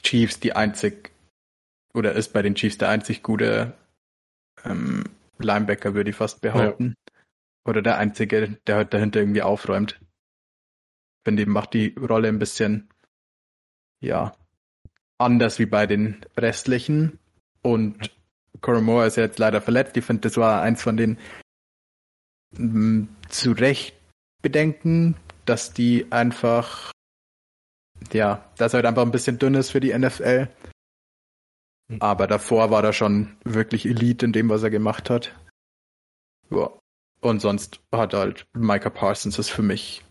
Chiefs 0.02 0.38
die 0.38 0.52
einzig 0.52 1.12
oder 1.96 2.12
ist 2.12 2.32
bei 2.32 2.42
den 2.42 2.54
Chiefs 2.54 2.78
der 2.78 2.90
einzig 2.90 3.22
gute 3.22 3.72
ähm, 4.64 5.04
Linebacker, 5.38 5.94
würde 5.94 6.10
ich 6.10 6.16
fast 6.16 6.42
behaupten. 6.42 6.94
Ja. 6.96 7.12
Oder 7.66 7.82
der 7.82 7.98
einzige, 7.98 8.58
der 8.66 8.76
halt 8.76 8.94
dahinter 8.94 9.20
irgendwie 9.20 9.42
aufräumt. 9.42 9.98
Finde 11.24 11.42
ich, 11.42 11.48
macht 11.48 11.74
die 11.74 11.94
Rolle 11.98 12.28
ein 12.28 12.38
bisschen, 12.38 12.88
ja, 14.00 14.36
anders 15.18 15.58
wie 15.58 15.66
bei 15.66 15.86
den 15.86 16.20
restlichen. 16.36 17.18
Und 17.62 18.14
Coromore 18.60 19.06
ist 19.06 19.16
ja 19.16 19.24
jetzt 19.24 19.38
leider 19.38 19.60
verletzt. 19.60 19.96
Ich 19.96 20.04
finde, 20.04 20.20
das 20.20 20.36
war 20.36 20.62
eins 20.62 20.82
von 20.82 20.96
den 20.96 21.18
m, 22.56 23.08
zu 23.28 23.52
Recht 23.52 23.96
Bedenken, 24.42 25.16
dass 25.46 25.72
die 25.72 26.06
einfach, 26.10 26.92
ja, 28.12 28.44
dass 28.58 28.74
er 28.74 28.78
halt 28.78 28.86
einfach 28.86 29.02
ein 29.02 29.10
bisschen 29.10 29.38
dünn 29.38 29.54
ist 29.54 29.70
für 29.70 29.80
die 29.80 29.96
NFL. 29.96 30.48
Hm. 31.88 32.00
Aber 32.00 32.26
davor 32.26 32.70
war 32.70 32.82
er 32.84 32.92
schon 32.92 33.36
wirklich 33.44 33.86
Elite 33.86 34.26
in 34.26 34.32
dem, 34.32 34.48
was 34.48 34.62
er 34.62 34.70
gemacht 34.70 35.10
hat. 35.10 35.34
Ja. 36.50 36.70
Und 37.20 37.40
sonst 37.40 37.80
hat 37.92 38.14
halt 38.14 38.46
Micah 38.52 38.90
Parsons 38.90 39.38
ist 39.38 39.50
für 39.50 39.62
mich 39.62 40.04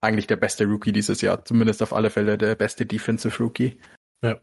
eigentlich 0.00 0.26
der 0.26 0.36
beste 0.36 0.64
Rookie 0.64 0.92
dieses 0.92 1.20
Jahr. 1.20 1.44
Zumindest 1.44 1.82
auf 1.82 1.92
alle 1.92 2.10
Fälle 2.10 2.38
der 2.38 2.54
beste 2.54 2.86
Defensive 2.86 3.42
Rookie. 3.42 3.78
Ja. 4.22 4.40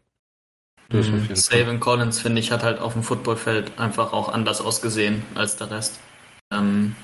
Mhm. 0.90 1.34
Savin 1.34 1.80
Collins, 1.80 2.20
finde 2.20 2.40
ich, 2.40 2.50
hat 2.50 2.62
halt 2.62 2.78
auf 2.78 2.94
dem 2.94 3.02
Footballfeld 3.02 3.78
einfach 3.78 4.12
auch 4.12 4.28
anders 4.28 4.60
ausgesehen 4.60 5.22
als 5.34 5.56
der 5.56 5.70
Rest. 5.70 6.00
Ähm, 6.52 6.94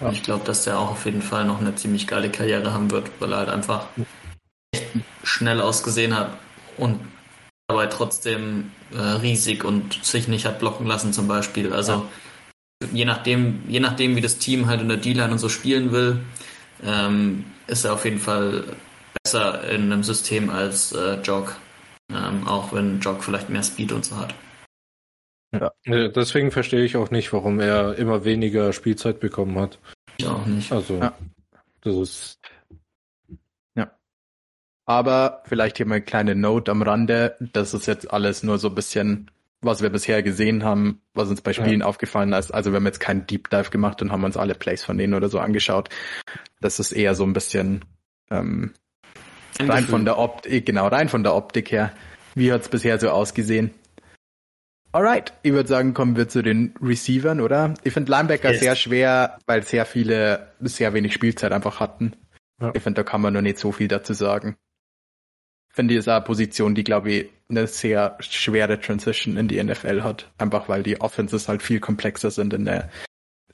ja. 0.00 0.10
Ich 0.10 0.22
glaube, 0.22 0.44
dass 0.44 0.64
der 0.64 0.78
auch 0.78 0.90
auf 0.90 1.04
jeden 1.04 1.22
Fall 1.22 1.44
noch 1.44 1.60
eine 1.60 1.74
ziemlich 1.74 2.06
geile 2.06 2.30
Karriere 2.30 2.72
haben 2.72 2.90
wird, 2.90 3.10
weil 3.20 3.32
er 3.32 3.38
halt 3.38 3.48
einfach 3.50 3.88
echt 4.72 4.90
schnell 5.22 5.60
ausgesehen 5.60 6.16
hat 6.16 6.38
und 6.78 6.98
dabei 7.72 7.86
trotzdem 7.86 8.70
äh, 8.92 8.98
riesig 8.98 9.64
und 9.64 10.04
sich 10.04 10.28
nicht 10.28 10.44
hat 10.46 10.58
blocken 10.58 10.86
lassen 10.86 11.12
zum 11.12 11.26
Beispiel. 11.26 11.72
Also 11.72 11.92
ja. 12.82 12.88
je 12.92 13.04
nachdem, 13.04 13.62
je 13.68 13.80
nachdem, 13.80 14.16
wie 14.16 14.20
das 14.20 14.38
Team 14.38 14.66
halt 14.66 14.80
in 14.80 14.88
der 14.88 14.98
D-Line 14.98 15.32
und 15.32 15.38
so 15.38 15.48
spielen 15.48 15.92
will, 15.92 16.20
ähm, 16.84 17.44
ist 17.66 17.84
er 17.84 17.94
auf 17.94 18.04
jeden 18.04 18.18
Fall 18.18 18.64
besser 19.22 19.68
in 19.70 19.92
einem 19.92 20.02
System 20.02 20.50
als 20.50 20.92
äh, 20.92 21.20
Jog. 21.22 21.56
Ähm, 22.12 22.46
auch 22.46 22.72
wenn 22.72 23.00
Jog 23.00 23.24
vielleicht 23.24 23.48
mehr 23.48 23.62
Speed 23.62 23.92
und 23.92 24.04
so 24.04 24.16
hat. 24.18 24.34
Ja. 25.54 25.72
Deswegen 25.86 26.50
verstehe 26.50 26.84
ich 26.84 26.96
auch 26.96 27.10
nicht, 27.10 27.32
warum 27.32 27.60
er 27.60 27.96
immer 27.96 28.24
weniger 28.24 28.72
Spielzeit 28.72 29.20
bekommen 29.20 29.58
hat. 29.58 29.78
Ich 30.18 30.26
auch 30.26 30.44
nicht. 30.46 30.72
Also, 30.72 30.94
ja. 30.96 31.14
das 31.82 31.94
ist 31.96 32.38
aber 34.84 35.42
vielleicht 35.46 35.76
hier 35.76 35.86
mal 35.86 35.96
eine 35.96 36.04
kleine 36.04 36.34
Note 36.34 36.70
am 36.70 36.82
Rande. 36.82 37.36
Das 37.40 37.74
ist 37.74 37.86
jetzt 37.86 38.10
alles 38.12 38.42
nur 38.42 38.58
so 38.58 38.68
ein 38.68 38.74
bisschen, 38.74 39.30
was 39.60 39.82
wir 39.82 39.90
bisher 39.90 40.22
gesehen 40.22 40.64
haben, 40.64 41.00
was 41.14 41.28
uns 41.28 41.40
bei 41.40 41.52
Spielen 41.52 41.80
ja. 41.80 41.86
aufgefallen 41.86 42.32
ist. 42.32 42.52
Also 42.52 42.72
wir 42.72 42.76
haben 42.76 42.86
jetzt 42.86 43.00
keinen 43.00 43.26
Deep 43.26 43.48
Dive 43.50 43.70
gemacht 43.70 44.02
und 44.02 44.10
haben 44.10 44.24
uns 44.24 44.36
alle 44.36 44.54
Plays 44.54 44.82
von 44.82 44.98
denen 44.98 45.14
oder 45.14 45.28
so 45.28 45.38
angeschaut. 45.38 45.88
Das 46.60 46.80
ist 46.80 46.92
eher 46.92 47.14
so 47.14 47.24
ein 47.24 47.32
bisschen 47.32 47.84
ähm, 48.30 48.72
rein 49.60 49.84
von 49.84 50.04
der 50.04 50.18
Optik, 50.18 50.66
genau, 50.66 50.88
rein 50.88 51.08
von 51.08 51.22
der 51.22 51.34
Optik 51.34 51.70
her. 51.70 51.92
Wie 52.34 52.52
hat's 52.52 52.68
bisher 52.68 52.98
so 52.98 53.10
ausgesehen? 53.10 53.72
Alright, 54.90 55.32
ich 55.42 55.52
würde 55.52 55.68
sagen, 55.68 55.94
kommen 55.94 56.16
wir 56.16 56.28
zu 56.28 56.42
den 56.42 56.74
Receivern, 56.82 57.40
oder? 57.40 57.72
Ich 57.82 57.94
finde 57.94 58.10
Linebacker 58.10 58.50
yes. 58.50 58.60
sehr 58.60 58.76
schwer, 58.76 59.38
weil 59.46 59.62
sehr 59.62 59.86
viele 59.86 60.52
sehr 60.60 60.92
wenig 60.92 61.14
Spielzeit 61.14 61.52
einfach 61.52 61.80
hatten. 61.80 62.14
Ja. 62.60 62.72
Ich 62.74 62.82
finde, 62.82 63.02
da 63.02 63.10
kann 63.10 63.22
man 63.22 63.32
noch 63.32 63.40
nicht 63.40 63.58
so 63.58 63.72
viel 63.72 63.88
dazu 63.88 64.12
sagen 64.12 64.56
finde 65.72 65.94
ist 65.94 66.08
eine 66.08 66.24
Position, 66.24 66.74
die, 66.74 66.84
glaube 66.84 67.10
ich, 67.10 67.30
eine 67.48 67.66
sehr 67.66 68.16
schwere 68.20 68.80
Transition 68.80 69.36
in 69.36 69.48
die 69.48 69.62
NFL 69.62 70.02
hat. 70.02 70.30
Einfach 70.38 70.68
weil 70.68 70.82
die 70.82 71.00
Offenses 71.00 71.48
halt 71.48 71.62
viel 71.62 71.80
komplexer 71.80 72.30
sind 72.30 72.52
in 72.54 72.64
der 72.64 72.90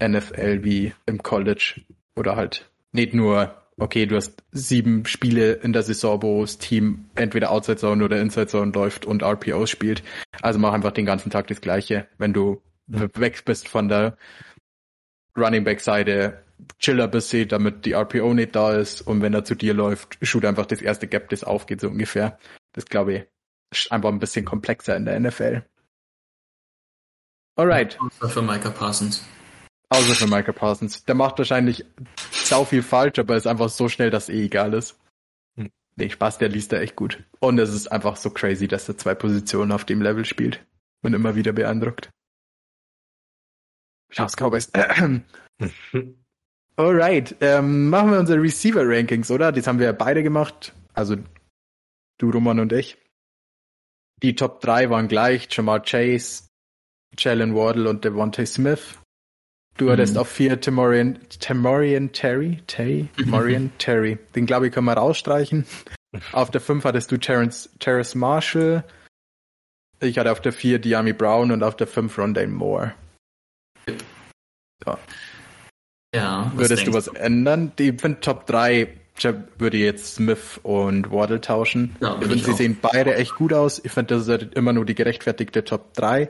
NFL 0.03 0.65
wie 0.65 0.93
im 1.07 1.23
College. 1.23 1.81
Oder 2.17 2.37
halt 2.37 2.71
nicht 2.93 3.15
nur, 3.15 3.55
okay, 3.79 4.07
du 4.07 4.17
hast 4.17 4.43
sieben 4.51 5.07
Spiele 5.07 5.53
in 5.53 5.73
der 5.73 5.83
Saison, 5.83 6.23
wo 6.23 6.41
das 6.43 6.59
Team 6.59 7.07
entweder 7.15 7.51
Outside 7.51 7.79
Zone 7.79 8.05
oder 8.05 8.21
Inside 8.21 8.49
Zone 8.49 8.73
läuft 8.73 9.07
und 9.07 9.23
RPOs 9.23 9.71
spielt. 9.71 10.03
Also 10.43 10.59
mach 10.59 10.73
einfach 10.73 10.93
den 10.93 11.07
ganzen 11.07 11.31
Tag 11.31 11.47
das 11.47 11.61
Gleiche. 11.61 12.09
Wenn 12.19 12.33
du 12.33 12.61
weg 12.87 13.45
bist 13.45 13.69
von 13.69 13.89
der 13.89 14.17
Running 15.37 15.65
Back 15.65 15.81
Seite, 15.81 16.43
chill 16.79 17.01
ein 17.01 17.11
bisschen, 17.11 17.49
damit 17.49 17.85
die 17.85 17.93
RPO 17.93 18.35
nicht 18.35 18.55
da 18.55 18.73
ist 18.73 19.01
und 19.03 19.23
wenn 19.23 19.35
er 19.35 19.45
zu 19.45 19.55
dir 19.55 19.75
läuft, 19.75 20.19
shoot 20.23 20.45
einfach 20.45 20.67
das 20.67 20.83
erste 20.83 21.07
Gap, 21.07 21.29
das 21.31 21.45
aufgeht, 21.45 21.81
so 21.81 21.89
ungefähr. 21.89 22.39
Das 22.73 22.87
glaube 22.87 23.15
ich, 23.15 23.27
ist 23.73 23.93
einfach 23.93 24.11
ein 24.11 24.19
bisschen 24.19 24.45
komplexer 24.45 24.97
in 24.97 25.05
der 25.05 25.19
NFL. 25.19 25.65
Alright. 27.57 27.99
Außer 28.01 28.29
für 28.29 28.43
Micah 28.43 28.71
Parsons. 28.71 29.25
Außer 29.89 30.15
für 30.15 30.27
Micah 30.27 30.53
Parsons. 30.53 31.05
Der 31.05 31.15
macht 31.15 31.39
wahrscheinlich 31.39 31.85
sau 32.31 32.65
viel 32.65 32.83
falsch, 32.83 33.19
aber 33.19 33.37
ist 33.37 33.47
einfach 33.47 33.69
so 33.69 33.89
schnell, 33.89 34.11
dass 34.11 34.29
eh 34.29 34.45
egal 34.45 34.75
ist. 34.75 34.99
Hm. 35.57 35.71
Nee, 35.97 36.11
Spaß, 36.11 36.39
der 36.39 36.51
liest 36.51 36.73
er 36.73 36.83
echt 36.83 36.95
gut. 36.95 37.25
Und 37.41 37.59
es 37.59 37.73
ist 37.75 37.89
einfach 37.89 38.17
so 38.17 38.31
crazy, 38.31 38.69
dass 38.69 38.89
er 38.89 38.97
zwei 38.97 39.15
Positionen 39.15 39.73
auf 39.73 39.85
dem 39.85 40.03
Level 40.03 40.25
spielt. 40.25 40.65
Und 41.03 41.15
immer 41.15 41.35
wieder 41.35 41.53
beeindruckt. 41.53 42.11
Schaus 44.11 44.37
Cowboys. 44.37 44.71
Alright, 46.79 47.35
ähm, 47.41 47.91
machen 47.91 48.13
wir 48.13 48.21
unsere 48.21 48.41
Receiver-Rankings, 48.41 49.31
oder? 49.33 49.51
Das 49.51 49.67
haben 49.67 49.81
wir 49.81 49.93
beide 49.93 50.23
gemacht. 50.23 50.73
Also 50.95 51.17
du, 52.19 52.31
Roman 52.31 52.61
und 52.61 52.73
ich. 52.73 52.97
Die 54.23 54.37
Top 54.37 54.61
3 54.61 54.89
waren 54.89 55.09
gleich. 55.09 55.49
Jamar 55.51 55.81
Chase, 55.83 56.45
Jalen 57.17 57.55
Wardle 57.55 57.91
und 57.91 58.05
Devontae 58.05 58.47
Smith. 58.47 58.97
Du 59.77 59.87
Mhm. 59.87 59.91
hattest 59.91 60.19
auf 60.19 60.29
vier 60.29 60.61
Timorian, 60.61 61.19
Timorian 61.29 62.13
Terry, 62.13 62.63
Terry, 62.69 63.09
Timorian 63.17 63.71
Terry. 63.79 64.19
Den 64.37 64.47
glaube 64.47 64.69
ich 64.69 64.73
können 64.73 64.87
wir 64.87 64.95
rausstreichen. 64.95 65.67
Auf 66.33 66.51
der 66.51 66.61
5 66.61 66.85
hattest 66.85 67.11
du 67.11 67.17
Terrence, 67.17 67.71
Terrace 67.81 68.15
Marshall. 68.15 68.85
Ich 70.01 70.17
hatte 70.19 70.31
auf 70.31 70.41
der 70.41 70.53
4 70.53 70.79
Diami 70.79 71.13
Brown 71.13 71.51
und 71.51 71.63
auf 71.65 71.77
der 71.77 71.89
5 71.89 72.17
Rondale 72.19 72.47
Moore. 72.49 72.95
Ja, 76.15 76.51
Würdest 76.55 76.87
du 76.87 76.95
was 76.95 77.09
ändern? 77.09 77.73
Die 77.79 77.93
finde 77.93 78.21
Top 78.21 78.47
3 78.47 78.89
würde 79.59 79.79
jetzt 79.79 80.15
Smith 80.15 80.61
und 80.63 81.11
Waddle 81.11 81.41
tauschen. 81.41 81.97
Ja, 82.01 82.17
ich 82.21 82.29
finde, 82.29 82.45
sie 82.45 82.53
auch. 82.53 82.57
sehen 82.57 82.79
beide 82.81 83.17
echt 83.17 83.35
gut 83.35 83.53
aus. 83.53 83.85
Ich 83.85 83.91
finde, 83.93 84.15
das 84.15 84.23
ist 84.23 84.29
halt 84.29 84.55
immer 84.55 84.73
nur 84.73 84.85
die 84.85 84.95
gerechtfertigte 84.95 85.65
Top 85.65 85.93
3. 85.95 86.29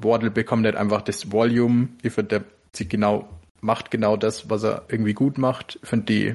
Waddle 0.00 0.30
bekommt 0.30 0.64
halt 0.64 0.76
einfach 0.76 1.02
das 1.02 1.30
Volume. 1.30 1.88
Ich 2.02 2.12
finde, 2.12 2.40
der 2.40 2.44
sieht 2.74 2.90
genau, 2.90 3.28
macht 3.60 3.90
genau 3.90 4.16
das, 4.16 4.48
was 4.48 4.62
er 4.62 4.84
irgendwie 4.88 5.14
gut 5.14 5.38
macht. 5.38 5.78
Ich 5.82 5.88
finde, 5.88 6.06
die 6.06 6.34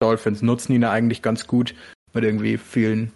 Dolphins 0.00 0.42
nutzen 0.42 0.72
ihn 0.74 0.84
eigentlich 0.84 1.22
ganz 1.22 1.46
gut 1.46 1.74
mit 2.12 2.24
irgendwie 2.24 2.56
vielen 2.56 3.12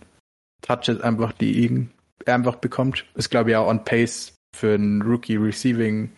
Touches 0.63 1.01
einfach, 1.01 1.33
die 1.33 1.65
ihn 1.65 1.91
er 2.25 2.35
einfach 2.35 2.57
bekommt. 2.57 3.05
Ist, 3.15 3.31
glaube 3.31 3.51
ich, 3.51 3.57
auch 3.57 3.69
on 3.69 3.85
pace 3.85 4.35
für 4.55 4.75
einen 4.75 5.03
Rookie 5.03 5.37
Receiving 5.37 6.11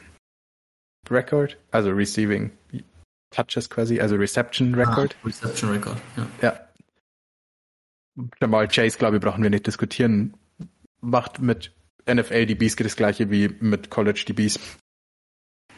Record, 1.11 1.59
also 1.71 1.91
Receiving 1.91 2.51
Touches 3.31 3.69
quasi, 3.69 4.01
also 4.01 4.17
Reception 4.17 4.75
Record. 4.75 5.17
Ah, 5.21 5.27
Reception 5.27 5.71
Record, 5.71 5.99
ja. 6.17 6.27
Ja. 6.41 6.61
Jamal 8.41 8.69
Chase, 8.69 8.97
glaube 8.97 9.17
ich, 9.17 9.23
brauchen 9.23 9.43
wir 9.43 9.51
nicht 9.51 9.67
diskutieren. 9.67 10.37
Macht 11.01 11.41
mit 11.41 11.75
NFL 12.09 12.47
DBs 12.47 12.77
das 12.77 12.97
gleiche 12.97 13.31
wie 13.31 13.49
mit 13.49 13.91
College 13.91 14.25
DBs. 14.29 14.61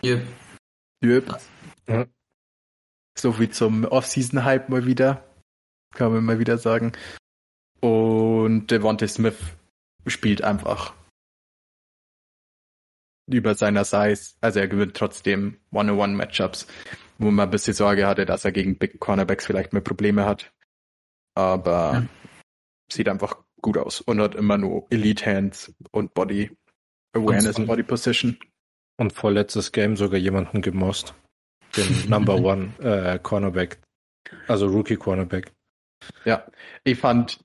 Yep. 0.05 1.41
Ja. 1.89 2.07
So 3.19 3.33
viel 3.33 3.51
zum 3.51 3.85
Off-Season-Hype 3.85 4.69
mal 4.69 4.85
wieder. 4.85 5.25
Kann 5.95 6.13
man 6.13 6.25
mal 6.25 6.39
wieder 6.39 6.59
sagen. 6.59 6.93
Und 7.81 8.71
Devontae 8.71 9.09
Smith 9.09 9.39
spielt 10.07 10.43
einfach 10.43 10.95
über 13.29 13.55
seiner 13.55 13.85
Size. 13.85 14.35
Also 14.41 14.61
er 14.61 14.69
gewinnt 14.69 14.95
trotzdem 14.97 15.59
One-on-One-Matchups, 15.73 16.67
wo 17.19 17.31
man 17.31 17.49
ein 17.49 17.51
bisschen 17.51 17.75
Sorge 17.75 18.07
hatte, 18.07 18.25
dass 18.27 18.45
er 18.45 18.53
gegen 18.53 18.79
Big 18.79 19.01
Cornerbacks 19.01 19.47
vielleicht 19.47 19.73
mehr 19.73 19.83
Probleme 19.83 20.25
hat. 20.25 20.53
Aber 21.35 21.93
Ja. 21.95 22.07
sieht 22.91 23.09
einfach 23.09 23.39
gut 23.61 23.79
aus 23.79 24.01
und 24.01 24.21
hat 24.21 24.35
immer 24.35 24.59
nur 24.59 24.87
Elite 24.91 25.27
Hands 25.27 25.75
und 25.91 26.15
Body 26.15 26.51
Awareness 27.15 27.59
Und- 27.59 27.67
Body 27.67 27.83
Position. 27.83 28.39
Und 28.99 29.13
vorletztes 29.13 29.73
Game 29.73 29.97
sogar 29.97 30.19
jemanden 30.19 30.63
gemost. 30.63 31.15
Den 31.77 31.85
Number 32.09 32.37
One 32.37 32.73
äh, 32.79 33.19
Cornerback. 33.19 33.79
Also 34.49 34.67
Rookie 34.69 34.97
Cornerback. 34.97 35.53
Ja, 36.25 36.47
ich 36.85 36.99
fand, 36.99 37.41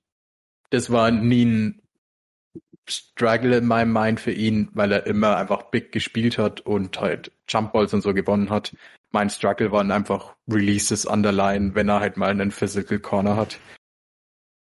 das 0.70 0.90
war 0.92 1.12
nie 1.12 1.46
ein 1.46 1.81
Struggle 2.92 3.58
in 3.58 3.66
meinem 3.66 3.94
Mind 3.94 4.20
für 4.20 4.32
ihn, 4.32 4.70
weil 4.74 4.92
er 4.92 5.06
immer 5.08 5.38
einfach 5.38 5.64
big 5.72 5.92
gespielt 5.92 6.38
hat 6.38 6.62
und 6.62 7.00
halt 7.00 7.32
Jump 7.48 7.74
Balls 7.74 7.94
und 7.94 8.02
so 8.02 8.14
gewonnen 8.14 8.50
hat. 8.50 8.76
Mein 9.12 9.30
Struggle 9.30 9.72
waren 9.72 9.92
einfach 9.92 10.36
Releases 10.50 11.06
an 11.08 11.24
der 11.24 11.32
Line, 11.32 11.76
wenn 11.76 11.90
er 11.90 12.00
halt 12.00 12.18
mal 12.18 12.30
einen 12.30 12.52
Physical 12.52 13.00
Corner 13.00 13.36
hat. 13.36 13.60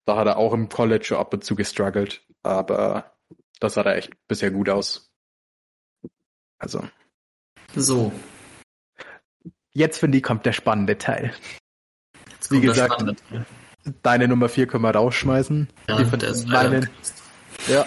Da 0.05 0.17
hat 0.17 0.27
er 0.27 0.37
auch 0.37 0.53
im 0.53 0.69
College 0.69 1.03
schon 1.05 1.17
ab 1.17 1.33
und 1.33 1.43
zu 1.43 1.55
gestruggelt, 1.55 2.21
aber 2.43 3.11
das 3.59 3.73
sah 3.73 3.81
er 3.81 3.95
echt 3.95 4.13
bisher 4.27 4.51
gut 4.51 4.69
aus. 4.69 5.09
Also, 6.59 6.87
so. 7.75 8.11
jetzt 9.73 9.97
finde 9.99 10.17
ich, 10.17 10.23
kommt 10.23 10.45
der 10.45 10.53
spannende 10.53 10.97
Teil. 10.97 11.33
Jetzt 12.31 12.51
Wie 12.51 12.61
gesagt. 12.61 13.03
Deine 14.01 14.27
Nummer 14.27 14.49
4 14.49 14.65
können 14.67 14.83
wir 14.83 14.91
rausschmeißen. 14.95 15.67
ja, 15.89 15.99
ich 15.99 16.07
find 16.07 16.21
der 16.21 16.29
ist 16.29 16.47
meinen- 16.47 16.89
Ja. 17.67 17.85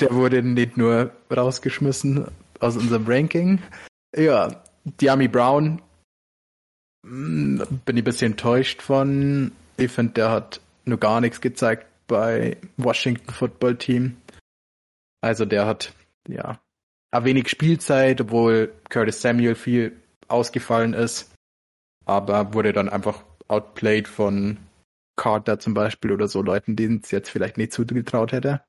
Der 0.00 0.12
wurde 0.12 0.42
nicht 0.42 0.76
nur 0.76 1.12
rausgeschmissen 1.34 2.26
aus 2.60 2.76
unserem 2.76 3.06
Ranking. 3.06 3.62
Ja, 4.16 4.62
Diami 4.84 5.28
Brown 5.28 5.80
mm, 7.02 7.62
bin 7.84 7.96
ich 7.96 8.02
ein 8.02 8.04
bisschen 8.04 8.32
enttäuscht 8.32 8.82
von. 8.82 9.52
Ich 9.76 9.90
finde, 9.90 10.14
der 10.14 10.30
hat 10.30 10.60
nur 10.84 10.98
gar 10.98 11.20
nichts 11.20 11.40
gezeigt 11.40 11.86
bei 12.06 12.56
Washington 12.76 13.32
Football 13.32 13.76
Team. 13.76 14.16
Also 15.20 15.44
der 15.44 15.66
hat, 15.66 15.94
ja, 16.28 16.60
ein 17.10 17.24
wenig 17.24 17.48
Spielzeit, 17.48 18.20
obwohl 18.20 18.72
Curtis 18.90 19.22
Samuel 19.22 19.54
viel 19.54 19.96
ausgefallen 20.28 20.94
ist. 20.94 21.32
Aber 22.04 22.52
wurde 22.54 22.72
dann 22.72 22.88
einfach 22.88 23.24
outplayed 23.48 24.08
von 24.08 24.58
Carter 25.16 25.58
zum 25.58 25.74
Beispiel 25.74 26.12
oder 26.12 26.28
so 26.28 26.42
Leuten, 26.42 26.76
denen 26.76 27.00
es 27.02 27.10
jetzt 27.10 27.30
vielleicht 27.30 27.56
nicht 27.56 27.72
zugetraut 27.72 28.32
hätte. 28.32 28.62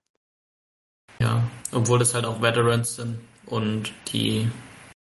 Ja, 1.19 1.43
obwohl 1.71 1.99
das 1.99 2.13
halt 2.13 2.25
auch 2.25 2.41
Veterans 2.41 2.95
sind 2.95 3.19
und 3.45 3.93
die 4.11 4.49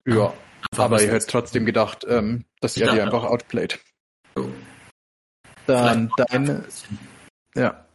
Ja, 0.05 0.33
aber 0.77 0.97
ich 0.97 1.03
wissen, 1.03 1.11
hätte 1.13 1.27
trotzdem 1.27 1.65
gedacht, 1.65 2.05
ähm, 2.07 2.45
dass 2.61 2.77
er 2.77 2.87
Ja, 2.87 2.93
die 2.93 3.01
einfach 3.01 3.23
outplayed. 3.23 3.79
so. 4.35 4.51
Dann 5.65 6.11
deine, 6.17 6.65
ja, 7.55 7.85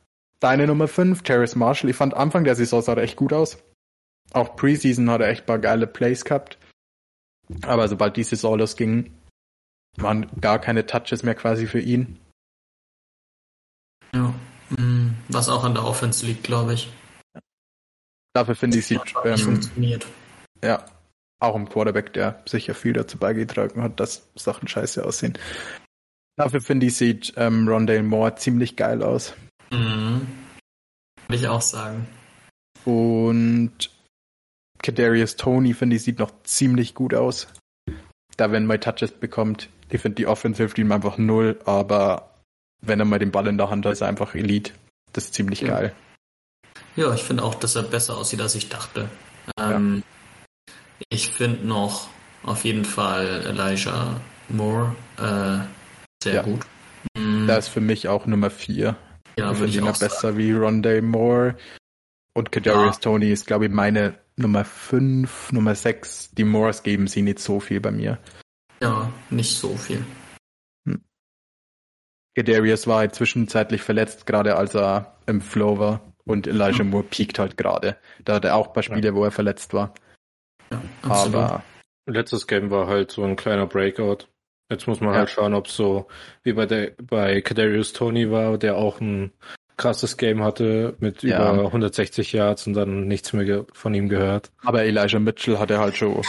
deine 0.40 0.66
Nummer 0.66 0.88
5, 0.88 1.22
Terrace 1.22 1.54
Marshall. 1.54 1.90
Ich 1.90 1.96
fand 1.96 2.14
Anfang 2.14 2.44
der 2.44 2.56
Saison 2.56 2.80
sah 2.80 2.94
er 2.94 3.02
echt 3.02 3.16
gut 3.16 3.32
aus. 3.32 3.58
Auch 4.32 4.56
Preseason 4.56 5.10
hat 5.10 5.20
er 5.20 5.28
echt 5.28 5.46
paar 5.46 5.58
geile 5.58 5.86
Plays 5.86 6.24
gehabt. 6.24 6.58
Aber 7.62 7.88
sobald 7.88 8.16
die 8.16 8.24
Saison 8.24 8.58
losging, 8.58 9.14
waren 9.96 10.26
gar 10.40 10.58
keine 10.58 10.86
Touches 10.86 11.22
mehr 11.22 11.34
quasi 11.34 11.66
für 11.66 11.80
ihn. 11.80 12.18
Ja. 14.14 14.34
Mm, 14.70 15.14
Was 15.28 15.48
auch 15.48 15.64
an 15.64 15.74
der 15.74 15.84
Offense 15.84 16.24
liegt, 16.26 16.44
glaube 16.44 16.74
ich. 16.74 16.90
Dafür 18.38 18.54
finde 18.54 18.78
ich, 18.78 18.86
sieht 18.86 19.04
Nicht 19.04 19.16
ähm, 19.24 19.36
funktioniert. 19.38 20.06
Ja, 20.62 20.84
auch 21.40 21.56
im 21.56 21.68
Quarterback, 21.68 22.12
der 22.12 22.40
sicher 22.46 22.72
viel 22.72 22.92
dazu 22.92 23.18
beigetragen 23.18 23.82
hat, 23.82 23.98
dass 23.98 24.28
Sachen 24.36 24.68
scheiße 24.68 25.04
aussehen. 25.04 25.36
Dafür 26.36 26.60
finde 26.60 26.86
ich, 26.86 26.96
sieht 26.96 27.32
ähm, 27.36 27.66
Rondale 27.66 28.04
Moore 28.04 28.36
ziemlich 28.36 28.76
geil 28.76 29.02
aus. 29.02 29.34
Mhm. 29.72 30.24
Würde 31.26 31.42
ich 31.42 31.48
auch 31.48 31.60
sagen. 31.60 32.06
Und 32.84 33.90
Kadarius 34.80 35.34
Tony, 35.34 35.74
finde 35.74 35.96
ich, 35.96 36.04
sieht 36.04 36.20
noch 36.20 36.30
ziemlich 36.44 36.94
gut 36.94 37.14
aus. 37.14 37.48
Da, 38.36 38.52
wenn 38.52 38.66
mal 38.66 38.78
Touches 38.78 39.10
bekommt, 39.10 39.68
ich 39.90 40.00
finde, 40.00 40.14
die 40.14 40.28
Offense 40.28 40.58
hilft 40.58 40.78
ihm 40.78 40.92
einfach 40.92 41.18
null, 41.18 41.58
aber 41.64 42.36
wenn 42.82 43.00
er 43.00 43.04
mal 43.04 43.18
den 43.18 43.32
Ball 43.32 43.48
in 43.48 43.58
der 43.58 43.68
Hand 43.68 43.84
hat, 43.84 43.94
ist 43.94 44.00
er 44.00 44.06
einfach 44.06 44.36
Elite. 44.36 44.74
Das 45.12 45.24
ist 45.24 45.34
ziemlich 45.34 45.62
Ja. 45.62 45.68
geil. 45.70 45.94
Ja, 46.96 47.14
ich 47.14 47.22
finde 47.22 47.42
auch, 47.44 47.54
dass 47.54 47.76
er 47.76 47.82
besser 47.84 48.16
aussieht, 48.16 48.40
als 48.40 48.54
ich 48.54 48.68
dachte. 48.68 49.08
Ähm, 49.58 50.02
Ich 51.10 51.30
finde 51.30 51.66
noch 51.66 52.08
auf 52.42 52.64
jeden 52.64 52.84
Fall 52.84 53.44
Elijah 53.46 54.20
Moore 54.48 54.94
äh, 55.16 55.58
sehr 56.22 56.34
Ja. 56.34 56.42
gut. 56.42 56.66
Mm, 57.16 57.46
Da 57.46 57.56
ist 57.56 57.68
für 57.68 57.80
mich 57.80 58.08
auch 58.08 58.26
Nummer 58.26 58.50
vier. 58.50 58.96
Ja, 59.38 59.52
ich 59.52 59.58
würde 59.58 59.58
finde 59.58 59.68
ich 59.70 59.76
ihn 59.76 59.82
auch 59.84 59.86
ja 59.88 59.94
sagen. 59.94 60.10
besser 60.10 60.36
wie 60.36 60.50
Rondé 60.52 61.00
Moore. 61.02 61.56
Und 62.34 62.50
Kadarius 62.52 62.96
Ja. 62.96 63.00
Tony 63.00 63.30
ist, 63.30 63.46
glaube 63.46 63.66
ich, 63.66 63.72
meine 63.72 64.18
Nummer 64.36 64.64
5, 64.64 65.52
Nummer 65.52 65.74
6. 65.74 66.30
Die 66.32 66.44
Moores 66.44 66.82
geben 66.82 67.06
sie 67.08 67.22
nicht 67.22 67.38
so 67.40 67.58
viel 67.60 67.80
bei 67.80 67.90
mir. 67.90 68.18
Ja, 68.82 69.12
nicht 69.30 69.56
so 69.56 69.76
viel. 69.76 70.04
Kadarius 72.36 72.86
war 72.86 72.98
halt 72.98 73.14
zwischenzeitlich 73.14 73.82
verletzt, 73.82 74.26
gerade 74.26 74.56
als 74.56 74.74
er 74.74 75.16
im 75.26 75.40
Flow 75.40 75.78
war. 75.78 76.07
Und 76.28 76.46
Elijah 76.46 76.84
Moore 76.84 77.04
peakt 77.04 77.38
halt 77.38 77.56
gerade. 77.56 77.96
Da 78.24 78.34
hat 78.34 78.44
er 78.44 78.54
auch 78.56 78.68
ein 78.68 78.72
paar 78.72 78.82
Spiele, 78.82 79.14
wo 79.14 79.24
er 79.24 79.30
verletzt 79.30 79.72
war. 79.74 79.94
Ja, 80.70 80.82
absolut. 81.02 81.34
Aber 81.36 81.62
Letztes 82.06 82.46
Game 82.46 82.70
war 82.70 82.86
halt 82.86 83.10
so 83.12 83.22
ein 83.24 83.36
kleiner 83.36 83.66
Breakout. 83.66 84.28
Jetzt 84.70 84.86
muss 84.86 85.00
man 85.00 85.12
Ja. 85.12 85.20
halt 85.20 85.30
schauen, 85.30 85.54
ob 85.54 85.66
es 85.66 85.76
so 85.76 86.06
wie 86.42 86.52
bei 86.52 86.64
der 86.66 86.92
bei 87.02 87.40
Kadarius 87.42 87.92
Tony 87.92 88.30
war, 88.30 88.56
der 88.58 88.76
auch 88.76 89.00
ein 89.00 89.32
krasses 89.76 90.16
Game 90.16 90.42
hatte 90.42 90.96
mit 91.00 91.22
Ja. 91.22 91.52
über 91.52 91.72
160 91.72 92.32
Yards 92.32 92.66
und 92.66 92.74
dann 92.74 93.06
nichts 93.08 93.32
mehr 93.32 93.64
von 93.72 93.94
ihm 93.94 94.08
gehört. 94.08 94.50
Aber 94.64 94.84
Elijah 94.84 95.18
Mitchell 95.18 95.58
hatte 95.58 95.78
halt 95.78 95.96
schon 95.96 96.22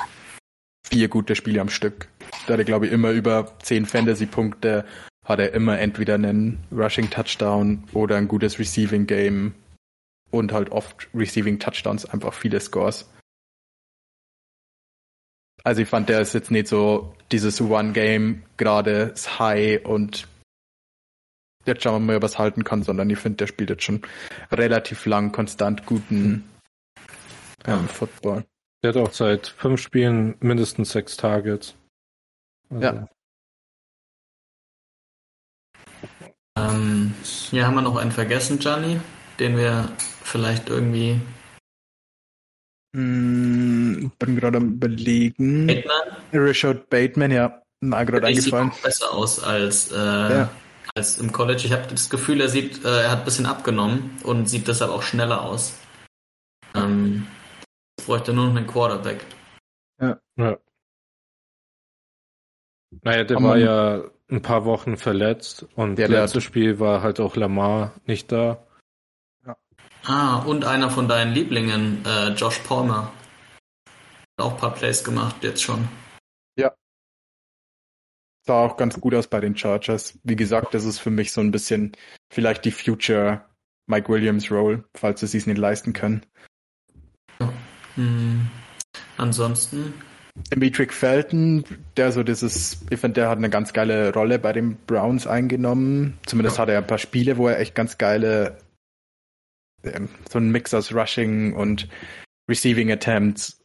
vier 0.86 1.08
gute 1.08 1.36
Spiele 1.36 1.62
am 1.62 1.70
Stück. 1.70 2.08
Da 2.48 2.54
hatte, 2.54 2.66
glaube 2.66 2.86
ich, 2.88 2.92
immer 2.92 3.12
über 3.12 3.54
zehn 3.62 3.86
Fantasy-Punkte, 3.86 4.86
hat 5.26 5.40
er 5.40 5.54
immer 5.54 5.80
entweder 5.80 6.16
einen 6.16 6.60
Rushing-Touchdown 6.72 7.86
oder 7.94 8.18
ein 8.18 8.28
gutes 8.28 8.60
Receiving-Game 8.60 9.54
und 10.32 10.52
halt 10.52 10.72
oft 10.72 11.08
Receiving-Touchdowns, 11.14 12.06
einfach 12.06 12.34
viele 12.34 12.60
Scores. 12.60 13.10
Also 15.64 15.82
ich 15.82 15.90
fand, 15.90 16.10
der 16.10 16.22
ist 16.22 16.34
jetzt 16.34 16.52
nicht 16.52 16.68
so 16.68 17.14
dieses 17.32 17.62
One-Game 17.62 18.44
gerade 18.58 19.14
High 19.40 19.86
und 19.86 20.28
jetzt 21.66 21.84
schauen 21.84 22.02
wir 22.02 22.14
mal, 22.14 22.16
ob 22.16 22.24
er 22.24 22.28
es 22.28 22.40
halten 22.40 22.64
kann, 22.64 22.84
sondern 22.84 23.10
ich 23.10 23.20
finde, 23.20 23.38
der 23.38 23.48
spielt 23.48 23.70
jetzt 23.70 23.84
schon 23.84 24.02
relativ 24.52 25.06
lang, 25.06 25.32
konstant 25.32 25.86
guten 25.86 26.50
ähm, 27.66 27.88
Football. 27.88 28.46
Der 28.84 28.94
hat 28.94 28.98
auch 28.98 29.14
seit 29.14 29.48
fünf 29.48 29.82
Spielen 29.82 30.36
mindestens 30.40 30.92
sechs 30.92 31.18
Targets. 31.18 31.76
Also, 32.70 32.84
Ja. 32.84 33.08
Ähm, 36.58 37.14
hier 37.24 37.66
haben 37.66 37.76
wir 37.76 37.82
noch 37.82 37.98
einen 37.98 38.12
vergessen, 38.12 38.60
Gianni, 38.60 39.00
den 39.40 39.58
wir 39.58 39.90
vielleicht 40.24 40.70
irgendwie. 40.70 41.20
Hm, 42.96 44.12
bin 44.18 44.36
gerade 44.36 44.58
am 44.58 44.74
überlegen. 44.74 45.68
Bateman? 45.68 46.08
Richard 46.34 46.90
Bateman, 46.90 47.32
ja, 47.32 47.62
mir 47.82 48.06
gerade 48.06 48.22
Der 48.22 48.34
sieht 48.36 48.54
eingefallen. 48.54 48.72
auch 48.72 48.80
besser 48.82 49.14
aus 49.14 49.44
als, 49.44 49.92
äh, 49.92 49.96
Ja. 49.96 50.50
als 50.96 51.18
im 51.20 51.32
College. 51.32 51.64
Ich 51.66 51.72
habe 51.72 51.88
das 51.88 52.10
Gefühl, 52.10 52.42
er 52.42 52.50
sieht, 52.50 52.84
äh, 52.84 53.04
er 53.04 53.12
hat 53.12 53.20
ein 53.20 53.26
bisschen 53.26 53.46
abgenommen 53.46 54.18
und 54.24 54.50
sieht 54.50 54.68
deshalb 54.68 54.92
auch 54.92 55.04
schneller 55.04 55.42
aus. 55.44 55.78
Ähm, 56.76 57.28
es 57.98 58.06
bräuchte 58.06 58.34
nur 58.34 58.48
noch 58.48 58.56
einen 58.56 58.68
Quarterback. 58.68 59.24
Naja, 63.04 63.24
der 63.24 63.38
Aber 63.38 63.50
war 63.50 63.58
ja 63.58 64.04
ein 64.32 64.42
paar 64.42 64.66
Wochen 64.66 64.98
verletzt 64.98 65.66
und 65.76 66.00
Ja, 66.00 66.08
der 66.08 66.22
letztes 66.22 66.44
hat- 66.44 66.48
Spiel 66.48 66.80
war 66.80 67.02
halt 67.04 67.20
auch 67.20 67.36
Lamar 67.36 67.94
nicht 68.06 68.32
da. 68.32 68.64
Ah, 70.06 70.40
und 70.40 70.66
einer 70.66 70.90
von 70.90 71.08
deinen 71.08 71.34
Lieblingen, 71.34 72.04
äh, 72.06 72.30
Josh 72.30 72.60
Palmer. 72.60 73.12
Hat 74.38 74.46
auch 74.46 74.54
ein 74.54 74.58
paar 74.58 74.74
Plays 74.74 75.04
gemacht 75.04 75.36
jetzt 75.42 75.62
schon. 75.62 75.88
Sah 78.50 78.66
auch 78.66 78.78
ganz 78.78 79.00
gut 79.00 79.14
aus 79.14 79.28
bei 79.28 79.40
den 79.42 79.56
Chargers. 79.56 80.18
Wie 80.24 80.36
gesagt, 80.36 80.74
das 80.74 80.84
ist 80.84 80.98
für 80.98 81.12
mich 81.12 81.32
so 81.32 81.40
ein 81.40 81.52
bisschen 81.52 81.92
vielleicht 82.32 82.66
die 82.66 82.72
Future 82.72 83.46
Mike 83.86 84.10
Williams 84.10 84.50
Role, 84.50 84.86
falls 84.96 85.20
sie 85.20 85.38
es 85.38 85.46
nicht 85.46 85.60
leisten 85.60 85.94
können. 85.94 86.26
Hm. 87.94 88.50
Ansonsten, 89.18 89.94
Dimitri 90.52 90.88
Felton, 90.88 91.64
der 91.96 92.12
so 92.12 92.24
dieses, 92.24 92.82
ich 92.90 93.00
finde, 93.00 93.22
der 93.22 93.30
hat 93.30 93.38
eine 93.38 93.52
ganz 93.52 93.72
geile 93.72 94.14
Rolle 94.14 94.40
bei 94.40 94.52
den 94.52 94.78
Browns 94.88 95.28
eingenommen. 95.28 96.18
Zumindest 96.26 96.58
hat 96.58 96.70
er 96.70 96.80
ein 96.80 96.88
paar 96.88 96.98
Spiele, 96.98 97.38
wo 97.38 97.48
er 97.48 97.60
echt 97.60 97.76
ganz 97.76 98.00
geile, 98.00 98.58
so 100.30 100.40
ein 100.40 100.52
Mix 100.52 100.74
aus 100.74 100.94
Rushing 100.94 101.54
und 101.54 101.88
Receiving 102.50 102.92
Attempts. 102.92 103.62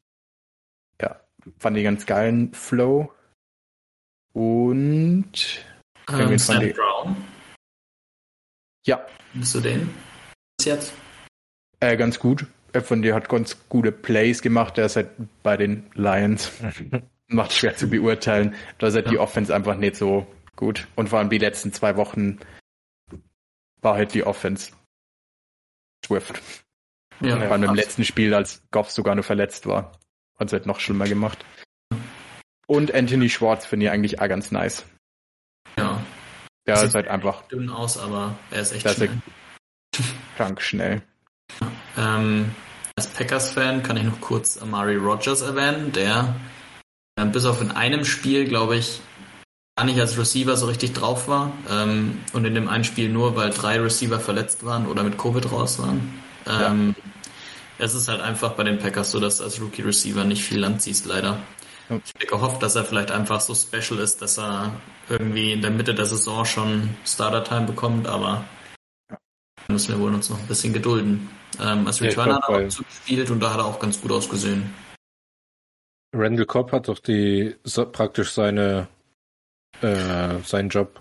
Ja, 1.01 1.21
fand 1.59 1.77
ich 1.77 1.85
ganz 1.85 2.07
geilen 2.07 2.53
Flow. 2.55 3.13
Und 4.33 5.65
ähm, 6.11 6.39
Sam 6.39 6.63
ich- 6.63 6.75
Brown. 6.75 7.17
ja, 8.87 9.07
Bist 9.35 9.55
du 9.55 9.61
den? 9.61 9.91
Bis 10.59 10.67
jetzt? 10.67 10.93
äh, 11.81 11.97
ganz 11.97 12.19
gut. 12.19 12.47
Er 12.73 12.83
von 12.83 13.03
dir 13.03 13.15
hat 13.15 13.29
ganz 13.29 13.57
gute 13.69 13.93
Plays 13.93 14.43
gemacht. 14.43 14.77
Der 14.77 14.87
ist 14.87 14.97
halt 14.97 15.11
bei 15.45 15.57
den 15.57 15.89
Lions. 15.95 16.51
Macht 17.29 17.53
schwer 17.53 17.77
zu 17.77 17.89
beurteilen. 17.89 18.55
Da 18.79 18.89
ist 18.89 18.95
halt 18.95 19.09
die 19.11 19.15
Ja. 19.15 19.21
Offense 19.21 19.55
einfach 19.55 19.77
nicht 19.77 19.97
so 19.97 20.27
gut. 20.57 20.87
Und 20.97 21.09
vor 21.09 21.21
allem 21.21 21.31
die 21.31 21.39
letzten 21.39 21.73
zwei 21.73 21.97
Wochen 21.97 22.39
war 23.81 23.95
halt 23.95 24.15
die 24.15 24.25
Offense 24.25 24.73
Swift. 26.05 26.41
Ja, 27.21 27.37
Vor 27.39 27.53
allem 27.53 27.63
im 27.65 27.75
letzten 27.75 28.05
Spiel, 28.05 28.35
als 28.35 28.63
Goff 28.71 28.91
sogar 28.91 29.15
nur 29.15 29.25
verletzt 29.25 29.67
war. 29.67 29.93
Hat 30.39 30.49
es 30.49 30.53
halt 30.53 30.67
noch 30.67 30.81
schlimmer 30.81 31.07
gemacht. 31.07 31.45
Und 32.67 32.93
Anthony 32.95 33.29
Schwartz 33.29 33.67
finde 33.67 33.87
ich 33.87 33.93
eigentlich 33.93 34.21
auch 34.21 34.29
ganz 34.29 34.51
nice. 34.51 34.85
Ja, 35.79 36.03
Der 36.67 36.77
Sieht 36.77 36.89
ist 36.89 36.95
halt 36.95 37.09
einfach 37.09 37.43
dünn 37.49 37.71
aus, 37.71 37.99
aber 37.99 38.37
er 38.51 38.61
ist 38.63 38.73
echt 38.73 38.85
ist 38.87 38.97
schnell. 38.97 39.11
krank 40.37 40.61
schnell. 40.61 41.03
Ähm, 41.97 42.55
als 42.97 43.07
Packers-Fan 43.09 43.83
kann 43.83 43.97
ich 43.97 44.05
noch 44.05 44.21
kurz 44.21 44.57
Amari 44.61 44.97
Rogers 44.97 45.43
erwähnen, 45.43 45.93
der 45.93 46.35
äh, 47.17 47.25
bis 47.27 47.45
auf 47.45 47.61
in 47.61 47.71
einem 47.71 48.05
Spiel, 48.05 48.47
glaube 48.47 48.77
ich, 48.77 49.01
gar 49.77 49.85
nicht 49.85 50.01
als 50.01 50.17
Receiver 50.17 50.57
so 50.57 50.67
richtig 50.67 50.93
drauf 50.93 51.29
war. 51.29 51.53
Ähm, 51.71 52.21
und 52.33 52.45
in 52.45 52.55
dem 52.55 52.69
einen 52.69 52.85
Spiel 52.85 53.09
nur, 53.09 53.37
weil 53.37 53.51
drei 53.51 53.81
Receiver 53.81 54.21
verletzt 54.21 54.65
waren 54.65 54.87
oder 54.87 55.03
mit 55.03 55.19
Covid 55.19 55.51
raus 55.51 55.79
waren. 55.79 56.23
Ähm, 56.47 56.95
Es 57.79 57.93
ist 57.95 58.07
halt 58.07 58.21
einfach 58.21 58.53
bei 58.53 58.63
den 58.63 58.79
Packers 58.79 59.11
so, 59.11 59.19
dass 59.19 59.39
du 59.39 59.45
als 59.45 59.61
Rookie-Receiver 59.61 60.23
nicht 60.25 60.45
viel 60.45 60.61
Land 60.61 60.81
siehst, 60.81 61.07
leider. 61.07 61.41
Ja. 61.89 61.97
Ich 62.05 62.15
hätte 62.15 62.27
gehofft, 62.27 62.63
dass 62.63 62.77
er 62.77 62.85
vielleicht 62.85 63.11
einfach 63.11 63.41
so 63.41 63.53
special 63.53 63.99
ist, 63.99 64.23
dass 64.23 64.39
er 64.39 64.73
irgendwie 65.09 65.53
in 65.53 65.61
der 65.61 65.73
Mitte 65.73 65.93
der 65.93 66.07
Saison 66.07 66.45
schon 66.45 66.91
Starter-Time 67.05 67.67
bekommt, 67.67 68.07
aber 68.07 68.45
da 69.09 69.17
müssen 69.69 69.93
wir 69.93 69.99
wohl 69.99 70.15
uns 70.15 70.31
noch 70.31 70.39
ein 70.39 70.47
bisschen 70.47 70.73
gedulden. 70.73 71.29
Ähm, 71.61 71.85
als 71.87 71.99
Ja, 71.99 72.07
Returner 72.07 72.37
hat 72.37 72.49
er 72.49 72.67
auch 72.67 72.69
zugespielt 72.69 73.31
und 73.31 73.41
da 73.41 73.53
hat 73.53 73.59
er 73.59 73.67
auch 73.67 73.81
ganz 73.81 74.01
gut 74.01 74.13
ausgesehen. 74.13 74.73
Randall 76.15 76.47
Cobb 76.47 76.71
hat 76.71 76.87
doch 76.87 77.01
die 77.01 77.57
so, 77.65 77.85
praktisch 77.87 78.31
seine 78.31 78.87
äh, 79.83 80.39
seinen 80.45 80.69
Job. 80.69 81.01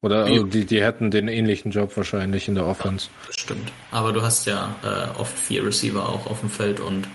Oder 0.00 0.26
Ja. 0.28 0.32
also 0.32 0.46
die, 0.46 0.64
die 0.64 0.80
hätten 0.82 1.10
den 1.10 1.28
ähnlichen 1.28 1.72
Job 1.72 1.96
wahrscheinlich 1.96 2.46
in 2.48 2.54
der 2.54 2.66
Offense. 2.66 3.08
Das 3.26 3.36
stimmt. 3.36 3.72
Aber 3.90 4.12
du 4.12 4.22
hast 4.22 4.46
ja 4.46 4.74
äh, 4.82 5.18
oft 5.18 5.36
vier 5.36 5.64
Receiver 5.64 6.08
auch 6.08 6.26
auf 6.26 6.40
dem 6.40 6.50
Feld 6.50 6.78
und 6.80 7.08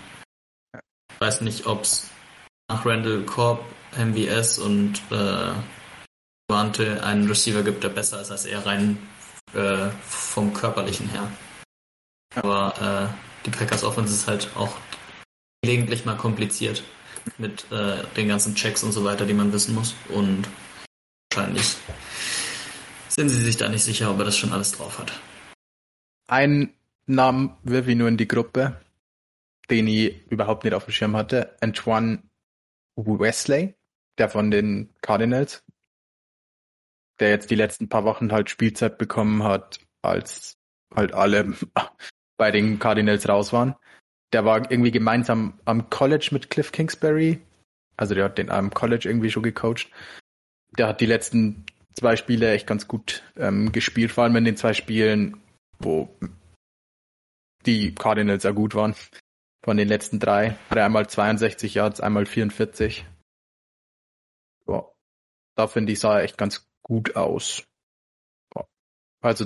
ich 0.74 1.20
weiß 1.20 1.40
nicht, 1.40 1.66
ob 1.66 1.82
es 1.82 2.10
nach 2.68 2.84
Randall 2.84 3.22
Cobb, 3.22 3.64
MVS 3.96 4.58
und 4.58 5.00
äh, 5.10 5.52
Duante 6.48 7.02
einen 7.02 7.26
Receiver 7.28 7.62
gibt, 7.62 7.84
der 7.84 7.88
besser 7.88 8.20
ist 8.20 8.30
als 8.30 8.44
er 8.44 8.66
rein 8.66 8.98
äh, 9.54 9.88
vom 10.06 10.52
körperlichen 10.52 11.08
her. 11.08 11.30
Aber 12.34 12.74
äh, 13.10 13.46
die 13.46 13.50
Packers 13.50 13.84
Offense 13.84 14.12
ist 14.12 14.26
halt 14.26 14.48
auch 14.56 14.76
gelegentlich 15.62 16.04
mal 16.04 16.16
kompliziert 16.16 16.82
mit 17.38 17.70
äh, 17.70 18.02
den 18.16 18.28
ganzen 18.28 18.54
Checks 18.54 18.82
und 18.82 18.92
so 18.92 19.04
weiter, 19.04 19.24
die 19.24 19.32
man 19.34 19.52
wissen 19.52 19.74
muss. 19.74 19.94
Und 20.08 20.46
wahrscheinlich 21.36 21.76
sind 23.08 23.28
sie 23.28 23.42
sich 23.42 23.56
da 23.56 23.68
nicht 23.68 23.84
sicher, 23.84 24.10
ob 24.10 24.18
er 24.18 24.24
das 24.24 24.36
schon 24.36 24.52
alles 24.52 24.72
drauf 24.72 24.98
hat. 24.98 25.12
Ein 26.26 26.74
Namen 27.06 27.56
wirf 27.62 27.86
ich 27.86 27.96
nur 27.96 28.08
in 28.08 28.16
die 28.16 28.28
Gruppe, 28.28 28.80
den 29.70 29.86
ich 29.86 30.26
überhaupt 30.30 30.64
nicht 30.64 30.74
auf 30.74 30.84
dem 30.84 30.92
Schirm 30.92 31.16
hatte. 31.16 31.56
Antoine 31.60 32.22
Wesley, 32.96 33.74
der 34.18 34.28
von 34.28 34.50
den 34.50 34.90
Cardinals, 35.00 35.62
der 37.20 37.30
jetzt 37.30 37.50
die 37.50 37.56
letzten 37.56 37.88
paar 37.88 38.04
Wochen 38.04 38.32
halt 38.32 38.50
Spielzeit 38.50 38.98
bekommen 38.98 39.42
hat, 39.42 39.80
als 40.02 40.56
halt 40.94 41.12
alle 41.12 41.54
bei 42.36 42.50
den 42.50 42.78
Cardinals 42.78 43.28
raus 43.28 43.52
waren. 43.52 43.76
Der 44.32 44.44
war 44.44 44.70
irgendwie 44.70 44.90
gemeinsam 44.90 45.60
am 45.64 45.90
College 45.90 46.30
mit 46.32 46.50
Cliff 46.50 46.72
Kingsbury. 46.72 47.40
Also 47.96 48.14
der 48.14 48.24
hat 48.24 48.38
den 48.38 48.50
am 48.50 48.70
College 48.70 49.08
irgendwie 49.08 49.30
schon 49.30 49.44
gecoacht. 49.44 49.88
Der 50.76 50.88
hat 50.88 51.00
die 51.00 51.06
letzten 51.06 51.64
zwei 51.94 52.16
Spiele 52.16 52.52
echt 52.52 52.66
ganz 52.66 52.88
gut 52.88 53.22
ähm, 53.36 53.72
gespielt, 53.72 54.12
vor 54.12 54.24
allem 54.24 54.36
in 54.36 54.44
den 54.44 54.56
zwei 54.56 54.74
Spielen, 54.74 55.40
wo 55.78 56.08
die 57.66 57.94
Cardinals 57.94 58.44
ja 58.44 58.50
gut 58.50 58.74
waren. 58.74 58.94
Von 59.64 59.78
den 59.78 59.88
letzten 59.88 60.20
drei. 60.20 60.50
Hat 60.68 60.76
er 60.76 60.84
einmal 60.84 61.08
62 61.08 61.74
Yards, 61.74 62.00
einmal 62.00 62.26
44. 62.26 63.06
Ja. 64.66 64.84
Da 65.56 65.66
finde 65.68 65.92
ich, 65.92 66.00
sah 66.00 66.18
er 66.18 66.24
echt 66.24 66.36
ganz 66.36 66.68
gut 66.82 67.16
aus. 67.16 67.64
Ja. 68.54 68.66
Also 69.22 69.44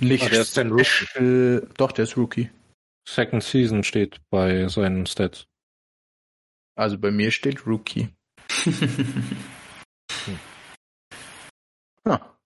Nicht 0.00 0.24
Ah, 0.24 0.28
der 0.28 0.42
ist 0.42 0.56
ein 0.58 0.70
Rookie. 0.70 1.66
Doch, 1.76 1.90
der 1.90 2.04
ist 2.04 2.16
Rookie. 2.16 2.50
Second 3.08 3.42
Season 3.42 3.82
steht 3.82 4.20
bei 4.30 4.68
seinen 4.68 5.06
Stats. 5.06 5.46
Also 6.76 6.98
bei 6.98 7.10
mir 7.10 7.30
steht 7.30 7.66
Rookie. 7.66 8.10
Ah, 12.06 12.36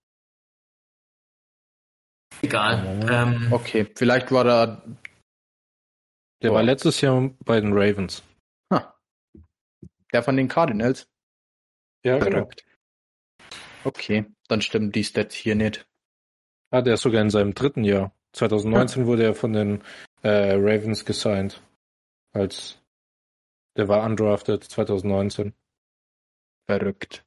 Egal. 2.42 3.06
Ähm, 3.10 3.52
okay, 3.52 3.86
vielleicht 3.94 4.32
war 4.32 4.44
da. 4.44 4.82
Der 6.42 6.48
Boah. 6.48 6.56
war 6.56 6.62
letztes 6.62 7.00
Jahr 7.02 7.30
bei 7.44 7.60
den 7.60 7.72
Ravens. 7.74 8.22
Ah, 8.70 8.94
der 10.12 10.22
von 10.22 10.36
den 10.36 10.48
Cardinals. 10.48 11.06
Ja, 12.02 12.18
Verrückt. 12.18 12.64
Okay, 13.84 14.26
dann 14.48 14.62
stimmen 14.62 14.92
die 14.92 15.04
Stats 15.04 15.34
hier 15.34 15.54
nicht. 15.54 15.86
Ah, 16.70 16.80
der 16.80 16.94
ist 16.94 17.02
sogar 17.02 17.20
in 17.20 17.30
seinem 17.30 17.54
dritten 17.54 17.84
Jahr. 17.84 18.14
2019 18.32 19.06
wurde 19.06 19.24
er 19.24 19.34
von 19.34 19.52
den 19.52 19.82
äh, 20.22 20.52
Ravens 20.54 21.04
gesigned. 21.04 21.62
Als 22.32 22.78
der 23.76 23.88
war 23.88 24.04
undrafted 24.04 24.64
2019. 24.64 25.52
Verrückt. 26.66 27.24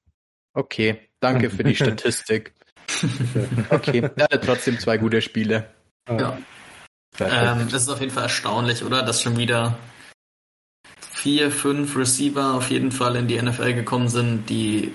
Okay, 0.54 1.10
danke 1.24 1.50
für 1.50 1.64
die 1.64 1.76
Statistik. 1.84 2.54
Okay, 3.70 4.10
er 4.16 4.24
hatte 4.26 4.42
trotzdem 4.42 4.80
zwei 4.80 4.98
gute 4.98 5.22
Spiele. 5.22 5.68
ja. 6.08 6.38
Ähm, 7.20 7.68
das 7.70 7.84
ist 7.84 7.90
auf 7.90 8.00
jeden 8.00 8.12
Fall 8.12 8.24
erstaunlich, 8.24 8.84
oder? 8.84 9.04
Dass 9.04 9.22
schon 9.22 9.38
wieder 9.38 9.78
vier, 11.00 11.52
fünf 11.52 11.96
Receiver 11.96 12.56
auf 12.56 12.70
jeden 12.70 12.92
Fall 12.92 13.16
in 13.16 13.28
die 13.28 13.42
NFL 13.42 13.74
gekommen 13.74 14.10
sind, 14.10 14.50
die 14.50 14.92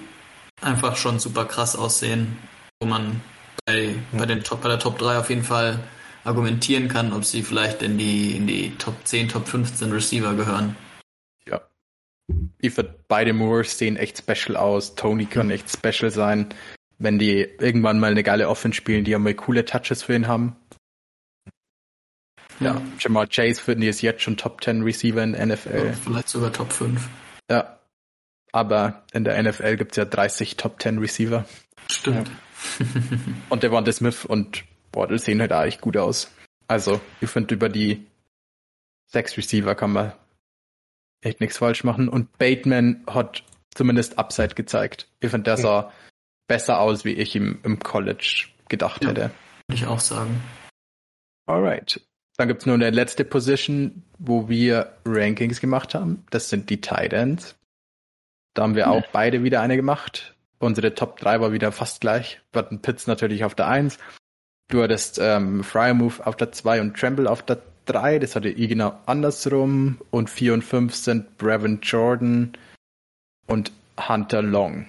einfach 0.61 0.97
schon 0.97 1.19
super 1.19 1.45
krass 1.45 1.77
aussehen, 1.77 2.37
wo 2.81 2.89
man 2.89 3.21
bei, 3.65 3.95
bei, 4.13 4.27
den 4.27 4.43
Top, 4.43 4.63
bei 4.63 4.69
der 4.69 4.79
Top 4.79 4.99
3 4.99 5.19
auf 5.19 5.31
jeden 5.31 5.45
Fall 5.45 5.79
argumentieren 6.25 6.89
kann, 6.89 7.13
ob 7.13 7.25
sie 7.25 7.43
vielleicht 7.43 7.83
in 7.83 7.97
die, 7.97 8.37
in 8.37 8.47
die 8.47 8.75
Top 8.77 8.95
10, 9.05 9.29
Top 9.29 9.49
15 9.49 9.93
Receiver 9.93 10.35
gehören. 10.35 10.77
Ja. 12.29 12.35
Ich 12.61 12.75
finde, 12.75 12.95
beide 13.09 13.33
Moores 13.33 13.79
sehen 13.79 13.97
echt 13.97 14.19
special 14.19 14.57
aus. 14.57 14.95
Tony 14.95 15.27
kann 15.27 15.51
echt 15.51 15.71
special 15.71 16.11
sein. 16.11 16.49
Wenn 16.99 17.19
die 17.19 17.41
irgendwann 17.41 18.01
mal 18.01 18.11
eine 18.11 18.23
geile 18.23 18.49
Offense 18.49 18.77
spielen, 18.77 19.05
die 19.05 19.13
ja 19.13 19.19
mal 19.19 19.35
coole 19.35 19.65
Touches 19.65 20.03
für 20.03 20.15
ihn 20.15 20.27
haben. 20.27 20.57
Ja, 22.61 22.83
Jamal 22.99 23.29
Chase 23.29 23.63
finden 23.63 23.83
die 23.83 23.89
ist 23.89 24.03
jetzt 24.03 24.23
schon 24.23 24.37
Top 24.37 24.63
10 24.65 24.83
Receiver 24.83 25.23
in 25.23 25.33
der 25.33 25.47
NFL. 25.47 25.93
Vielleicht 25.93 26.29
sogar 26.29 26.53
Top 26.53 26.73
5. 26.73 27.09
Ja. 27.49 27.79
Aber 28.51 29.05
in 29.13 29.25
der 29.25 29.41
NFL 29.41 29.77
gibt's 29.77 29.97
ja 29.97 30.05
30 30.05 30.57
Top 30.57 30.83
10 30.83 30.99
Receiver. 30.99 31.45
Stimmt. 31.91 32.31
Und 33.49 33.63
Devonta 33.63 33.93
Smith 33.93 34.25
und 34.25 34.65
Waddle 34.93 35.19
sehen 35.19 35.41
halt 35.41 35.53
echt 35.53 35.81
gut 35.81 35.97
aus. 35.97 36.33
Also, 36.67 37.01
ich 37.21 37.31
finde, 37.31 37.55
über 37.55 37.69
die 37.69 38.07
sechs 39.07 39.37
Receiver 39.37 39.75
kann 39.75 39.93
man 39.93 40.13
echt 41.23 41.41
nichts 41.41 41.59
falsch 41.59 41.85
machen. 41.85 42.09
Und 42.09 42.37
Bateman 42.39 43.03
hat 43.09 43.43
zumindest 43.75 44.19
Upside 44.19 44.55
gezeigt. 44.55 45.09
Ich 45.21 45.31
finde, 45.31 45.45
der 45.45 45.57
sah 45.57 45.93
besser 46.49 46.81
aus, 46.81 47.05
wie 47.05 47.13
ich 47.13 47.35
ihm 47.37 47.59
im 47.63 47.79
College 47.79 48.47
gedacht 48.69 49.03
Ja. 49.05 49.11
hätte. 49.11 49.31
Würde 49.69 49.75
ich 49.75 49.87
auch 49.87 50.01
sagen. 50.01 50.41
Alright. 51.47 52.01
Dann 52.37 52.49
gibt's 52.49 52.67
nur 52.67 52.75
eine 52.75 52.91
letzte 52.91 53.25
Position, 53.25 54.05
wo 54.19 54.49
wir 54.49 54.95
Rankings 55.05 55.61
gemacht 55.61 55.95
haben. 55.95 56.25
Das 56.31 56.51
sind 56.51 56.71
die 56.71 56.81
Tight 56.81 57.13
Ends. 57.13 57.57
Da 58.55 58.63
haben 58.63 58.75
wir 58.77 58.91
auch 58.91 59.07
beide 59.13 59.43
wieder 59.43 59.61
eine 59.61 59.77
gemacht. 59.77 60.35
Unsere 60.59 60.95
Top 60.95 61.19
3 61.19 61.41
war 61.41 61.53
wieder 61.53 61.73
fast 61.73 62.01
gleich. 62.01 62.41
Wir 62.53 62.61
hatten 62.61 62.81
Pitts 62.83 63.07
natürlich 63.07 63.45
auf 63.45 63.55
der 63.55 63.69
1. 63.69 63.99
Du 64.69 64.83
hattest 64.83 65.19
ähm, 65.21 65.65
Fryermove 65.65 66.21
auf 66.27 66.37
der 66.37 66.53
2 66.53 66.81
und 66.81 66.97
Tremble 66.97 67.29
auf 67.31 67.43
der 67.43 67.63
3. 67.89 68.19
Das 68.19 68.37
hatte 68.37 68.49
ich 68.49 68.69
genau 68.69 68.99
andersrum. 69.07 69.99
Und 70.11 70.31
4 70.31 70.55
und 70.55 70.63
5 70.63 70.95
sind 70.95 71.39
Brevin 71.39 71.81
Jordan 71.83 72.53
und 73.47 73.73
Hunter 74.09 74.43
Long. 74.43 74.87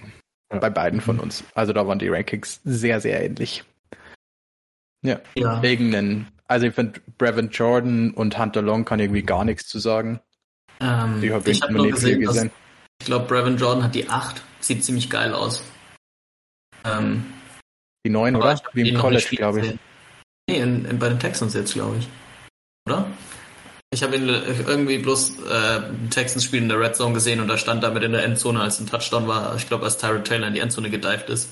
Ja. 0.52 0.60
Bei 0.60 0.70
beiden 0.70 1.02
von 1.02 1.20
uns. 1.20 1.44
Also 1.54 1.74
da 1.74 1.86
waren 1.88 2.00
die 2.00 2.10
Rankings 2.10 2.60
sehr, 2.64 3.00
sehr 3.02 3.24
ähnlich. 3.24 3.64
Ja. 5.04 5.20
Ja. 5.36 5.62
Irgendeinen. 5.64 6.28
Also 6.48 6.66
ich 6.68 6.74
finde 6.74 7.00
Brevin 7.18 7.50
Jordan 7.50 8.12
und 8.12 8.38
Hunter 8.38 8.62
Long 8.62 8.84
kann 8.84 9.00
irgendwie 9.00 9.22
gar 9.22 9.46
nichts 9.46 9.68
zu 9.68 9.80
sagen. 9.80 10.20
Ähm, 10.80 11.22
ich 11.22 11.32
habe 11.32 11.52
noch 11.52 11.70
nur 11.70 11.86
nicht 11.86 12.00
viel 12.00 12.18
gesehen, 12.18 12.22
dass, 12.24 12.34
gesehen. 12.36 12.52
ich 13.00 13.06
glaube, 13.06 13.28
Brevin 13.28 13.58
Jordan 13.58 13.84
hat 13.84 13.96
die 13.96 14.10
8. 14.10 14.42
Sieht 14.60 14.84
ziemlich 14.84 15.10
geil 15.10 15.34
aus. 15.34 15.64
Ähm, 16.84 17.26
Die 18.06 18.10
neun, 18.10 18.36
aber 18.36 18.46
oder? 18.46 18.54
ich 18.54 18.64
hab 18.64 18.76
Wie 18.76 18.90
im 18.90 18.98
College, 18.98 19.28
glaube 19.32 19.60
ich. 19.60 19.64
gesehen. 19.66 19.80
Nee, 20.50 20.60
in, 20.62 20.86
in, 20.86 21.00
bei 21.00 21.10
den 21.10 21.20
Texans 21.20 21.54
jetzt, 21.54 21.74
glaube 21.74 21.98
ich. 21.98 22.08
Oder? 22.90 23.06
Ich 23.92 24.02
habe 24.04 24.16
ihn 24.16 24.28
irgendwie 24.28 24.98
bloß 24.98 25.44
äh, 25.46 25.82
Texans 26.10 26.44
spielen 26.44 26.64
in 26.64 26.70
der 26.70 26.80
Red 26.80 26.96
Zone 26.96 27.14
gesehen 27.14 27.40
und 27.40 27.48
da 27.48 27.58
stand 27.58 27.84
damit 27.84 28.02
in 28.04 28.12
der 28.12 28.24
Endzone, 28.24 28.60
als 28.62 28.80
ein 28.80 28.88
Touchdown 28.88 29.28
war, 29.28 29.56
ich 29.56 29.68
glaube, 29.68 29.86
als 29.86 29.98
Tyrod 29.98 30.26
Taylor 30.26 30.48
in 30.48 30.54
die 30.56 30.60
Endzone 30.60 30.90
gedived 30.90 31.30
ist. 31.30 31.50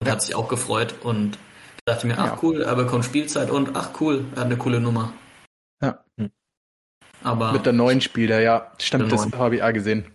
Und 0.00 0.06
Ja. 0.06 0.12
hat 0.12 0.22
sich 0.22 0.34
auch 0.34 0.48
gefreut 0.48 0.94
und 1.02 1.36
da 1.84 1.92
dachte 1.94 2.06
mir, 2.06 2.18
ach 2.18 2.26
Ja. 2.26 2.38
cool, 2.42 2.62
er 2.62 2.74
bekommt 2.76 3.04
Spielzeit 3.04 3.50
und 3.50 3.76
ach 3.76 3.90
cool, 4.00 4.24
er 4.34 4.40
hat 4.40 4.46
eine 4.46 4.56
coole 4.56 4.80
Nummer. 4.80 5.12
Ja. 5.82 6.02
Aber 7.22 7.52
Mit 7.52 7.66
der 7.66 7.74
neuen 7.74 8.00
Spieler, 8.00 8.40
ja. 8.40 8.72
Stimmt, 8.78 9.12
das 9.12 9.30
habe 9.32 9.56
ich 9.56 9.62
auch 9.62 9.72
gesehen. 9.72 10.06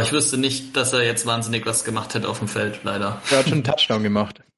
ich 0.00 0.12
wüsste 0.12 0.36
nicht, 0.38 0.76
dass 0.76 0.92
er 0.92 1.02
jetzt 1.04 1.26
wahnsinnig 1.26 1.66
was 1.66 1.84
gemacht 1.84 2.14
hätte 2.14 2.28
auf 2.28 2.38
dem 2.38 2.46
Feld, 2.48 2.80
leider. 2.84 3.20
Er 3.30 3.38
hat 3.38 3.44
schon 3.44 3.54
einen 3.54 3.64
Touchdown 3.64 4.02
gemacht. 4.04 4.42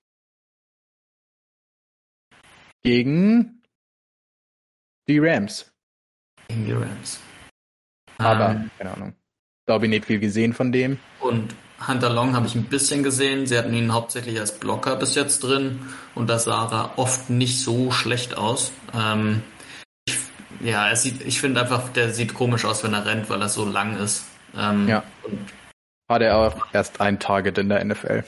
Gegen 2.83 3.56
die 5.09 5.19
Rams. 5.19 5.71
Gegen 6.49 6.67
die 6.67 6.73
Rams. 6.73 7.21
Aber, 8.19 8.51
Ähm, 8.51 8.71
keine 8.79 8.93
Ahnung. 8.95 9.15
Da 9.67 9.75
habe 9.75 9.87
ich 9.87 9.91
nicht 9.91 10.05
viel 10.07 10.21
gesehen 10.21 10.53
von 10.53 10.71
dem. 10.73 10.99
Und 11.21 11.55
Hunter 11.87 12.09
Long 12.11 12.35
habe 12.35 12.47
ich 12.47 12.55
ein 12.55 12.65
bisschen 12.65 13.03
gesehen. 13.03 13.47
Sie 13.47 13.59
hatten 13.59 13.75
ihn 13.75 13.93
hauptsächlich 13.93 14.39
als 14.41 14.59
Blocker 14.59 14.97
bis 14.97 15.15
jetzt 15.15 15.41
drin 15.43 15.81
und 16.15 16.29
da 16.29 16.39
sah 16.39 16.71
er 16.71 16.99
oft 16.99 17.29
nicht 17.31 17.61
so 17.61 17.91
schlecht 17.91 18.37
aus. 18.37 18.73
Ähm, 18.95 19.43
ich, 20.07 20.17
ja, 20.61 20.89
er 20.89 20.97
sieht, 20.97 21.21
ich 21.23 21.41
finde 21.41 21.61
einfach, 21.61 21.89
der 21.91 22.15
sieht 22.15 22.33
komisch 22.33 22.65
aus, 22.65 22.83
wenn 22.85 22.95
er 22.95 23.05
rennt, 23.05 23.29
weil 23.29 23.43
er 23.43 23.49
so 23.49 23.65
lang 23.65 23.99
ist. 23.99 24.25
Ähm, 24.57 24.89
Ja. 24.89 25.03
Und, 25.25 25.39
Hat 26.09 26.23
er 26.23 26.39
auch 26.39 26.67
erst 26.73 27.01
ein 27.01 27.19
Target 27.19 27.59
in 27.59 27.69
der 27.69 27.85
NFL. 27.85 28.25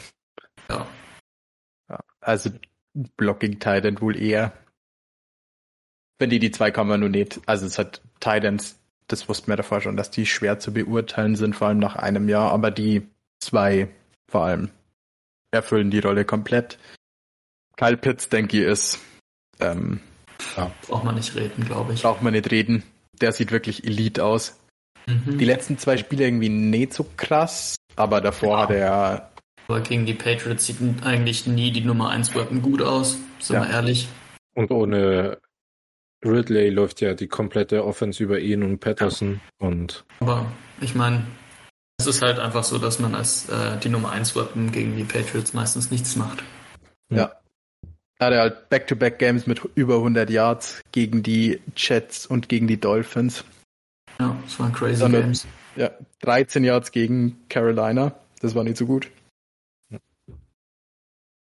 ja. 0.68 0.86
Ja. 1.88 2.00
Also 2.20 2.50
Blocking 3.16 3.60
Titan 3.60 4.00
wohl 4.00 4.16
eher. 4.20 4.52
Wenn 6.18 6.30
die 6.30 6.38
die 6.38 6.50
zwei 6.50 6.70
kann 6.70 6.86
man 6.88 7.00
nur 7.00 7.08
nicht. 7.08 7.40
Also 7.46 7.66
es 7.66 7.78
hat 7.78 8.00
Titans, 8.20 8.76
das 9.06 9.28
wussten 9.28 9.48
wir 9.48 9.56
davor 9.56 9.80
schon, 9.80 9.96
dass 9.96 10.10
die 10.10 10.26
schwer 10.26 10.58
zu 10.58 10.72
beurteilen 10.72 11.36
sind, 11.36 11.54
vor 11.54 11.68
allem 11.68 11.78
nach 11.78 11.96
einem 11.96 12.28
Jahr, 12.28 12.50
aber 12.52 12.70
die 12.70 13.06
zwei 13.40 13.88
vor 14.30 14.44
allem 14.44 14.70
erfüllen 15.52 15.90
die 15.90 16.00
Rolle 16.00 16.24
komplett. 16.24 16.78
Kyle 17.76 17.96
Pitts, 17.96 18.28
denke 18.28 18.58
ich, 18.58 18.64
ist, 18.64 18.98
ähm, 19.60 20.00
Braucht 20.86 21.04
man 21.04 21.14
nicht 21.14 21.34
reden, 21.36 21.64
glaube 21.64 21.94
ich. 21.94 22.02
braucht 22.02 22.22
man 22.22 22.32
nicht 22.32 22.50
reden. 22.50 22.82
Der 23.20 23.32
sieht 23.32 23.50
wirklich 23.50 23.84
Elite 23.84 24.24
aus. 24.24 24.58
Mhm. 25.06 25.38
Die 25.38 25.44
letzten 25.44 25.78
zwei 25.78 25.96
Spiele 25.96 26.24
irgendwie 26.24 26.48
nicht 26.48 26.92
so 26.94 27.06
krass, 27.16 27.76
aber 27.96 28.20
davor 28.20 28.48
Genau. 28.48 28.62
hat 28.62 28.70
er 28.70 29.30
Aber 29.68 29.80
gegen 29.80 30.06
die 30.06 30.14
Patriots 30.14 30.66
sieht 30.66 30.78
eigentlich 31.04 31.46
nie 31.46 31.70
die 31.72 31.80
Nummer 31.82 32.10
1 32.10 32.34
Weapon 32.34 32.62
gut 32.62 32.82
aus, 32.82 33.18
sind 33.40 33.56
Ja. 33.56 33.62
wir 33.62 33.70
ehrlich. 33.70 34.08
Und 34.54 34.70
ohne 34.70 35.38
Ridley 36.24 36.70
läuft 36.70 37.00
ja 37.00 37.14
die 37.14 37.28
komplette 37.28 37.84
Offense 37.84 38.22
über 38.22 38.38
ihn 38.40 38.62
und 38.62 38.78
Patterson. 38.80 39.40
Und 39.58 40.04
Aber 40.20 40.50
ich 40.80 40.94
meine, 40.94 41.26
es 41.98 42.06
ist 42.06 42.22
halt 42.22 42.38
einfach 42.38 42.64
so, 42.64 42.78
dass 42.78 42.98
man 42.98 43.14
als 43.14 43.48
äh, 43.48 43.78
die 43.78 43.88
Nummer 43.88 44.10
1 44.10 44.34
Weapon 44.36 44.72
gegen 44.72 44.96
die 44.96 45.04
Patriots 45.04 45.52
meistens 45.52 45.90
nichts 45.90 46.16
macht. 46.16 46.42
Ja. 47.12 47.32
Hat 48.20 48.32
er 48.32 48.40
halt 48.40 48.68
Back-to-Back-Games 48.68 49.46
mit 49.46 49.62
über 49.76 49.96
100 49.96 50.28
Yards 50.28 50.80
gegen 50.90 51.22
die 51.22 51.60
Jets 51.76 52.26
und 52.26 52.48
gegen 52.48 52.66
die 52.66 52.80
Dolphins. 52.80 53.44
Ja, 54.18 54.36
es 54.44 54.58
waren 54.58 54.72
crazy 54.72 55.00
Dann- 55.00 55.12
Games. 55.12 55.46
Ja, 55.76 55.92
13 56.22 56.64
Yards 56.64 56.90
gegen 56.90 57.38
Carolina. 57.48 58.12
Das 58.40 58.56
war 58.56 58.64
nicht 58.64 58.76
so 58.76 58.86
gut. 58.86 59.08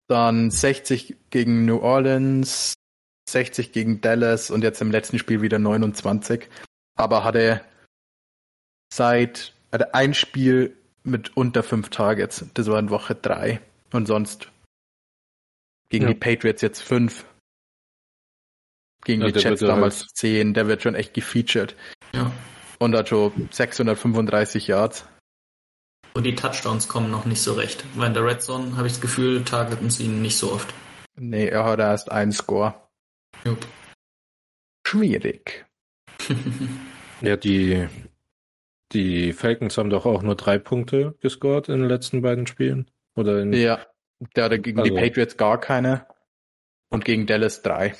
Dann 0.09 0.51
60 0.51 1.15
gegen 1.31 1.65
New 1.65 1.79
Orleans, 1.79 2.75
60 3.29 3.73
gegen 3.73 4.01
Dallas 4.01 4.51
und 4.51 4.63
jetzt 4.63 4.81
im 4.81 4.91
letzten 4.91 5.19
Spiel 5.19 5.43
wieder 5.43 5.59
29. 5.59 6.49
Aber 6.97 7.25
hatte 7.25 7.61
seit 8.93 9.53
hatte 9.73 9.95
ein 9.95 10.15
Spiel 10.15 10.77
mit 11.03 11.37
unter 11.37 11.63
fünf 11.63 11.91
Targets. 11.91 12.45
Das 12.55 12.67
war 12.69 12.79
in 12.79 12.91
Woche 12.91 13.15
drei. 13.15 13.61
Und 13.93 14.07
sonst 14.07 14.49
gegen 15.89 16.05
Ja. 16.07 16.13
die 16.13 16.19
Patriots 16.19 16.63
jetzt 16.63 16.81
fünf. 16.83 17.25
Gegen 19.05 19.23
Ja, 19.23 19.31
die 19.31 19.39
Jets 19.39 19.61
damals 19.61 20.01
halt- 20.01 20.17
zehn. 20.17 20.55
Der 20.55 20.67
wird 20.67 20.83
schon 20.83 20.95
echt 20.95 21.15
gefeatured. 21.15 21.77
Ja. 22.13 22.33
Und 22.79 22.95
hat 22.97 23.09
schon 23.09 23.49
635 23.53 24.67
Yards. 24.69 25.05
Und 26.15 26.25
die 26.25 26.35
Touchdowns 26.35 26.89
kommen 26.89 27.11
noch 27.11 27.25
nicht 27.27 27.43
so 27.43 27.53
recht. 27.55 27.85
Weil 27.95 28.09
in 28.09 28.15
der 28.15 28.25
Red 28.25 28.43
Zone 28.43 28.77
habe 28.77 28.87
ich 28.87 28.95
das 28.95 29.03
Gefühl, 29.03 29.45
targeten 29.45 29.91
sie 29.91 30.05
ihn 30.07 30.23
nicht 30.23 30.37
so 30.39 30.53
oft. 30.53 30.73
Nee, 31.17 31.47
er 31.49 31.65
hat 31.65 31.79
erst 31.79 32.11
einen 32.11 32.33
Score. 32.33 32.86
Jupp. 33.45 33.67
Schwierig. 34.87 35.65
Ja, 37.23 37.35
die, 37.39 37.89
die 38.93 39.33
Falcons 39.33 39.79
haben 39.79 39.89
doch 39.89 40.05
auch 40.05 40.21
nur 40.21 40.35
drei 40.35 40.59
Punkte 40.59 41.15
gescored 41.23 41.71
in 41.71 41.79
den 41.81 41.89
letzten 41.89 42.21
beiden 42.21 42.47
Spielen. 42.47 42.91
Oder 43.15 43.41
in, 43.41 43.55
Ja, 43.55 43.87
der 44.37 44.45
hatte 44.45 44.59
gegen 44.61 44.83
die 44.83 44.91
Also- 44.91 45.01
Patriots 45.03 45.39
gar 45.39 45.59
keine 45.59 46.07
und 46.91 47.07
gegen 47.07 47.25
Dallas 47.27 47.63
drei. 47.63 47.95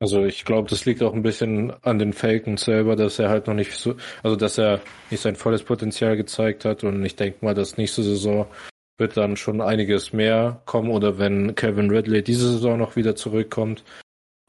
Also 0.00 0.24
ich 0.24 0.44
glaube, 0.44 0.68
das 0.68 0.84
liegt 0.84 1.00
auch 1.00 1.14
ein 1.14 1.22
bisschen 1.22 1.70
an 1.84 2.00
den 2.00 2.12
Falcons 2.12 2.62
selber, 2.64 2.96
dass 2.96 3.20
er 3.20 3.28
halt 3.28 3.46
noch 3.46 3.54
nicht 3.54 3.70
so, 3.72 3.94
also 4.24 4.34
dass 4.34 4.58
er 4.58 4.80
nicht 5.12 5.20
sein 5.20 5.36
volles 5.36 5.62
Potenzial 5.62 6.16
gezeigt 6.16 6.64
hat 6.64 6.82
und 6.82 7.04
ich 7.04 7.14
denke 7.14 7.44
mal, 7.44 7.54
dass 7.54 7.76
nächste 7.76 8.02
Saison 8.02 8.48
wird 8.98 9.16
dann 9.16 9.36
schon 9.36 9.60
einiges 9.60 10.12
mehr 10.12 10.62
kommen 10.66 10.90
oder 10.90 11.18
wenn 11.18 11.54
Kevin 11.54 11.90
Ridley 11.90 12.22
diese 12.22 12.50
Saison 12.52 12.78
noch 12.78 12.96
wieder 12.96 13.16
zurückkommt. 13.16 13.84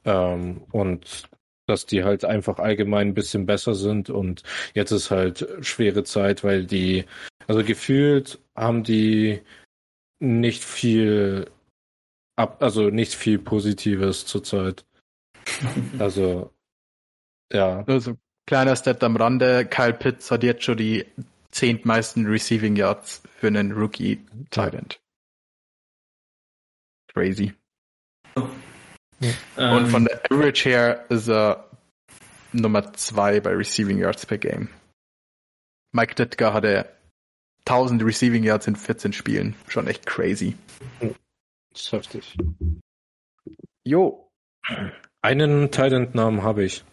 Ähm, 0.05 0.61
und 0.71 1.27
dass 1.67 1.85
die 1.85 2.03
halt 2.03 2.25
einfach 2.25 2.59
allgemein 2.59 3.09
ein 3.09 3.13
bisschen 3.13 3.45
besser 3.45 3.73
sind 3.73 4.09
und 4.09 4.43
jetzt 4.73 4.91
ist 4.91 5.11
halt 5.11 5.47
schwere 5.61 6.03
Zeit, 6.03 6.43
weil 6.43 6.65
die, 6.65 7.05
also 7.47 7.63
gefühlt 7.63 8.39
haben 8.55 8.83
die 8.83 9.41
nicht 10.19 10.63
viel 10.63 11.49
ab, 12.35 12.61
also 12.61 12.89
nicht 12.89 13.15
viel 13.15 13.39
Positives 13.39 14.25
zurzeit. 14.25 14.85
Also, 15.99 16.51
ja, 17.51 17.83
Also, 17.85 18.17
kleiner 18.45 18.75
Step 18.75 19.03
am 19.03 19.15
Rande, 19.17 19.65
Kyle 19.65 19.93
Pitts 19.93 20.31
hat 20.31 20.43
jetzt 20.43 20.63
schon 20.63 20.77
die 20.77 21.05
zehntmeisten 21.53 22.25
Receiving 22.25 22.75
Yards 22.75 23.21
für 23.37 23.47
einen 23.47 23.71
Rookie 23.71 24.25
Titan. 24.49 24.87
Crazy. 27.13 27.53
Und 28.35 28.49
Ähm, 29.57 29.87
von 29.87 30.05
der 30.05 30.19
Average 30.25 30.67
her 30.69 31.05
ist 31.09 31.29
er 31.29 31.69
Nummer 32.51 32.91
zwei 32.93 33.39
bei 33.39 33.51
Receiving 33.51 33.97
Yards 33.97 34.25
per 34.25 34.37
Game. 34.37 34.69
Mike 35.93 36.15
Ditka 36.15 36.51
hatte 36.53 36.89
1000 37.65 38.03
Receiving 38.03 38.43
Yards 38.43 38.67
in 38.67 38.75
14 38.75 39.13
Spielen. 39.13 39.55
Schon 39.67 39.87
echt 39.87 40.05
crazy. 40.05 40.55
das 40.99 41.81
ist 41.81 41.91
heftig. 41.91 42.35
Jo. 43.85 44.29
Einen 45.21 45.71
Titan-Namen 45.71 46.41
habe 46.43 46.63
ich. 46.65 46.83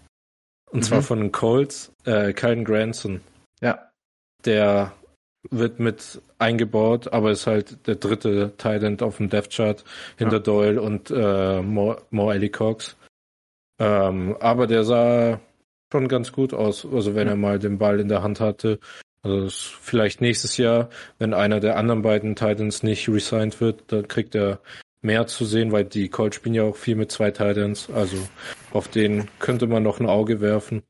Und 0.70 0.84
zwar 0.84 0.98
Mhm. 0.98 1.04
von 1.04 1.18
den 1.20 1.32
Colts, 1.32 1.92
äh, 2.04 2.32
Kylen 2.32 2.64
Granson. 2.64 3.20
Ja. 3.61 3.89
Der 4.45 4.93
wird 5.51 5.80
mit 5.80 6.20
eingebaut, 6.38 7.12
aber 7.12 7.30
ist 7.30 7.47
halt 7.47 7.86
der 7.86 7.97
dritte 7.97 8.53
Titan 8.59 9.01
auf 9.01 9.16
dem 9.16 9.30
Death 9.30 9.51
Chart 9.51 9.84
hinter 10.18 10.36
Ja. 10.36 10.43
Doyle 10.43 10.82
und 10.82 11.11
äh, 11.11 11.62
Mo, 11.62 11.97
Mo 12.11 12.30
Alley 12.30 12.51
Cox. 12.51 12.97
Ähm, 13.78 14.36
aber 14.41 14.66
der 14.66 14.84
sah 14.84 15.41
schon 15.93 16.09
ganz 16.09 16.32
gut 16.32 16.53
aus, 16.53 16.86
also 16.86 17.14
wenn 17.14 17.26
Ja. 17.26 17.32
er 17.34 17.36
mal 17.36 17.59
den 17.59 17.78
Ball 17.78 18.01
in 18.01 18.09
der 18.09 18.22
Hand 18.22 18.41
hatte. 18.41 18.78
Also 19.22 19.49
vielleicht 19.51 20.20
nächstes 20.20 20.57
Jahr, 20.57 20.88
wenn 21.18 21.34
einer 21.34 21.61
der 21.61 21.76
anderen 21.76 22.03
beiden 22.03 22.36
Titans 22.36 22.82
nicht 22.82 23.09
resigned 23.09 23.61
wird, 23.61 23.93
dann 23.93 24.09
kriegt 24.09 24.34
er 24.34 24.61
mehr 25.03 25.26
zu 25.26 25.45
sehen, 25.45 25.72
weil 25.72 25.84
die 25.84 26.09
Colts 26.09 26.36
spielen 26.36 26.55
ja 26.55 26.64
auch 26.64 26.76
viel 26.76 26.97
mit 26.97 27.11
zwei 27.12 27.30
Titans. 27.30 27.91
Also 27.91 28.16
auf 28.72 28.88
den 28.88 29.28
könnte 29.38 29.66
man 29.66 29.82
noch 29.82 30.01
ein 30.01 30.07
Auge 30.07 30.41
werfen, 30.41 30.82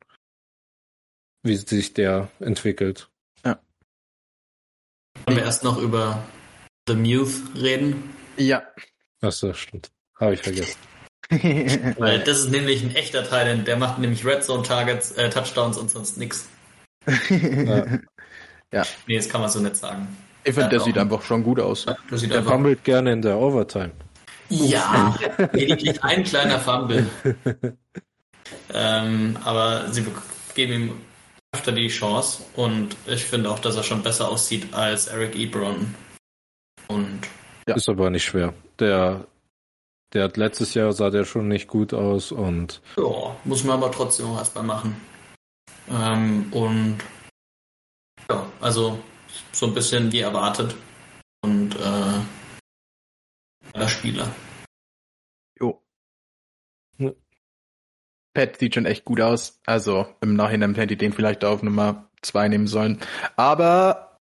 wie 1.42 1.56
sich 1.56 1.94
der 1.94 2.30
entwickelt. 2.40 3.09
Wollen 5.30 5.42
wir 5.42 5.44
erst 5.46 5.62
noch 5.62 5.78
über 5.78 6.24
The 6.88 6.94
Muth 6.94 7.54
reden? 7.54 8.10
Ja. 8.36 8.62
Achso, 9.20 9.52
stimmt. 9.54 9.90
Habe 10.18 10.34
ich 10.34 10.40
vergessen. 10.42 10.76
Weil 11.98 12.18
das 12.20 12.40
ist 12.40 12.50
nämlich 12.50 12.82
ein 12.82 12.94
echter 12.96 13.22
Teil, 13.22 13.58
der 13.58 13.76
macht 13.76 14.00
nämlich 14.00 14.24
Red 14.26 14.42
Zone 14.42 14.64
Targets, 14.64 15.12
äh, 15.12 15.30
Touchdowns 15.30 15.78
und 15.78 15.88
sonst 15.88 16.18
nix. 16.18 16.48
Ja. 18.72 18.84
Nee, 19.06 19.16
das 19.16 19.28
kann 19.28 19.40
man 19.40 19.50
so 19.50 19.60
nicht 19.60 19.76
sagen. 19.76 20.16
Ich 20.42 20.54
finde, 20.54 20.70
der 20.70 20.78
Ja, 20.78 20.84
sieht 20.84 20.98
einfach 20.98 21.22
schon 21.22 21.42
gut 21.44 21.60
aus. 21.60 21.86
Sieht 22.10 22.30
Der 22.30 22.38
einfach. 22.38 22.52
fummelt 22.52 22.82
gerne 22.82 23.12
in 23.12 23.22
der 23.22 23.38
Overtime. 23.38 23.92
Ja, 24.48 25.16
lediglich 25.52 26.02
ein 26.02 26.24
kleiner 26.24 26.58
Fumble. 26.58 27.06
ähm, 28.74 29.36
aber 29.44 29.92
sie 29.92 30.04
geben 30.54 30.72
ihm 30.72 30.92
öfter 31.52 31.72
die 31.72 31.88
Chance 31.88 32.44
und 32.56 32.96
ich 33.06 33.24
finde 33.24 33.50
auch, 33.50 33.58
dass 33.58 33.76
er 33.76 33.82
schon 33.82 34.02
besser 34.02 34.28
aussieht 34.28 34.72
als 34.72 35.08
Eric 35.08 35.34
Ebron. 35.36 35.94
Und 36.88 37.20
Ja. 37.66 37.74
Ist 37.74 37.88
aber 37.88 38.10
nicht 38.10 38.24
schwer. 38.24 38.54
Der, 38.78 39.26
der 40.12 40.24
hat 40.24 40.36
letztes 40.36 40.74
Jahr 40.74 40.92
sah 40.92 41.10
der 41.10 41.24
schon 41.24 41.48
nicht 41.48 41.68
gut 41.68 41.92
aus 41.92 42.32
und 42.32 42.80
ja, 42.96 43.36
muss 43.44 43.64
man 43.64 43.82
aber 43.82 43.92
trotzdem 43.92 44.26
auch 44.26 44.38
erstmal 44.38 44.64
machen. 44.64 45.00
Ähm, 45.90 46.52
und 46.52 46.98
ja, 48.28 48.46
also 48.60 48.98
so 49.52 49.66
ein 49.66 49.74
bisschen 49.74 50.10
wie 50.12 50.20
erwartet. 50.20 50.74
Und 51.42 51.74
äh, 51.76 52.20
der 53.74 53.88
Spieler. 53.88 54.28
Pat 58.34 58.56
sieht 58.58 58.74
schon 58.74 58.86
echt 58.86 59.04
gut 59.04 59.20
aus. 59.20 59.60
Also 59.66 60.06
im 60.20 60.34
Nachhinein 60.34 60.74
hätte 60.74 60.94
ich 60.94 60.98
den 60.98 61.12
vielleicht 61.12 61.44
auf 61.44 61.62
Nummer 61.62 62.08
zwei 62.22 62.48
nehmen 62.48 62.66
sollen. 62.66 62.98
Aber 63.36 64.18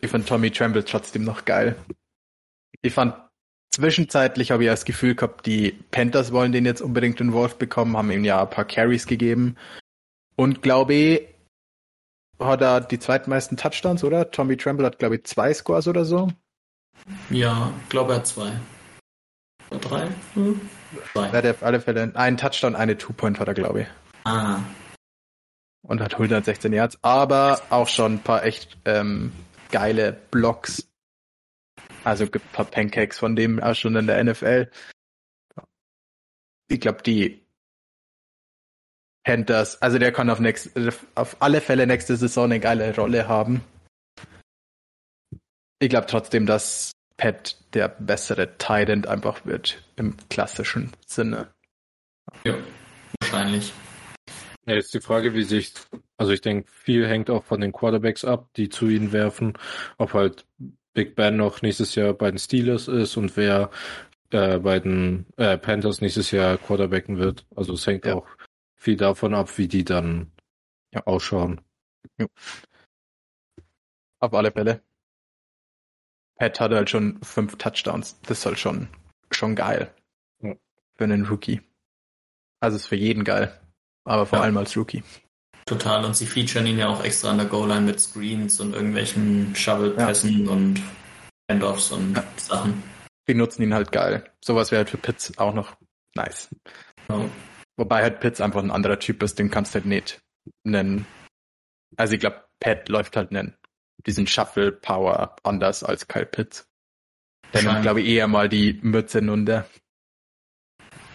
ich 0.00 0.10
fand 0.10 0.28
Tommy 0.28 0.50
Tremble 0.50 0.84
trotzdem 0.84 1.24
noch 1.24 1.44
geil. 1.44 1.76
Ich 2.82 2.92
fand 2.92 3.14
zwischenzeitlich 3.74 4.50
habe 4.50 4.64
ich 4.64 4.70
das 4.70 4.84
Gefühl 4.84 5.14
gehabt, 5.14 5.46
die 5.46 5.72
Panthers 5.90 6.32
wollen 6.32 6.52
den 6.52 6.66
jetzt 6.66 6.82
unbedingt 6.82 7.20
in 7.20 7.32
Wolf 7.32 7.56
bekommen, 7.56 7.96
haben 7.96 8.10
ihm 8.10 8.24
ja 8.24 8.42
ein 8.42 8.50
paar 8.50 8.64
Carries 8.64 9.06
gegeben. 9.06 9.56
Und 10.36 10.62
glaube 10.62 10.94
ich, 10.94 11.28
hat 12.38 12.60
er 12.60 12.80
die 12.80 12.98
zweitmeisten 12.98 13.56
Touchdowns, 13.56 14.04
oder? 14.04 14.30
Tommy 14.30 14.56
Tremble 14.56 14.86
hat, 14.86 14.98
glaube 14.98 15.16
ich, 15.16 15.24
zwei 15.24 15.54
Scores 15.54 15.88
oder 15.88 16.04
so. 16.04 16.28
Ja, 17.30 17.72
glaube 17.88 18.12
er 18.12 18.18
hat 18.18 18.26
zwei. 18.26 18.52
Oder 19.70 19.80
drei? 19.80 20.08
Hm? 20.34 20.60
Er 21.14 21.32
hat 21.32 21.46
auf 21.46 21.62
alle 21.62 21.80
Fälle 21.80 22.12
einen 22.14 22.36
Touchdown, 22.36 22.74
eine 22.76 22.96
Two-Point 22.98 23.40
hat 23.40 23.48
er, 23.48 23.54
glaube 23.54 23.82
ich. 23.82 23.86
Ah, 24.24 24.60
und 25.82 26.00
hat 26.00 26.14
116 26.14 26.72
Yards, 26.72 26.98
aber 27.02 27.60
auch 27.70 27.88
schon 27.88 28.14
ein 28.14 28.22
paar 28.22 28.44
echt 28.44 28.78
ähm, 28.84 29.32
geile 29.70 30.12
Blocks. 30.30 30.88
Also 32.04 32.26
gibt 32.26 32.44
ein 32.46 32.52
paar 32.52 32.64
Pancakes 32.64 33.18
von 33.18 33.36
dem 33.36 33.60
auch 33.60 33.74
schon 33.74 33.96
in 33.96 34.06
der 34.06 34.22
NFL. 34.22 34.70
Ich 36.68 36.80
glaube, 36.80 37.02
die 37.02 37.44
Panthers, 39.24 39.80
also 39.82 39.98
der 39.98 40.12
kann 40.12 40.30
auf, 40.30 40.40
nächst, 40.40 40.70
auf 41.14 41.36
alle 41.40 41.60
Fälle 41.60 41.86
nächste 41.86 42.16
Saison 42.16 42.44
eine 42.44 42.60
geile 42.60 42.94
Rolle 42.94 43.28
haben. 43.28 43.62
Ich 45.80 45.90
glaube 45.90 46.06
trotzdem, 46.06 46.46
dass 46.46 46.91
Pat 47.16 47.56
der 47.74 47.88
bessere 47.88 48.56
Tight 48.58 48.88
End 48.88 49.06
einfach 49.06 49.44
wird 49.46 49.82
im 49.96 50.16
klassischen 50.30 50.92
Sinne. 51.06 51.48
ja, 52.46 52.54
wahrscheinlich. 53.20 53.72
ja, 54.66 54.74
ist 54.76 54.94
die 54.94 55.00
Frage, 55.00 55.34
wie 55.34 55.42
sich, 55.44 55.72
also 56.16 56.32
ich 56.32 56.40
denke, 56.40 56.70
viel 56.70 57.06
hängt 57.08 57.30
auch 57.30 57.44
von 57.44 57.60
den 57.60 57.72
Quarterbacks 57.72 58.24
ab, 58.24 58.48
die 58.56 58.68
zu 58.68 58.88
ihnen 58.88 59.12
werfen, 59.12 59.54
ob 59.98 60.14
halt 60.14 60.46
Big 60.94 61.14
Ben 61.14 61.36
noch 61.36 61.62
nächstes 61.62 61.94
Jahr 61.94 62.12
bei 62.12 62.30
den 62.30 62.38
Steelers 62.38 62.86
ist 62.88 63.16
und 63.16 63.36
wer 63.36 63.70
äh, 64.30 64.58
bei 64.58 64.78
den 64.78 65.26
äh, 65.36 65.56
Panthers 65.58 66.00
nächstes 66.00 66.30
Jahr 66.30 66.58
Quarterbacken 66.58 67.18
wird. 67.18 67.46
Also 67.56 67.72
es 67.74 67.86
hängt 67.86 68.04
Ja. 68.06 68.14
auch 68.16 68.26
viel 68.76 68.96
davon 68.96 69.34
ab, 69.34 69.56
wie 69.58 69.68
die 69.68 69.84
dann 69.84 70.32
Ja. 70.92 71.02
ausschauen. 71.06 71.60
Auf 74.20 74.34
alle 74.34 74.52
Fälle. 74.52 74.82
Pat 76.42 76.58
hat 76.58 76.72
halt 76.72 76.90
schon 76.90 77.20
fünf 77.22 77.56
Touchdowns. 77.56 78.20
Das 78.22 78.40
ist 78.40 78.46
halt 78.46 78.58
schon, 78.58 78.88
schon 79.30 79.54
geil. 79.54 79.94
Ja. 80.42 80.56
Für 80.96 81.04
einen 81.04 81.24
Rookie. 81.26 81.60
Also 82.58 82.78
ist 82.78 82.88
für 82.88 82.96
jeden 82.96 83.22
geil. 83.22 83.56
Aber 84.04 84.26
vor 84.26 84.38
Ja. 84.40 84.44
allem 84.44 84.56
als 84.56 84.76
Rookie. 84.76 85.04
Total. 85.66 86.04
Und 86.04 86.16
sie 86.16 86.26
featuren 86.26 86.66
ihn 86.66 86.78
ja 86.78 86.88
auch 86.88 87.04
extra 87.04 87.30
an 87.30 87.36
der 87.38 87.46
Goal-Line 87.46 87.82
mit 87.82 88.00
Screens 88.00 88.58
und 88.58 88.74
irgendwelchen 88.74 89.54
Shovel-Pässen 89.54 90.48
und 90.48 90.82
Handoffs 91.48 91.92
und 91.92 92.16
Ja. 92.16 92.24
Sachen. 92.36 92.82
Die 93.28 93.34
nutzen 93.34 93.62
ihn 93.62 93.72
halt 93.74 93.92
geil. 93.92 94.28
Sowas 94.44 94.72
wäre 94.72 94.80
halt 94.80 94.90
für 94.90 94.98
Pitts 94.98 95.38
auch 95.38 95.54
noch 95.54 95.76
nice. 96.16 96.48
Ja. 97.08 97.24
Wobei 97.76 98.02
halt 98.02 98.18
Pitts 98.18 98.40
einfach 98.40 98.64
ein 98.64 98.72
anderer 98.72 98.98
Typ 98.98 99.22
ist, 99.22 99.38
den 99.38 99.48
kannst 99.48 99.74
du 99.74 99.78
halt 99.78 99.86
nicht 99.86 100.20
nennen. 100.64 101.06
Also 101.96 102.14
ich 102.14 102.20
glaube, 102.20 102.44
Pat 102.58 102.88
läuft 102.88 103.16
halt 103.16 103.30
einen, 103.30 103.54
diesen 104.06 104.26
Shuffle 104.26 104.72
Power 104.72 105.36
anders 105.42 105.84
als 105.84 106.08
Kyle 106.08 106.26
Pitts. 106.26 106.68
Der 107.52 107.62
nimmt, 107.62 107.82
glaube 107.82 108.00
ich, 108.00 108.08
eher 108.08 108.28
mal 108.28 108.48
die 108.48 108.78
Mütze 108.82 109.24
runter 109.26 109.66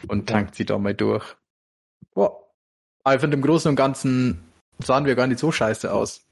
und 0.08 0.30
tankt 0.30 0.56
sie 0.56 0.66
da 0.66 0.78
mal 0.78 0.94
durch. 0.94 1.36
Boah. 2.14 2.44
Aber 3.04 3.16
ich 3.16 3.22
finde, 3.22 3.38
im 3.38 3.42
Großen 3.44 3.70
und 3.70 3.76
Ganzen 3.76 4.44
sahen 4.80 5.06
wir 5.06 5.16
gar 5.16 5.28
nicht 5.28 5.40
so 5.40 5.52
scheiße 5.52 5.92
aus. 5.92 6.26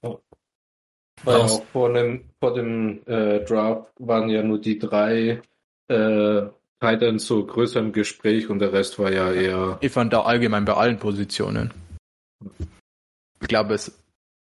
Weil 0.00 1.36
Aus- 1.40 1.60
auch 1.60 1.64
vor 1.66 1.92
dem, 1.92 2.30
vor 2.40 2.54
dem 2.54 3.02
äh, 3.06 3.40
Draft 3.44 3.92
waren 3.98 4.28
ja 4.28 4.42
nur 4.42 4.60
die 4.60 4.78
drei 4.78 5.42
äh, 5.88 6.42
Titan 6.80 7.18
so 7.18 7.46
größer 7.46 7.78
im 7.80 7.92
Gespräch 7.92 8.48
und 8.48 8.58
der 8.58 8.72
Rest 8.72 8.98
war 8.98 9.12
ja 9.12 9.30
eher. 9.32 9.78
Ich 9.82 9.92
fand 9.92 10.12
da 10.12 10.22
allgemein 10.22 10.64
bei 10.64 10.74
allen 10.74 10.98
Positionen. 10.98 11.72
Ich 13.40 13.48
glaube, 13.48 13.74
es 13.74 14.01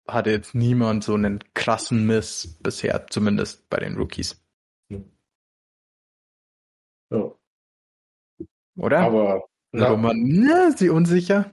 hatte 0.06 0.30
jetzt 0.30 0.54
niemand 0.54 1.04
so 1.04 1.14
einen 1.14 1.42
krassen 1.54 2.06
Miss 2.06 2.58
bisher, 2.62 3.06
zumindest 3.08 3.68
bei 3.70 3.78
den 3.78 3.96
Rookies. 3.96 4.40
Ja. 7.10 7.30
Oder? 8.76 8.98
Aber 9.00 9.44
Na, 9.72 9.92
wo 9.92 9.96
man, 9.96 10.16
na, 10.24 10.68
ist 10.68 10.78
sie 10.78 10.90
unsicher? 10.90 11.52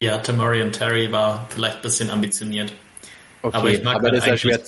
Ja, 0.00 0.18
Tamori 0.18 0.62
und 0.62 0.72
Terry 0.72 1.10
war 1.12 1.46
vielleicht 1.50 1.76
ein 1.76 1.82
bisschen 1.82 2.10
ambitioniert. 2.10 2.72
Okay, 3.42 3.56
Aber 3.56 3.70
ich 3.70 3.82
mag 3.82 3.96
aber 3.96 4.04
halt 4.10 4.16
das 4.16 4.24
ist 4.24 4.30
ja 4.30 4.36
schwer. 4.36 4.60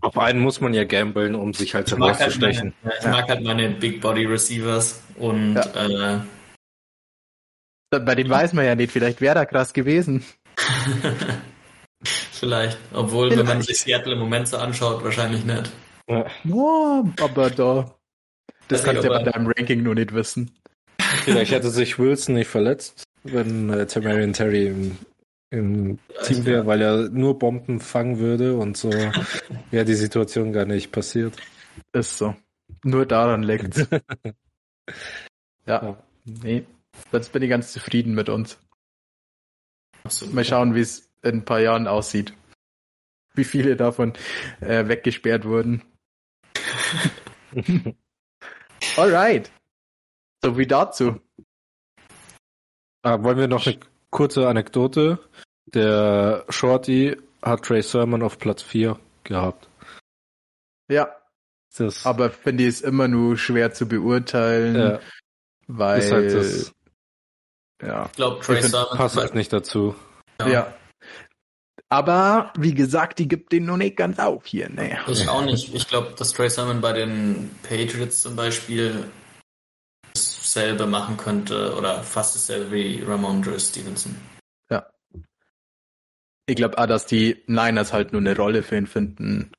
auf 0.00 0.18
einen 0.18 0.40
muss 0.40 0.60
man 0.60 0.74
ja 0.74 0.84
gambeln, 0.84 1.34
um 1.34 1.54
sich 1.54 1.74
halt 1.74 1.88
Ich 1.88 1.96
mag 1.96 2.10
halt 2.10 2.18
herauszustechen. 2.20 2.74
meine, 2.82 2.94
ja, 2.94 3.00
ich 3.00 3.06
mag 3.06 3.28
halt 3.28 3.42
meine 3.44 3.70
Big 3.70 4.00
Body 4.00 4.26
Receivers 4.26 5.02
und 5.16 5.56
äh, 5.56 6.20
Bei 7.90 8.14
dem 8.14 8.28
weiß 8.28 8.52
man 8.52 8.64
ja 8.64 8.74
nicht, 8.74 8.92
vielleicht 8.92 9.20
wäre 9.20 9.34
da 9.36 9.44
krass 9.46 9.72
gewesen. 9.72 10.24
vielleicht, 12.36 12.78
obwohl, 12.92 13.30
wenn 13.30 13.38
man 13.38 13.46
Vielleicht. 13.46 13.68
sich 13.68 13.78
Seattle 13.78 14.14
im 14.14 14.18
Moment 14.18 14.48
so 14.48 14.58
anschaut, 14.58 15.02
wahrscheinlich 15.04 15.44
nicht. 15.44 15.72
Ja. 16.08 16.26
Oh, 16.50 17.04
aber 17.20 17.50
da. 17.50 17.94
Das 18.68 18.84
kannst 18.84 19.04
du 19.04 19.08
ja 19.08 19.18
bei 19.18 19.30
deinem 19.30 19.46
Ranking 19.46 19.82
nur 19.82 19.94
nicht 19.94 20.14
wissen. 20.14 20.50
Vielleicht 21.24 21.52
hätte 21.52 21.70
sich 21.70 21.98
Wilson 21.98 22.34
nicht 22.34 22.48
verletzt, 22.48 23.04
wenn 23.22 23.70
äh, 23.70 23.86
Tamarian 23.86 24.32
Terry 24.32 24.68
im, 24.68 24.98
im 25.50 25.98
Team 26.24 26.44
wäre, 26.44 26.66
weil 26.66 26.82
er 26.82 27.08
nur 27.08 27.38
Bomben 27.38 27.80
fangen 27.80 28.18
würde 28.18 28.56
und 28.56 28.76
so 28.76 28.90
wäre 29.70 29.84
die 29.84 29.94
Situation 29.94 30.52
gar 30.52 30.64
nicht 30.64 30.90
passiert. 30.92 31.34
Ist 31.92 32.18
so. 32.18 32.34
Nur 32.82 33.06
daran 33.06 33.42
liegt 33.42 33.76
Ja. 35.66 35.82
Ja. 35.82 35.96
Nee. 36.24 36.64
Sonst 37.10 37.30
bin 37.32 37.42
ich 37.42 37.50
ganz 37.50 37.72
zufrieden 37.72 38.14
mit 38.14 38.28
uns. 38.28 38.58
Absolut. 40.04 40.34
Mal 40.34 40.44
schauen, 40.44 40.74
wie 40.74 40.80
es 40.80 41.10
in 41.26 41.38
ein 41.38 41.44
paar 41.44 41.60
Jahren 41.60 41.86
aussieht. 41.86 42.32
Wie 43.34 43.44
viele 43.44 43.76
davon 43.76 44.14
äh, 44.60 44.88
weggesperrt 44.88 45.44
wurden. 45.44 45.82
Alright. 48.96 49.50
So 50.42 50.56
wie 50.56 50.66
dazu. 50.66 51.20
Ah, 53.02 53.22
wollen 53.22 53.38
wir 53.38 53.48
noch 53.48 53.66
eine 53.66 53.78
kurze 54.10 54.48
Anekdote? 54.48 55.18
Der 55.66 56.44
Shorty 56.48 57.16
hat 57.42 57.62
Trey 57.62 57.82
Sermon 57.82 58.22
auf 58.22 58.38
Platz 58.38 58.62
4 58.62 58.98
gehabt. 59.24 59.68
Ja, 60.88 61.14
Das 61.76 62.06
aber 62.06 62.30
finde 62.30 62.62
ich 62.64 62.70
es 62.70 62.80
immer 62.80 63.08
nur 63.08 63.36
schwer 63.36 63.72
zu 63.72 63.86
beurteilen, 63.86 64.76
äh, 64.76 64.98
weil 65.66 65.98
ist 66.00 66.12
halt 66.12 66.32
das 66.32 66.72
ja, 67.82 68.06
Ich 68.06 68.12
glaube, 68.12 68.42
Trey 68.42 68.56
Ich 68.56 68.62
find, 68.62 68.72
Sermon 68.72 68.96
passt 68.96 69.16
halt 69.16 69.34
nicht 69.34 69.52
dazu. 69.52 69.94
ja. 70.40 70.72
Aber 71.88 72.52
wie 72.58 72.74
gesagt, 72.74 73.18
die 73.20 73.28
gibt 73.28 73.52
den 73.52 73.64
noch 73.64 73.76
nicht 73.76 73.96
ganz 73.96 74.18
auf 74.18 74.44
hier. 74.46 74.68
Ne. 74.68 74.98
Ich 75.06 75.28
auch 75.28 75.44
nicht. 75.44 75.72
Ich 75.74 75.86
glaube, 75.86 76.14
dass 76.18 76.32
Trey 76.32 76.50
Sermon 76.50 76.80
bei 76.80 76.92
den 76.92 77.50
Patriots 77.62 78.22
zum 78.22 78.34
Beispiel 78.34 79.04
dasselbe 80.12 80.86
machen 80.86 81.16
könnte 81.16 81.74
oder 81.76 82.02
fast 82.02 82.34
dasselbe 82.34 82.72
wie 82.72 83.02
Ramondre 83.06 83.58
Stevenson. 83.60 84.14
Ich 86.48 86.54
glaube 86.54 86.78
auch, 86.78 86.86
dass 86.86 87.06
die 87.06 87.42
Niners 87.48 87.92
halt 87.92 88.12
nur 88.12 88.20
eine 88.20 88.36
Rolle 88.36 88.62
für 88.62 88.76
ihn 88.76 88.86
finden. 88.86 89.50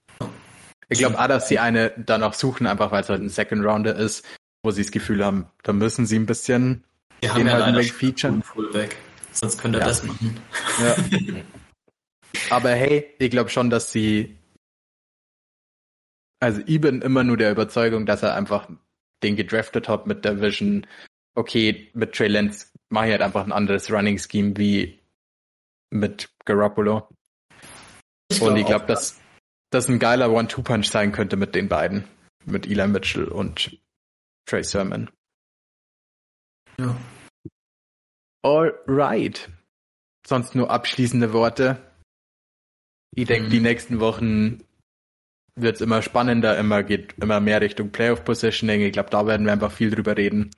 Ich 0.87 0.99
glaube 0.99 1.19
auch, 1.19 1.27
dass 1.27 1.49
sie 1.49 1.59
eine 1.59 1.91
danach 1.97 2.33
suchen, 2.33 2.65
einfach 2.65 2.93
weil 2.93 3.01
es 3.01 3.09
halt 3.09 3.21
ein 3.21 3.27
Second 3.27 3.65
Rounder 3.65 3.93
ist, 3.93 4.23
wo 4.63 4.71
sie 4.71 4.83
das 4.83 4.91
Gefühl 4.91 5.25
haben, 5.25 5.47
da 5.63 5.73
müssen 5.73 6.05
sie 6.05 6.17
ein 6.17 6.25
bisschen 6.25 6.85
Wir 7.19 7.33
haben 7.33 7.45
ja 7.45 7.51
halt 7.55 7.65
leider 7.65 7.77
weg 7.79 7.91
featuren. 7.91 8.41
Full 8.41 8.73
weg. 8.73 8.95
Sonst 9.33 9.57
könnte 9.59 9.79
er 9.79 9.81
Ja. 9.81 9.87
das 9.89 10.03
machen. 10.03 10.39
Ja. 10.81 10.95
Aber 12.49 12.69
hey, 12.71 13.13
ich 13.19 13.29
glaube 13.29 13.49
schon, 13.49 13.69
dass 13.69 13.91
sie. 13.91 14.37
Also 16.39 16.61
ich 16.65 16.79
bin 16.79 17.01
immer 17.01 17.23
nur 17.23 17.37
der 17.37 17.51
Überzeugung, 17.51 18.05
dass 18.05 18.23
er 18.23 18.35
einfach 18.35 18.69
den 19.23 19.35
gedraftet 19.35 19.89
hat 19.89 20.05
mit 20.05 20.23
der 20.23 20.39
Vision, 20.39 20.85
okay, 21.35 21.89
mit 21.93 22.13
Trey 22.13 22.27
Lance 22.27 22.67
mache 22.89 23.07
ich 23.07 23.11
halt 23.11 23.21
einfach 23.21 23.43
ein 23.43 23.51
anderes 23.51 23.91
Running 23.91 24.19
Scheme 24.19 24.55
wie 24.57 24.99
mit 25.89 26.29
Garoppolo. 26.45 27.07
Und 28.39 28.57
ich 28.57 28.65
glaube, 28.65 28.85
dass 28.85 29.19
das 29.71 29.87
ein 29.89 29.99
geiler 29.99 30.31
One-Two-Punch 30.31 30.87
sein 30.87 31.11
könnte 31.11 31.37
mit 31.37 31.55
den 31.55 31.67
beiden. 31.67 32.03
Mit 32.45 32.65
Eli 32.67 32.87
Mitchell 32.87 33.25
und 33.25 33.77
Trey 34.45 34.63
Sermon. 34.63 35.09
Ja. 36.79 36.95
Alright. 38.43 39.49
Sonst 40.25 40.55
nur 40.55 40.69
abschließende 40.69 41.33
Worte. 41.33 41.86
Ich 43.15 43.25
denke, 43.25 43.49
die 43.49 43.59
nächsten 43.59 43.99
Wochen 43.99 44.63
wird's 45.55 45.81
immer 45.81 46.01
spannender, 46.01 46.57
immer 46.57 46.83
geht 46.83 47.15
immer 47.21 47.39
mehr 47.39 47.61
Richtung 47.61 47.91
Playoff 47.91 48.23
Positioning. 48.23 48.81
Ich 48.81 48.93
glaube, 48.93 49.09
da 49.09 49.25
werden 49.25 49.45
wir 49.45 49.53
einfach 49.53 49.71
viel 49.71 49.89
drüber 49.89 50.15
reden. 50.15 50.51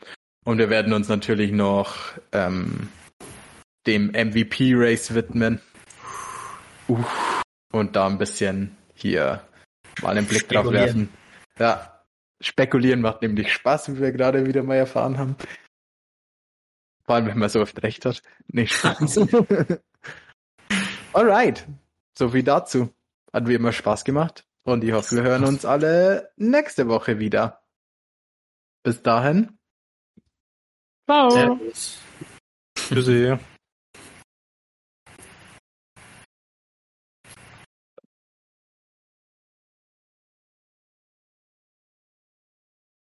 Und 0.45 0.57
wir 0.57 0.69
werden 0.69 0.93
uns 0.93 1.07
natürlich 1.07 1.51
noch 1.51 2.13
ähm, 2.31 2.89
dem 3.87 4.07
MVP 4.07 4.73
Race 4.75 5.13
widmen. 5.13 5.61
Uff. 6.87 7.41
Und 7.71 7.95
da 7.95 8.07
ein 8.07 8.17
bisschen 8.17 8.75
hier 8.95 9.43
mal 10.01 10.17
einen 10.17 10.25
Blick 10.25 10.47
drauf 10.49 10.71
werfen. 10.71 11.09
Ja, 11.57 12.01
spekulieren 12.41 13.01
macht 13.01 13.21
nämlich 13.21 13.53
Spaß, 13.53 13.93
wie 13.93 13.99
wir 13.99 14.11
gerade 14.11 14.45
wieder 14.45 14.63
mal 14.63 14.75
erfahren 14.75 15.17
haben. 15.17 15.35
Vor 17.05 17.15
allem, 17.15 17.27
wenn 17.27 17.39
man 17.39 17.49
so 17.49 17.61
oft 17.61 17.81
recht 17.83 18.05
hat. 18.05 18.21
Nicht 18.47 18.73
Spaß. 18.73 19.19
Alright. 21.13 21.67
So 22.19 22.27
viel 22.27 22.43
dazu. 22.43 22.93
Hat 23.31 23.47
wie 23.47 23.53
immer 23.53 23.71
Spaß 23.71 24.03
gemacht. 24.03 24.45
Und 24.63 24.83
ich 24.83 24.91
hoffe, 24.91 25.15
wir 25.15 25.23
hören 25.23 25.45
uns 25.45 25.63
alle 25.63 26.33
nächste 26.35 26.89
Woche 26.89 27.17
wieder. 27.19 27.61
Bis 28.83 29.01
dahin. 29.01 29.57
Ciao. 31.05 31.29
Servus. 31.29 31.97
Tschüssi. 32.75 33.37